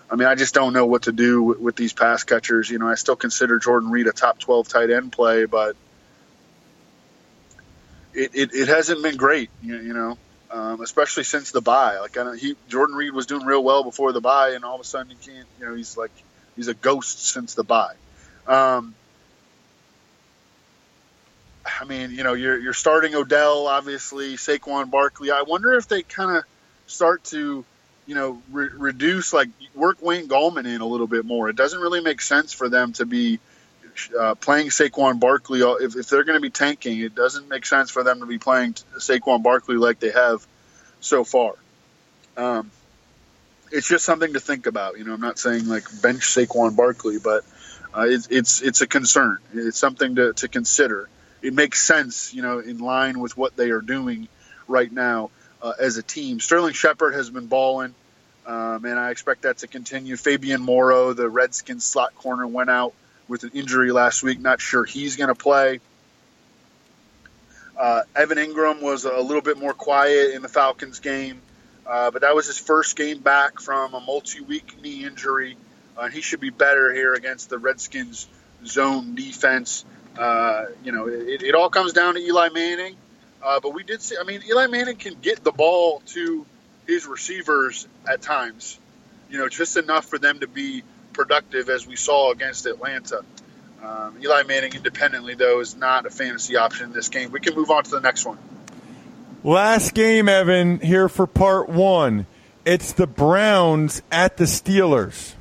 I 0.09 0.15
mean, 0.15 0.27
I 0.27 0.35
just 0.35 0.53
don't 0.53 0.73
know 0.73 0.85
what 0.85 1.03
to 1.03 1.11
do 1.11 1.43
with, 1.43 1.59
with, 1.59 1.75
these 1.75 1.93
pass 1.93 2.23
catchers. 2.23 2.69
You 2.69 2.79
know, 2.79 2.87
I 2.87 2.95
still 2.95 3.15
consider 3.15 3.59
Jordan 3.59 3.91
Reed 3.91 4.07
a 4.07 4.13
top 4.13 4.39
12 4.39 4.67
tight 4.67 4.89
end 4.89 5.11
play, 5.11 5.45
but 5.45 5.75
it, 8.13 8.31
it, 8.33 8.53
it 8.53 8.67
hasn't 8.67 9.03
been 9.03 9.17
great, 9.17 9.49
you, 9.61 9.77
you 9.77 9.93
know, 9.93 10.17
um, 10.49 10.81
especially 10.81 11.23
since 11.23 11.51
the 11.51 11.61
bye. 11.61 11.99
Like, 11.99 12.17
I 12.17 12.23
know 12.23 12.31
he, 12.33 12.55
Jordan 12.69 12.95
Reed 12.95 13.13
was 13.13 13.25
doing 13.25 13.45
real 13.45 13.63
well 13.63 13.83
before 13.83 14.13
the 14.13 14.21
bye, 14.21 14.51
and 14.51 14.63
all 14.63 14.75
of 14.75 14.81
a 14.81 14.85
sudden 14.85 15.09
he 15.09 15.31
can't, 15.31 15.47
you 15.59 15.65
know, 15.65 15.75
he's 15.75 15.97
like, 15.97 16.11
he's 16.57 16.67
a 16.67 16.73
ghost 16.73 17.25
since 17.25 17.53
the 17.53 17.63
bye. 17.63 17.95
Um, 18.45 18.93
I 21.79 21.85
mean, 21.85 22.11
you 22.11 22.23
know, 22.23 22.33
you're 22.33 22.57
you're 22.57 22.73
starting 22.73 23.15
Odell, 23.15 23.67
obviously 23.67 24.35
Saquon 24.35 24.89
Barkley. 24.89 25.31
I 25.31 25.43
wonder 25.43 25.73
if 25.75 25.87
they 25.87 26.01
kind 26.01 26.37
of 26.37 26.43
start 26.87 27.23
to, 27.25 27.63
you 28.05 28.15
know, 28.15 28.41
re- 28.51 28.69
reduce 28.73 29.33
like 29.33 29.49
work 29.75 30.01
Wayne 30.01 30.27
Gallman 30.27 30.65
in 30.65 30.81
a 30.81 30.85
little 30.85 31.07
bit 31.07 31.25
more. 31.25 31.49
It 31.49 31.55
doesn't 31.55 31.79
really 31.79 32.01
make 32.01 32.21
sense 32.21 32.53
for 32.53 32.69
them 32.69 32.93
to 32.93 33.05
be 33.05 33.39
uh, 34.17 34.35
playing 34.35 34.67
Saquon 34.67 35.19
Barkley 35.19 35.61
if, 35.61 35.95
if 35.95 36.09
they're 36.09 36.23
going 36.23 36.37
to 36.37 36.41
be 36.41 36.49
tanking. 36.49 36.99
It 36.99 37.15
doesn't 37.15 37.49
make 37.49 37.65
sense 37.65 37.89
for 37.89 38.03
them 38.03 38.19
to 38.19 38.25
be 38.25 38.37
playing 38.37 38.73
Saquon 38.97 39.43
Barkley 39.43 39.75
like 39.75 39.99
they 39.99 40.11
have 40.11 40.45
so 41.01 41.23
far. 41.23 41.53
Um, 42.35 42.71
it's 43.71 43.87
just 43.87 44.05
something 44.05 44.33
to 44.33 44.39
think 44.39 44.67
about. 44.67 44.97
You 44.97 45.03
know, 45.03 45.13
I'm 45.13 45.21
not 45.21 45.39
saying 45.39 45.67
like 45.67 45.83
bench 46.01 46.21
Saquon 46.21 46.75
Barkley, 46.75 47.19
but 47.19 47.43
uh, 47.93 48.05
it's 48.07 48.27
it's 48.27 48.61
it's 48.61 48.81
a 48.81 48.87
concern. 48.87 49.37
It's 49.53 49.77
something 49.77 50.15
to, 50.15 50.33
to 50.33 50.47
consider 50.47 51.09
it 51.41 51.53
makes 51.53 51.81
sense, 51.81 52.33
you 52.33 52.41
know, 52.41 52.59
in 52.59 52.79
line 52.79 53.19
with 53.19 53.37
what 53.37 53.55
they 53.55 53.69
are 53.69 53.81
doing 53.81 54.27
right 54.67 54.91
now 54.91 55.29
uh, 55.61 55.73
as 55.79 55.97
a 55.97 56.03
team. 56.03 56.39
Sterling 56.39 56.73
Shepard 56.73 57.13
has 57.13 57.29
been 57.29 57.47
balling, 57.47 57.93
um, 58.45 58.85
and 58.85 58.99
I 58.99 59.11
expect 59.11 59.43
that 59.43 59.59
to 59.59 59.67
continue. 59.67 60.17
Fabian 60.17 60.61
Moreau, 60.61 61.13
the 61.13 61.29
Redskins 61.29 61.85
slot 61.85 62.15
corner, 62.15 62.47
went 62.47 62.69
out 62.69 62.93
with 63.27 63.43
an 63.43 63.51
injury 63.53 63.91
last 63.91 64.23
week. 64.23 64.39
Not 64.39 64.61
sure 64.61 64.83
he's 64.83 65.15
going 65.15 65.29
to 65.29 65.35
play. 65.35 65.79
Uh, 67.77 68.01
Evan 68.15 68.39
Engram 68.39 68.81
was 68.81 69.05
a 69.05 69.19
little 69.19 69.41
bit 69.41 69.59
more 69.59 69.73
quiet 69.73 70.33
in 70.33 70.41
the 70.41 70.49
Falcons 70.49 70.99
game, 70.99 71.41
uh, 71.87 72.11
but 72.11 72.21
that 72.21 72.35
was 72.35 72.47
his 72.47 72.59
first 72.59 72.95
game 72.95 73.19
back 73.19 73.61
from 73.61 73.93
a 73.93 73.99
multi-week 73.99 74.81
knee 74.81 75.05
injury. 75.05 75.55
Uh, 75.97 76.09
he 76.09 76.21
should 76.21 76.39
be 76.39 76.49
better 76.49 76.93
here 76.93 77.13
against 77.13 77.49
the 77.49 77.57
Redskins 77.57 78.27
zone 78.65 79.15
defense. 79.15 79.85
Uh, 80.17 80.65
you 80.83 80.91
know, 80.91 81.07
it, 81.07 81.43
it, 81.43 81.55
all 81.55 81.69
comes 81.69 81.93
down 81.93 82.15
to 82.15 82.19
Eli 82.19 82.49
Manning. 82.49 82.95
Uh, 83.41 83.59
but 83.59 83.73
we 83.73 83.83
did 83.83 84.01
see, 84.01 84.15
I 84.19 84.23
mean, 84.23 84.41
Eli 84.47 84.67
Manning 84.67 84.97
can 84.97 85.15
get 85.21 85.43
the 85.43 85.51
ball 85.51 86.01
to 86.07 86.45
his 86.87 87.05
receivers 87.05 87.87
at 88.07 88.21
times, 88.21 88.79
you 89.29 89.37
know, 89.37 89.47
just 89.47 89.77
enough 89.77 90.05
for 90.05 90.17
them 90.17 90.39
to 90.39 90.47
be 90.47 90.83
productive 91.13 91.69
as 91.69 91.85
we 91.85 91.95
saw 91.95 92.31
against 92.31 92.65
Atlanta. 92.65 93.23
Um, 93.83 94.17
Eli 94.21 94.43
Manning 94.43 94.73
independently, 94.73 95.35
though, 95.35 95.59
is 95.59 95.75
not 95.75 96.05
a 96.05 96.09
fantasy 96.09 96.57
option 96.57 96.87
in 96.87 96.93
this 96.93 97.09
game. 97.09 97.31
We 97.31 97.39
can 97.39 97.55
move 97.55 97.69
on 97.69 97.83
to 97.83 97.91
the 97.91 98.01
next 98.01 98.25
one. 98.25 98.37
Last 99.47 99.93
game, 99.93 100.27
Evan, 100.27 100.81
here 100.81 101.07
for 101.07 101.25
part 101.25 101.69
one. 101.69 102.25
It's 102.65 102.91
the 102.91 103.07
Browns 103.07 104.01
at 104.11 104.35
the 104.35 104.43
Steelers. 104.43 105.35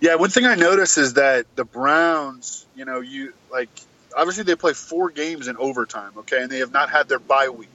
Yeah, 0.00 0.14
one 0.14 0.30
thing 0.30 0.46
I 0.46 0.54
noticed 0.54 0.96
is 0.96 1.12
that 1.12 1.44
the 1.56 1.66
Browns, 1.66 2.64
you 2.74 2.86
know, 2.86 3.00
you 3.00 3.34
like 3.52 3.68
obviously 4.16 4.44
they 4.44 4.56
play 4.56 4.72
four 4.72 5.10
games 5.10 5.46
in 5.46 5.58
overtime, 5.58 6.12
okay, 6.20 6.40
and 6.40 6.50
they 6.50 6.60
have 6.60 6.72
not 6.72 6.88
had 6.88 7.06
their 7.06 7.18
bye 7.18 7.50
week, 7.50 7.68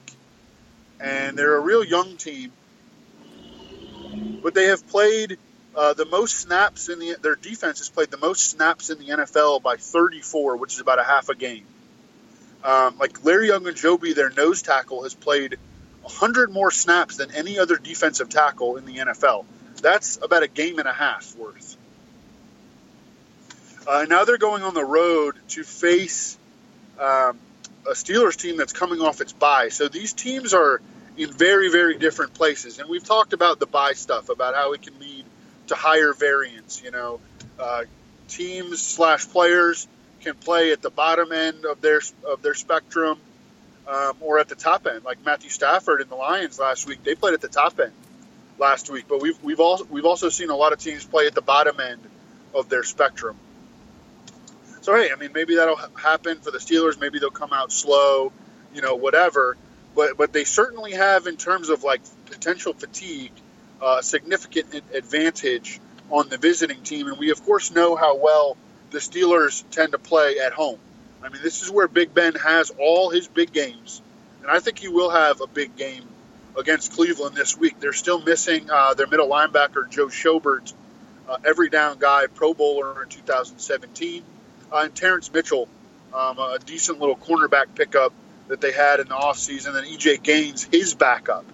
and 0.98 1.38
they're 1.38 1.56
a 1.56 1.60
real 1.60 1.84
young 1.84 2.16
team, 2.16 2.50
but 4.42 4.54
they 4.54 4.64
have 4.64 4.88
played 4.88 5.38
uh, 5.76 5.94
the 5.94 6.06
most 6.06 6.34
snaps 6.34 6.88
in 6.88 6.98
the 6.98 7.14
their 7.22 7.36
defense 7.36 7.78
has 7.78 7.90
played 7.90 8.10
the 8.10 8.18
most 8.18 8.50
snaps 8.50 8.90
in 8.90 8.98
the 8.98 9.06
NFL 9.06 9.62
by 9.62 9.76
34, 9.76 10.56
which 10.56 10.72
is 10.72 10.80
about 10.80 10.98
a 10.98 11.04
half 11.04 11.28
a 11.28 11.36
game. 11.36 11.64
Um, 12.64 12.96
like 12.98 13.24
Larry 13.24 13.48
Ogunjobi, 13.48 14.14
their 14.14 14.30
nose 14.30 14.62
tackle, 14.62 15.02
has 15.02 15.14
played 15.14 15.58
100 16.02 16.52
more 16.52 16.70
snaps 16.70 17.16
than 17.16 17.32
any 17.32 17.58
other 17.58 17.76
defensive 17.76 18.28
tackle 18.28 18.76
in 18.76 18.84
the 18.84 18.96
NFL. 18.98 19.44
That's 19.80 20.18
about 20.22 20.42
a 20.42 20.48
game 20.48 20.78
and 20.78 20.88
a 20.88 20.92
half 20.92 21.34
worth. 21.36 21.76
Uh, 23.86 24.06
now 24.08 24.24
they're 24.24 24.38
going 24.38 24.62
on 24.62 24.74
the 24.74 24.84
road 24.84 25.36
to 25.48 25.64
face 25.64 26.38
um, 27.00 27.38
a 27.86 27.92
Steelers 27.92 28.36
team 28.36 28.56
that's 28.56 28.72
coming 28.72 29.00
off 29.00 29.20
its 29.20 29.32
bye. 29.32 29.68
So 29.70 29.88
these 29.88 30.12
teams 30.12 30.54
are 30.54 30.80
in 31.16 31.32
very, 31.32 31.68
very 31.70 31.98
different 31.98 32.34
places. 32.34 32.78
And 32.78 32.88
we've 32.88 33.04
talked 33.04 33.32
about 33.32 33.58
the 33.58 33.66
bye 33.66 33.94
stuff, 33.94 34.28
about 34.28 34.54
how 34.54 34.72
it 34.72 34.82
can 34.82 34.98
lead 35.00 35.24
to 35.68 35.74
higher 35.74 36.12
variance. 36.12 36.82
You 36.82 36.92
know, 36.92 37.20
uh, 37.58 37.84
teams 38.28 38.80
slash 38.80 39.28
players 39.28 39.86
can 40.22 40.34
play 40.34 40.72
at 40.72 40.80
the 40.80 40.90
bottom 40.90 41.32
end 41.32 41.64
of 41.64 41.80
their 41.80 42.00
of 42.26 42.42
their 42.42 42.54
spectrum 42.54 43.18
um, 43.86 44.16
or 44.20 44.38
at 44.38 44.48
the 44.48 44.54
top 44.54 44.86
end. 44.86 45.04
Like 45.04 45.24
Matthew 45.24 45.50
Stafford 45.50 46.00
and 46.00 46.10
the 46.10 46.14
Lions 46.16 46.58
last 46.58 46.86
week, 46.86 47.02
they 47.02 47.14
played 47.14 47.34
at 47.34 47.40
the 47.40 47.48
top 47.48 47.78
end 47.80 47.92
last 48.58 48.90
week. 48.90 49.06
But 49.08 49.20
we've 49.20 49.42
we've 49.42 49.60
also 49.60 49.84
we've 49.90 50.06
also 50.06 50.28
seen 50.28 50.50
a 50.50 50.56
lot 50.56 50.72
of 50.72 50.78
teams 50.78 51.04
play 51.04 51.26
at 51.26 51.34
the 51.34 51.42
bottom 51.42 51.78
end 51.80 52.00
of 52.54 52.68
their 52.68 52.84
spectrum. 52.84 53.36
So 54.82 54.96
hey, 54.96 55.10
I 55.12 55.16
mean, 55.16 55.30
maybe 55.32 55.56
that'll 55.56 55.76
happen 55.76 56.38
for 56.38 56.50
the 56.50 56.58
Steelers. 56.58 56.98
Maybe 56.98 57.18
they'll 57.18 57.30
come 57.30 57.52
out 57.52 57.70
slow, 57.70 58.32
you 58.74 58.82
know, 58.82 58.96
whatever. 58.96 59.56
But 59.94 60.16
but 60.16 60.32
they 60.32 60.44
certainly 60.44 60.92
have, 60.92 61.26
in 61.26 61.36
terms 61.36 61.68
of 61.68 61.84
like 61.84 62.00
potential 62.26 62.72
fatigue, 62.72 63.32
uh, 63.80 63.96
a 64.00 64.02
significant 64.02 64.74
advantage 64.94 65.80
on 66.10 66.28
the 66.28 66.38
visiting 66.38 66.82
team. 66.82 67.08
And 67.08 67.18
we 67.18 67.30
of 67.30 67.42
course 67.44 67.70
know 67.70 67.96
how 67.96 68.16
well 68.16 68.56
the 68.92 68.98
Steelers 68.98 69.64
tend 69.70 69.92
to 69.92 69.98
play 69.98 70.38
at 70.38 70.52
home. 70.52 70.78
I 71.22 71.28
mean, 71.28 71.42
this 71.42 71.62
is 71.62 71.70
where 71.70 71.88
Big 71.88 72.14
Ben 72.14 72.34
has 72.34 72.70
all 72.78 73.10
his 73.10 73.26
big 73.26 73.52
games, 73.52 74.02
and 74.42 74.50
I 74.50 74.60
think 74.60 74.78
he 74.78 74.88
will 74.88 75.10
have 75.10 75.40
a 75.40 75.46
big 75.46 75.76
game 75.76 76.04
against 76.58 76.92
Cleveland 76.92 77.34
this 77.34 77.56
week. 77.56 77.80
They're 77.80 77.92
still 77.92 78.20
missing 78.20 78.70
uh, 78.70 78.94
their 78.94 79.06
middle 79.06 79.28
linebacker 79.28 79.88
Joe 79.88 80.08
Schobert, 80.08 80.72
uh, 81.28 81.38
every 81.44 81.70
down 81.70 81.98
guy, 81.98 82.26
Pro 82.26 82.54
Bowler 82.54 83.02
in 83.02 83.08
2017 83.08 84.22
uh, 84.70 84.76
and 84.76 84.94
Terrance 84.94 85.32
Mitchell, 85.32 85.68
um, 86.12 86.38
a 86.38 86.58
decent 86.64 87.00
little 87.00 87.16
cornerback 87.16 87.74
pickup 87.74 88.12
that 88.48 88.60
they 88.60 88.72
had 88.72 89.00
in 89.00 89.08
the 89.08 89.14
offseason, 89.14 89.76
and 89.76 89.86
EJ 89.86 90.22
Gaines, 90.22 90.64
his 90.64 90.94
backup. 90.94 91.44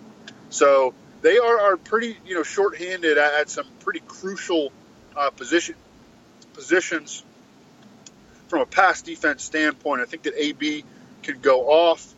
So 0.51 0.95
they 1.21 1.39
are, 1.39 1.61
are 1.61 1.77
pretty, 1.77 2.17
you 2.27 2.35
know, 2.35 2.43
shorthanded 2.43 3.19
at, 3.19 3.35
at 3.35 3.51
some 3.51 3.67
pretty 3.81 4.01
crucial 4.01 4.73
uh, 5.17 5.31
position 5.31 5.77
positions 6.55 7.23
from 8.49 8.61
a 8.61 8.67
pass 8.67 9.03
defense 9.03 9.43
standpoint. 9.43 10.01
I 10.01 10.05
think 10.05 10.25
that 10.25 10.35
AB 10.37 10.85
can 11.23 11.41
go 11.41 11.69
off. 11.71 12.15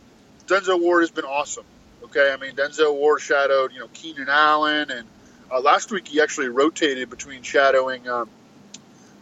Denzel 0.46 0.80
Ward 0.80 1.02
has 1.02 1.10
been 1.10 1.24
awesome. 1.24 1.64
Okay, 2.04 2.32
I 2.32 2.36
mean 2.36 2.52
Denzel 2.56 2.94
Ward 2.94 3.20
shadowed, 3.20 3.72
you 3.72 3.80
know, 3.80 3.88
Keenan 3.92 4.28
Allen, 4.28 4.90
and 4.90 5.06
uh, 5.50 5.60
last 5.60 5.90
week 5.90 6.08
he 6.08 6.20
actually 6.20 6.48
rotated 6.48 7.10
between 7.10 7.42
shadowing 7.42 8.08
um, 8.08 8.28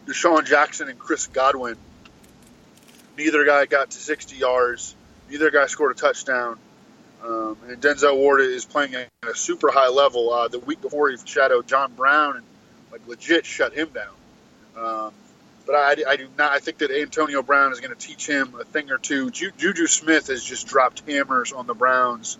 DeSean 0.05 0.45
Jackson 0.45 0.89
and 0.89 0.97
Chris 0.97 1.27
Godwin. 1.27 1.75
Neither 3.17 3.45
guy 3.45 3.65
got 3.65 3.91
to 3.91 3.97
60 3.97 4.37
yards 4.37 4.95
Neither 5.29 5.51
guy 5.51 5.67
scored 5.67 5.91
a 5.91 5.99
touchdown. 5.99 6.57
Um, 7.23 7.57
and 7.67 7.81
Denzel 7.81 8.15
Ward 8.15 8.41
is 8.41 8.65
playing 8.65 8.95
at 8.95 9.09
a 9.23 9.35
super 9.35 9.71
high 9.71 9.89
level. 9.89 10.33
Uh, 10.33 10.47
the 10.47 10.59
week 10.59 10.81
before, 10.81 11.09
he 11.09 11.17
shadowed 11.23 11.67
John 11.67 11.93
Brown 11.93 12.37
and 12.37 12.45
like 12.91 13.01
legit 13.07 13.45
shut 13.45 13.73
him 13.73 13.89
down. 13.89 14.15
Um, 14.77 15.13
but 15.69 15.75
I, 15.77 16.11
I, 16.13 16.15
do 16.15 16.27
not. 16.35 16.51
I 16.51 16.57
think 16.57 16.79
that 16.79 16.89
Antonio 16.89 17.43
Brown 17.43 17.71
is 17.71 17.79
going 17.79 17.95
to 17.95 18.07
teach 18.07 18.25
him 18.25 18.55
a 18.59 18.63
thing 18.63 18.89
or 18.89 18.97
two. 18.97 19.29
Ju- 19.29 19.51
Juju 19.55 19.85
Smith 19.85 20.25
has 20.25 20.43
just 20.43 20.65
dropped 20.65 21.07
hammers 21.07 21.51
on 21.53 21.67
the 21.67 21.75
Browns 21.75 22.39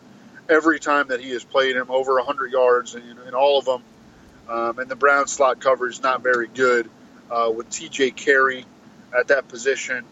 every 0.50 0.80
time 0.80 1.10
that 1.10 1.20
he 1.20 1.30
has 1.34 1.44
played 1.44 1.76
him, 1.76 1.92
over 1.92 2.16
100 2.16 2.52
yards 2.52 2.96
in, 2.96 3.04
in 3.28 3.36
all 3.36 3.60
of 3.60 3.66
them. 3.66 3.84
Um, 4.50 4.80
and 4.80 4.90
the 4.90 4.96
Brown 4.96 5.28
slot 5.28 5.60
coverage 5.60 5.98
is 5.98 6.02
not 6.02 6.24
very 6.24 6.48
good 6.48 6.90
uh, 7.30 7.52
with 7.56 7.70
T.J. 7.70 8.12
Carrie 8.12 8.66
at 9.16 9.28
that 9.28 9.48
position. 9.48 10.06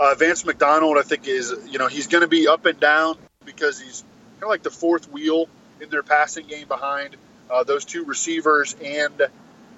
Uh, 0.00 0.16
Vance 0.16 0.44
McDonald, 0.44 0.98
I 0.98 1.02
think, 1.02 1.28
is 1.28 1.54
you 1.70 1.78
know 1.78 1.86
he's 1.86 2.08
going 2.08 2.22
to 2.22 2.28
be 2.28 2.48
up 2.48 2.66
and 2.66 2.80
down 2.80 3.16
because 3.44 3.80
he's 3.80 4.02
kind 4.40 4.42
of 4.42 4.48
like 4.48 4.64
the 4.64 4.70
fourth 4.70 5.08
wheel 5.08 5.46
in 5.80 5.88
their 5.88 6.02
passing 6.02 6.48
game 6.48 6.66
behind 6.66 7.14
uh, 7.48 7.62
those 7.62 7.84
two 7.84 8.04
receivers 8.06 8.74
and 8.82 9.22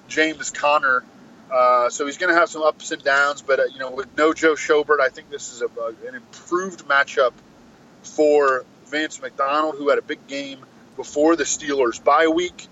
James 0.07 0.49
Conner. 0.49 1.03
Uh, 1.51 1.89
so 1.89 2.05
he's 2.05 2.17
going 2.17 2.33
to 2.33 2.39
have 2.39 2.49
some 2.49 2.63
ups 2.63 2.91
and 2.91 3.03
downs, 3.03 3.41
but 3.41 3.59
uh, 3.59 3.63
you 3.65 3.79
know 3.79 3.91
with 3.91 4.07
no 4.17 4.33
Joe 4.33 4.53
Schobert, 4.53 4.99
I 4.99 5.09
think 5.09 5.29
this 5.29 5.53
is 5.53 5.61
a, 5.61 5.67
a, 5.67 5.89
an 6.07 6.15
improved 6.15 6.87
matchup 6.87 7.33
for 8.03 8.65
Vance 8.87 9.21
McDonald, 9.21 9.75
who 9.77 9.89
had 9.89 9.99
a 9.99 10.01
big 10.01 10.25
game 10.27 10.59
before 10.95 11.35
the 11.35 11.43
Steelers 11.43 12.03
bye 12.03 12.27
week. 12.27 12.67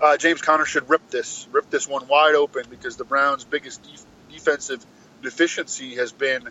Uh, 0.00 0.16
James 0.16 0.42
Conner 0.42 0.64
should 0.64 0.88
rip 0.88 1.08
this, 1.10 1.46
rip 1.52 1.70
this 1.70 1.86
one 1.88 2.06
wide 2.08 2.34
open 2.34 2.64
because 2.68 2.96
the 2.96 3.04
Browns' 3.04 3.44
biggest 3.44 3.82
def- 3.82 4.04
defensive 4.30 4.84
deficiency 5.22 5.96
has 5.96 6.12
been 6.12 6.48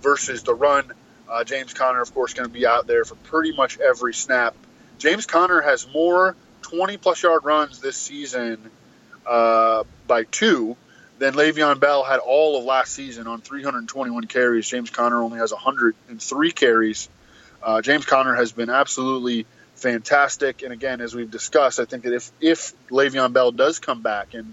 versus 0.00 0.42
the 0.42 0.54
run. 0.54 0.92
Uh, 1.28 1.44
James 1.44 1.74
Conner, 1.74 2.00
of 2.00 2.12
course, 2.14 2.34
going 2.34 2.48
to 2.48 2.52
be 2.52 2.66
out 2.66 2.86
there 2.86 3.04
for 3.04 3.16
pretty 3.16 3.54
much 3.54 3.78
every 3.78 4.14
snap. 4.14 4.54
James 4.98 5.26
Conner 5.26 5.60
has 5.60 5.86
more 5.92 6.34
20 6.62 6.96
plus 6.96 7.22
yard 7.22 7.44
runs 7.44 7.80
this 7.80 7.96
season 7.96 8.70
uh, 9.26 9.84
by 10.06 10.24
two 10.24 10.76
then 11.18 11.34
Le'Veon 11.34 11.80
Bell 11.80 12.04
had 12.04 12.18
all 12.18 12.58
of 12.58 12.64
last 12.64 12.92
season 12.92 13.26
on 13.26 13.40
321 13.40 14.24
carries. 14.24 14.68
James 14.68 14.90
Conner 14.90 15.22
only 15.22 15.38
has 15.38 15.50
103 15.52 16.52
carries. 16.52 17.08
Uh, 17.62 17.80
James 17.80 18.04
Conner 18.04 18.34
has 18.34 18.52
been 18.52 18.68
absolutely 18.68 19.46
fantastic. 19.76 20.62
And 20.62 20.72
again, 20.72 21.00
as 21.00 21.14
we've 21.14 21.30
discussed, 21.30 21.80
I 21.80 21.86
think 21.86 22.04
that 22.04 22.12
if 22.12 22.30
if 22.40 22.74
Le'Veon 22.88 23.32
Bell 23.32 23.50
does 23.50 23.78
come 23.78 24.02
back 24.02 24.34
and 24.34 24.52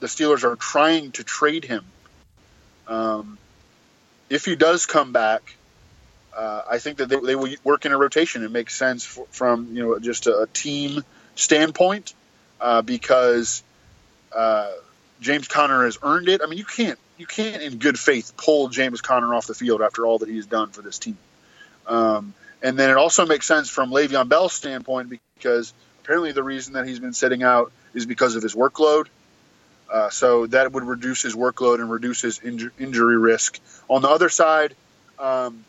the 0.00 0.06
Steelers 0.06 0.44
are 0.44 0.56
trying 0.56 1.12
to 1.12 1.24
trade 1.24 1.64
him, 1.64 1.84
um, 2.88 3.38
if 4.30 4.46
he 4.46 4.56
does 4.56 4.86
come 4.86 5.12
back, 5.12 5.56
uh, 6.34 6.62
I 6.68 6.78
think 6.78 6.98
that 6.98 7.08
they, 7.08 7.16
they, 7.16 7.36
will 7.36 7.54
work 7.62 7.84
in 7.84 7.92
a 7.92 7.98
rotation. 7.98 8.42
It 8.42 8.50
makes 8.50 8.74
sense 8.74 9.04
for, 9.04 9.26
from 9.30 9.76
you 9.76 9.82
know 9.82 9.98
just 9.98 10.26
a, 10.26 10.40
a 10.40 10.46
team 10.46 11.04
standpoint 11.34 12.14
uh, 12.64 12.80
because 12.80 13.62
uh, 14.34 14.70
James 15.20 15.46
Conner 15.46 15.84
has 15.84 15.98
earned 16.02 16.30
it. 16.30 16.40
I 16.42 16.46
mean, 16.46 16.58
you 16.58 16.64
can't 16.64 16.98
you 17.18 17.26
can't 17.26 17.62
in 17.62 17.76
good 17.76 17.98
faith 17.98 18.32
pull 18.38 18.68
James 18.68 19.02
Conner 19.02 19.34
off 19.34 19.46
the 19.46 19.54
field 19.54 19.82
after 19.82 20.06
all 20.06 20.18
that 20.18 20.30
he's 20.30 20.46
done 20.46 20.70
for 20.70 20.80
this 20.80 20.98
team. 20.98 21.18
Um, 21.86 22.32
and 22.62 22.78
then 22.78 22.88
it 22.88 22.96
also 22.96 23.26
makes 23.26 23.46
sense 23.46 23.68
from 23.68 23.90
Le'Veon 23.90 24.30
Bell's 24.30 24.54
standpoint 24.54 25.12
because 25.38 25.74
apparently 26.02 26.32
the 26.32 26.42
reason 26.42 26.72
that 26.72 26.88
he's 26.88 26.98
been 26.98 27.12
sitting 27.12 27.42
out 27.42 27.70
is 27.92 28.06
because 28.06 28.34
of 28.34 28.42
his 28.42 28.54
workload. 28.54 29.08
Uh, 29.92 30.08
so 30.08 30.46
that 30.46 30.72
would 30.72 30.84
reduce 30.84 31.20
his 31.20 31.34
workload 31.34 31.80
and 31.80 31.90
reduce 31.90 32.22
his 32.22 32.38
inju- 32.38 32.72
injury 32.78 33.18
risk. 33.18 33.60
On 33.90 34.00
the 34.00 34.08
other 34.08 34.30
side, 34.30 34.74
um, 35.18 35.62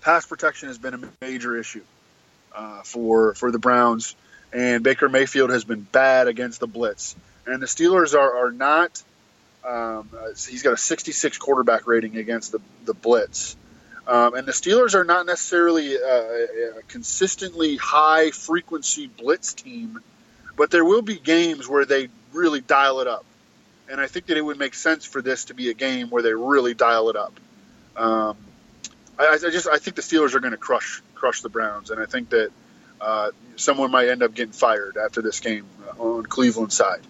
pass 0.00 0.24
protection 0.24 0.68
has 0.68 0.78
been 0.78 0.94
a 0.94 1.00
major 1.20 1.54
issue 1.58 1.84
uh, 2.54 2.82
for 2.82 3.34
for 3.34 3.52
the 3.52 3.58
Browns, 3.58 4.16
and 4.54 4.84
Baker 4.84 5.08
Mayfield 5.08 5.50
has 5.50 5.64
been 5.64 5.80
bad 5.80 6.28
against 6.28 6.60
the 6.60 6.68
blitz. 6.68 7.16
And 7.46 7.60
the 7.60 7.66
Steelers 7.66 8.14
are 8.14 8.46
are 8.46 8.52
not. 8.52 9.02
Um, 9.64 10.10
uh, 10.16 10.28
he's 10.48 10.62
got 10.62 10.74
a 10.74 10.76
66 10.76 11.38
quarterback 11.38 11.86
rating 11.86 12.16
against 12.16 12.52
the 12.52 12.60
the 12.84 12.94
blitz. 12.94 13.56
Um, 14.06 14.34
and 14.34 14.46
the 14.46 14.52
Steelers 14.52 14.94
are 14.94 15.04
not 15.04 15.26
necessarily 15.26 15.96
a, 15.96 16.78
a 16.78 16.82
consistently 16.88 17.76
high 17.76 18.30
frequency 18.30 19.06
blitz 19.06 19.54
team, 19.54 20.00
but 20.56 20.70
there 20.70 20.84
will 20.84 21.00
be 21.02 21.16
games 21.16 21.66
where 21.66 21.86
they 21.86 22.08
really 22.32 22.60
dial 22.60 23.00
it 23.00 23.06
up. 23.06 23.24
And 23.88 24.00
I 24.00 24.06
think 24.06 24.26
that 24.26 24.36
it 24.36 24.42
would 24.42 24.58
make 24.58 24.74
sense 24.74 25.06
for 25.06 25.22
this 25.22 25.46
to 25.46 25.54
be 25.54 25.70
a 25.70 25.74
game 25.74 26.10
where 26.10 26.22
they 26.22 26.34
really 26.34 26.74
dial 26.74 27.08
it 27.08 27.16
up. 27.16 27.32
Um, 27.96 28.36
I, 29.18 29.38
I, 29.42 29.50
just 29.50 29.66
I 29.66 29.78
think 29.78 29.96
the 29.96 30.02
Steelers 30.02 30.34
are 30.34 30.40
going 30.40 30.52
to 30.52 30.58
crush 30.58 31.02
crush 31.14 31.40
the 31.40 31.48
Browns, 31.48 31.90
and 31.90 32.00
I 32.00 32.06
think 32.06 32.30
that 32.30 32.50
uh, 33.00 33.30
someone 33.56 33.90
might 33.90 34.08
end 34.08 34.22
up 34.22 34.34
getting 34.34 34.52
fired 34.52 34.96
after 34.96 35.22
this 35.22 35.40
game 35.40 35.66
on 35.98 36.24
Cleveland 36.24 36.72
side. 36.72 37.00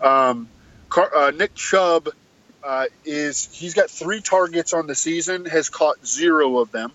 Um, 0.00 0.48
Car- 0.88 1.14
uh, 1.14 1.30
Nick 1.30 1.54
Chubb 1.54 2.08
uh, 2.62 2.86
is 3.04 3.48
he's 3.52 3.74
got 3.74 3.90
three 3.90 4.20
targets 4.20 4.72
on 4.72 4.86
the 4.86 4.94
season, 4.94 5.44
has 5.46 5.68
caught 5.68 6.04
zero 6.06 6.58
of 6.58 6.70
them. 6.70 6.92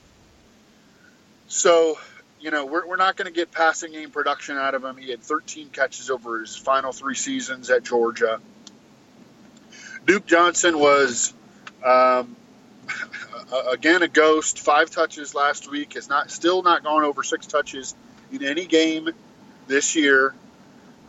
So, 1.47 1.97
you 2.39 2.51
know, 2.51 2.65
we're, 2.65 2.85
we're 2.87 2.97
not 2.97 3.15
going 3.15 3.25
to 3.27 3.33
get 3.33 3.51
passing 3.51 3.93
game 3.93 4.11
production 4.11 4.57
out 4.57 4.75
of 4.75 4.83
him. 4.83 4.97
He 4.97 5.09
had 5.09 5.21
13 5.21 5.69
catches 5.69 6.09
over 6.09 6.41
his 6.41 6.55
final 6.55 6.91
three 6.91 7.15
seasons 7.15 7.69
at 7.69 7.83
Georgia. 7.83 8.39
Duke 10.05 10.25
Johnson 10.25 10.77
was, 10.77 11.33
um, 11.83 12.35
again, 13.71 14.03
a 14.03 14.07
ghost. 14.07 14.59
Five 14.59 14.89
touches 14.89 15.33
last 15.35 15.69
week. 15.69 15.93
Has 15.93 16.07
not 16.09 16.31
still 16.31 16.63
not 16.63 16.83
gone 16.83 17.03
over 17.03 17.23
six 17.23 17.47
touches 17.47 17.95
in 18.31 18.43
any 18.43 18.65
game 18.65 19.09
this 19.67 19.95
year. 19.95 20.33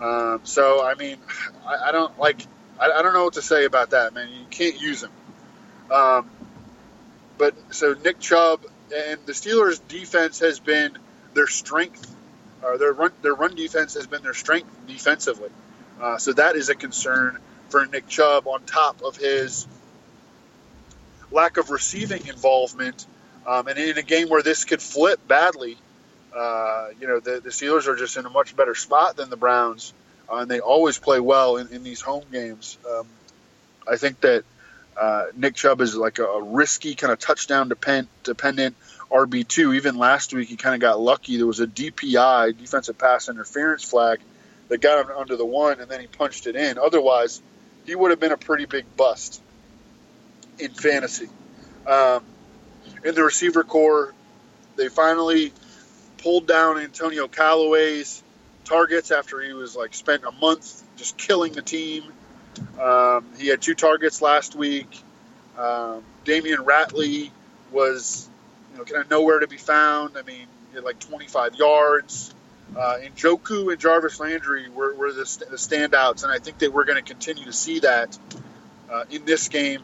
Um, 0.00 0.40
so, 0.44 0.84
I 0.84 0.94
mean, 0.94 1.18
I, 1.66 1.88
I 1.88 1.92
don't 1.92 2.18
like 2.18 2.40
I, 2.78 2.90
I, 2.90 3.02
don't 3.02 3.12
know 3.12 3.24
what 3.24 3.34
to 3.34 3.42
say 3.42 3.64
about 3.64 3.90
that, 3.90 4.14
man. 4.14 4.28
You 4.28 4.46
can't 4.50 4.80
use 4.80 5.02
him. 5.02 5.10
Um, 5.90 6.30
but 7.36 7.54
so 7.74 7.94
Nick 7.94 8.20
Chubb 8.20 8.64
and 8.94 9.18
the 9.26 9.32
Steelers' 9.32 9.80
defense 9.88 10.40
has 10.40 10.60
been 10.60 10.96
their 11.34 11.46
strength, 11.46 12.14
or 12.62 12.78
their 12.78 12.92
run 12.92 13.12
their 13.22 13.34
run 13.34 13.54
defense 13.54 13.94
has 13.94 14.06
been 14.06 14.22
their 14.22 14.34
strength 14.34 14.70
defensively. 14.86 15.50
Uh, 16.00 16.18
so 16.18 16.32
that 16.32 16.56
is 16.56 16.68
a 16.68 16.74
concern 16.74 17.38
for 17.68 17.84
Nick 17.86 18.06
Chubb 18.08 18.46
on 18.46 18.62
top 18.62 19.02
of 19.02 19.16
his 19.16 19.66
lack 21.30 21.56
of 21.56 21.70
receiving 21.70 22.26
involvement. 22.26 23.06
Um, 23.46 23.66
and 23.66 23.78
in 23.78 23.96
a 23.96 24.02
game 24.02 24.28
where 24.28 24.42
this 24.42 24.64
could 24.64 24.82
flip 24.82 25.26
badly, 25.26 25.78
uh, 26.38 26.88
you 27.00 27.06
know, 27.06 27.20
the, 27.20 27.40
the 27.40 27.50
Steelers 27.50 27.86
are 27.86 27.96
just 27.96 28.16
in 28.16 28.24
a 28.26 28.30
much 28.30 28.56
better 28.56 28.74
spot 28.74 29.16
than 29.16 29.30
the 29.30 29.36
Browns 29.36 29.92
uh, 30.30 30.36
and 30.36 30.50
they 30.50 30.60
always 30.60 30.98
play 30.98 31.20
well 31.20 31.56
in, 31.56 31.68
in 31.68 31.82
these 31.82 32.00
home 32.00 32.24
games. 32.30 32.78
Um, 32.88 33.06
I 33.90 33.96
think 33.96 34.20
that 34.20 34.44
uh, 34.96 35.26
Nick 35.36 35.54
Chubb 35.54 35.80
is 35.80 35.96
like 35.96 36.18
a, 36.18 36.24
a 36.24 36.42
risky 36.42 36.94
kind 36.94 37.12
of 37.12 37.18
touchdown 37.18 37.68
depend, 37.68 38.08
dependent 38.24 38.76
RB 39.10 39.46
two. 39.46 39.72
Even 39.72 39.96
last 39.96 40.32
week, 40.34 40.48
he 40.48 40.56
kind 40.56 40.74
of 40.74 40.80
got 40.80 41.00
lucky. 41.00 41.36
There 41.36 41.46
was 41.46 41.60
a 41.60 41.66
DPI, 41.66 42.58
defensive 42.58 42.98
pass 42.98 43.28
interference 43.28 43.84
flag, 43.84 44.20
that 44.68 44.80
got 44.80 45.06
him 45.06 45.16
under 45.16 45.36
the 45.36 45.46
one, 45.46 45.80
and 45.80 45.90
then 45.90 46.00
he 46.00 46.06
punched 46.06 46.46
it 46.46 46.56
in. 46.56 46.78
Otherwise, 46.78 47.40
he 47.86 47.94
would 47.94 48.10
have 48.10 48.20
been 48.20 48.32
a 48.32 48.36
pretty 48.36 48.66
big 48.66 48.84
bust 48.96 49.40
in 50.58 50.72
fantasy. 50.72 51.28
Um, 51.86 52.22
in 53.02 53.14
the 53.14 53.22
receiver 53.22 53.64
corps, 53.64 54.12
they 54.76 54.88
finally 54.88 55.52
pulled 56.18 56.46
down 56.46 56.78
Antonio 56.78 57.28
Callaway's 57.28 58.22
targets 58.64 59.10
after 59.10 59.40
he 59.40 59.52
was 59.52 59.74
like 59.74 59.94
spent 59.94 60.24
a 60.24 60.32
month 60.32 60.82
just 60.96 61.16
killing 61.16 61.52
the 61.52 61.62
team. 61.62 62.04
Um, 62.80 63.24
he 63.38 63.48
had 63.48 63.62
two 63.62 63.74
targets 63.74 64.20
last 64.20 64.54
week. 64.54 65.02
Um, 65.56 66.02
Damion 66.24 66.58
Ratley 66.58 67.30
was, 67.72 68.28
you 68.72 68.78
know, 68.78 68.84
kind 68.84 69.02
of 69.02 69.10
nowhere 69.10 69.40
to 69.40 69.48
be 69.48 69.56
found. 69.56 70.16
I 70.16 70.22
mean, 70.22 70.46
he 70.70 70.74
had 70.74 70.84
like 70.84 70.98
25 70.98 71.54
yards. 71.54 72.34
Uh, 72.76 72.98
and 73.02 73.16
Njoku 73.16 73.72
and 73.72 73.80
Jarvis 73.80 74.20
Landry 74.20 74.68
were, 74.68 74.94
were 74.94 75.12
the, 75.12 75.24
the, 75.50 75.56
standouts, 75.56 76.22
and 76.22 76.30
I 76.30 76.38
think 76.38 76.58
that 76.58 76.72
we're 76.72 76.84
going 76.84 77.02
to 77.02 77.02
continue 77.02 77.46
to 77.46 77.52
see 77.52 77.78
that 77.80 78.16
uh, 78.90 79.04
in 79.10 79.24
this 79.24 79.48
game. 79.48 79.82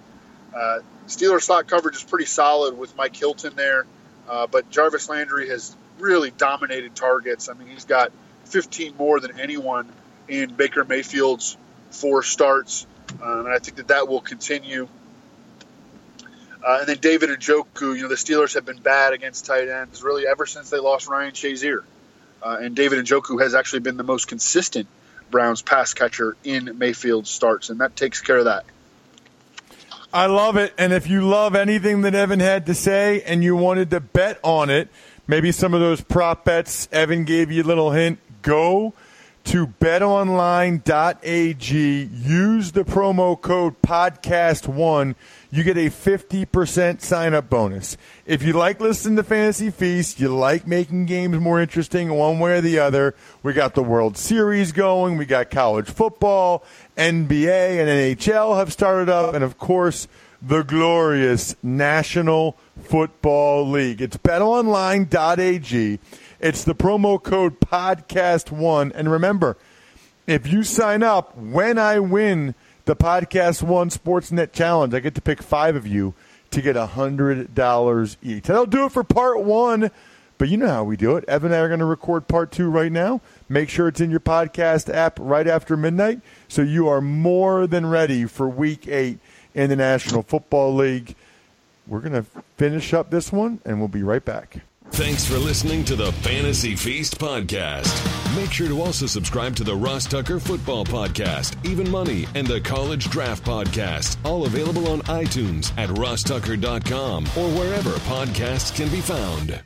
Uh, 0.55 0.81
Steelers 1.07 1.43
slot 1.43 1.67
coverage 1.67 1.97
is 1.97 2.05
pretty 2.05 2.27
solid 2.27 2.77
with 2.77 2.95
Mike 2.95 3.17
Hilton 3.17 3.55
there, 3.57 3.87
uh, 4.29 4.47
but 4.47 4.71
Jarvis 4.71 5.09
Landry 5.09 5.49
has 5.49 5.75
really 5.99 6.31
dominated 6.31 6.95
targets. 6.95 7.49
I 7.49 7.55
mean, 7.55 7.69
he's 7.69 7.85
got 7.85 8.13
15 8.47 8.97
more 8.97 9.21
than 9.21 9.39
anyone 9.41 9.89
in 10.29 10.55
Baker 10.55 10.85
Mayfield's 10.85 11.57
four 11.91 12.23
starts, 12.23 12.87
um, 13.23 13.47
and 13.47 13.49
I 13.49 13.59
think 13.59 13.77
that 13.77 13.89
that 13.89 14.09
will 14.09 14.21
continue. 14.21 14.89
Uh, 16.67 16.79
and 16.81 16.89
then 16.89 16.99
David 16.99 17.29
Njoku, 17.29 17.95
you 17.95 18.03
know, 18.03 18.09
the 18.09 18.15
Steelers 18.15 18.55
have 18.55 18.65
been 18.65 18.81
bad 18.81 19.13
against 19.13 19.45
tight 19.45 19.69
ends 19.69 20.03
really 20.03 20.27
ever 20.27 20.47
since 20.47 20.71
they 20.71 20.79
lost 20.79 21.09
Ryan 21.09 21.33
Shazier. 21.33 21.83
Uh, 22.43 22.59
and 22.61 22.75
David 22.75 23.05
Njoku 23.05 23.41
has 23.43 23.55
actually 23.55 23.81
been 23.81 23.97
the 23.97 24.05
most 24.05 24.29
consistent 24.29 24.87
Browns 25.31 25.63
pass 25.63 25.95
catcher 25.95 26.37
in 26.45 26.79
Mayfield's 26.79 27.31
starts, 27.31 27.71
and 27.71 27.81
that 27.81 27.97
takes 27.97 28.21
care 28.21 28.39
of 28.39 28.45
that. 28.47 28.65
I 30.13 30.27
love 30.27 30.57
it. 30.57 30.73
And 30.79 30.93
if 30.93 31.09
you 31.09 31.23
love 31.23 31.57
anything 31.57 32.03
that 32.03 32.15
Evan 32.15 32.39
had 32.39 32.67
to 32.67 32.75
say 32.75 33.21
and 33.23 33.43
you 33.43 33.57
wanted 33.57 33.91
to 33.91 34.01
bet 34.01 34.39
on 34.45 34.71
it, 34.71 34.89
maybe 35.27 35.53
some 35.53 35.75
of 35.75 35.81
those 35.81 36.01
prop 36.01 36.45
bets 36.45 36.89
Evan 36.93 37.25
gave 37.25 37.51
you 37.51 37.63
a 37.63 37.65
little 37.65 37.93
hint, 37.93 38.19
go 38.43 38.95
to 39.45 39.67
betonline.ag. 39.67 40.83
Use 42.13 42.73
the 42.73 42.85
promo 42.85 43.41
code 43.41 43.81
podcast1. 43.83 45.15
You 45.51 45.63
get 45.63 45.77
a 45.77 45.91
50% 45.91 47.01
sign 47.01 47.35
up 47.35 47.49
bonus. 47.51 47.97
If 48.27 48.43
you 48.43 48.55
like 48.55 48.81
listening 48.81 49.17
to 49.17 49.23
Fantasy 49.23 49.71
Feast, 49.71 50.19
you 50.19 50.35
like 50.35 50.67
making 50.67 51.07
games 51.07 51.39
more 51.39 51.61
interesting 51.61 52.13
one 52.15 52.39
way 52.41 52.59
or 52.59 52.61
the 52.61 52.79
other, 52.79 53.15
we 53.43 53.53
got 53.53 53.75
the 53.75 53.83
World 53.83 54.17
Series 54.17 54.73
going, 54.73 55.17
we 55.17 55.27
got 55.27 55.51
college 55.51 55.91
football, 55.91 56.65
NBA 56.97 57.81
and 57.81 57.89
NHL 58.19 58.57
have 58.57 58.73
started 58.73 59.09
up, 59.09 59.35
and 59.35 59.45
of 59.45 59.59
course, 59.59 60.09
the 60.47 60.63
glorious 60.63 61.57
National 61.63 62.57
Football 62.83 63.71
League. 63.71 64.03
It's 64.03 64.19
betonline.ag. 64.19 65.99
It's 66.39 66.65
the 66.65 66.75
promo 66.75 67.23
code 67.23 67.61
podcast1. 67.61 68.93
And 68.95 69.11
remember, 69.11 69.57
if 70.27 70.47
you 70.47 70.63
sign 70.63 71.03
up 71.03 71.35
when 71.37 71.79
I 71.79 71.99
win 71.99 72.55
the 72.85 72.95
Podcast 72.95 73.63
One 73.63 73.89
Sportsnet 73.89 74.53
Challenge, 74.53 74.93
I 74.93 75.01
get 75.01 75.15
to 75.15 75.23
pick 75.23 75.43
five 75.43 75.77
of 75.77 75.87
you 75.87 76.13
to 76.51 76.61
get 76.61 76.77
$100 76.77 78.17
each. 78.23 78.45
That'll 78.45 78.67
do 78.67 78.85
it 78.85 78.93
for 78.93 79.03
part 79.03 79.43
one. 79.43 79.91
But 80.37 80.49
you 80.49 80.57
know 80.57 80.69
how 80.69 80.85
we 80.85 80.97
do 80.97 81.17
it. 81.17 81.25
Evan 81.27 81.53
and 81.53 81.55
I 81.55 81.59
are 81.61 81.69
going 81.69 81.79
to 81.79 81.87
record 81.87 82.27
part 82.29 82.51
two 82.51 82.69
right 82.69 82.91
now. 82.93 83.21
Make 83.49 83.71
sure 83.71 83.89
it's 83.89 84.01
in 84.01 84.11
your 84.11 84.21
podcast 84.21 84.93
app 84.93 85.17
right 85.21 85.47
after 85.47 85.77
midnight 85.77 86.21
so 86.49 86.61
you 86.61 86.89
are 86.89 87.01
more 87.01 87.67
than 87.67 87.87
ready 87.87 88.27
for 88.27 88.49
week 88.49 88.89
eight 88.89 89.21
in 89.55 89.71
the 89.71 89.77
National 89.77 90.23
Football 90.23 90.75
League. 90.75 91.15
We're 91.87 92.01
going 92.01 92.13
to 92.13 92.25
finish 92.57 92.95
up 92.95 93.11
this 93.11 93.33
one 93.33 93.61
and 93.65 93.79
we'll 93.79 93.89
be 93.89 94.03
right 94.03 94.25
back. 94.25 94.61
Thanks 94.91 95.25
for 95.25 95.39
listening 95.39 95.85
to 95.87 95.97
the 95.97 96.13
Fantasy 96.13 96.77
Feast 96.77 97.19
podcast. 97.19 98.37
Make 98.37 98.53
sure 98.53 98.69
to 98.69 98.81
also 98.81 99.07
subscribe 99.07 99.57
to 99.57 99.65
the 99.65 99.75
Ross 99.75 100.07
Tucker 100.07 100.39
Football 100.39 100.85
Podcast, 100.85 101.57
Even 101.67 101.91
Money, 101.91 102.27
and 102.35 102.47
the 102.47 102.61
College 102.61 103.11
Draft 103.11 103.45
Podcast, 103.45 104.17
all 104.25 104.47
available 104.47 104.89
on 104.89 105.01
iTunes 105.03 105.77
at 105.79 105.89
rosstucker.com 105.91 107.25
or 107.27 107.49
wherever 107.59 107.91
podcasts 107.91 108.75
can 108.75 108.89
be 108.91 109.01
found. 109.01 109.61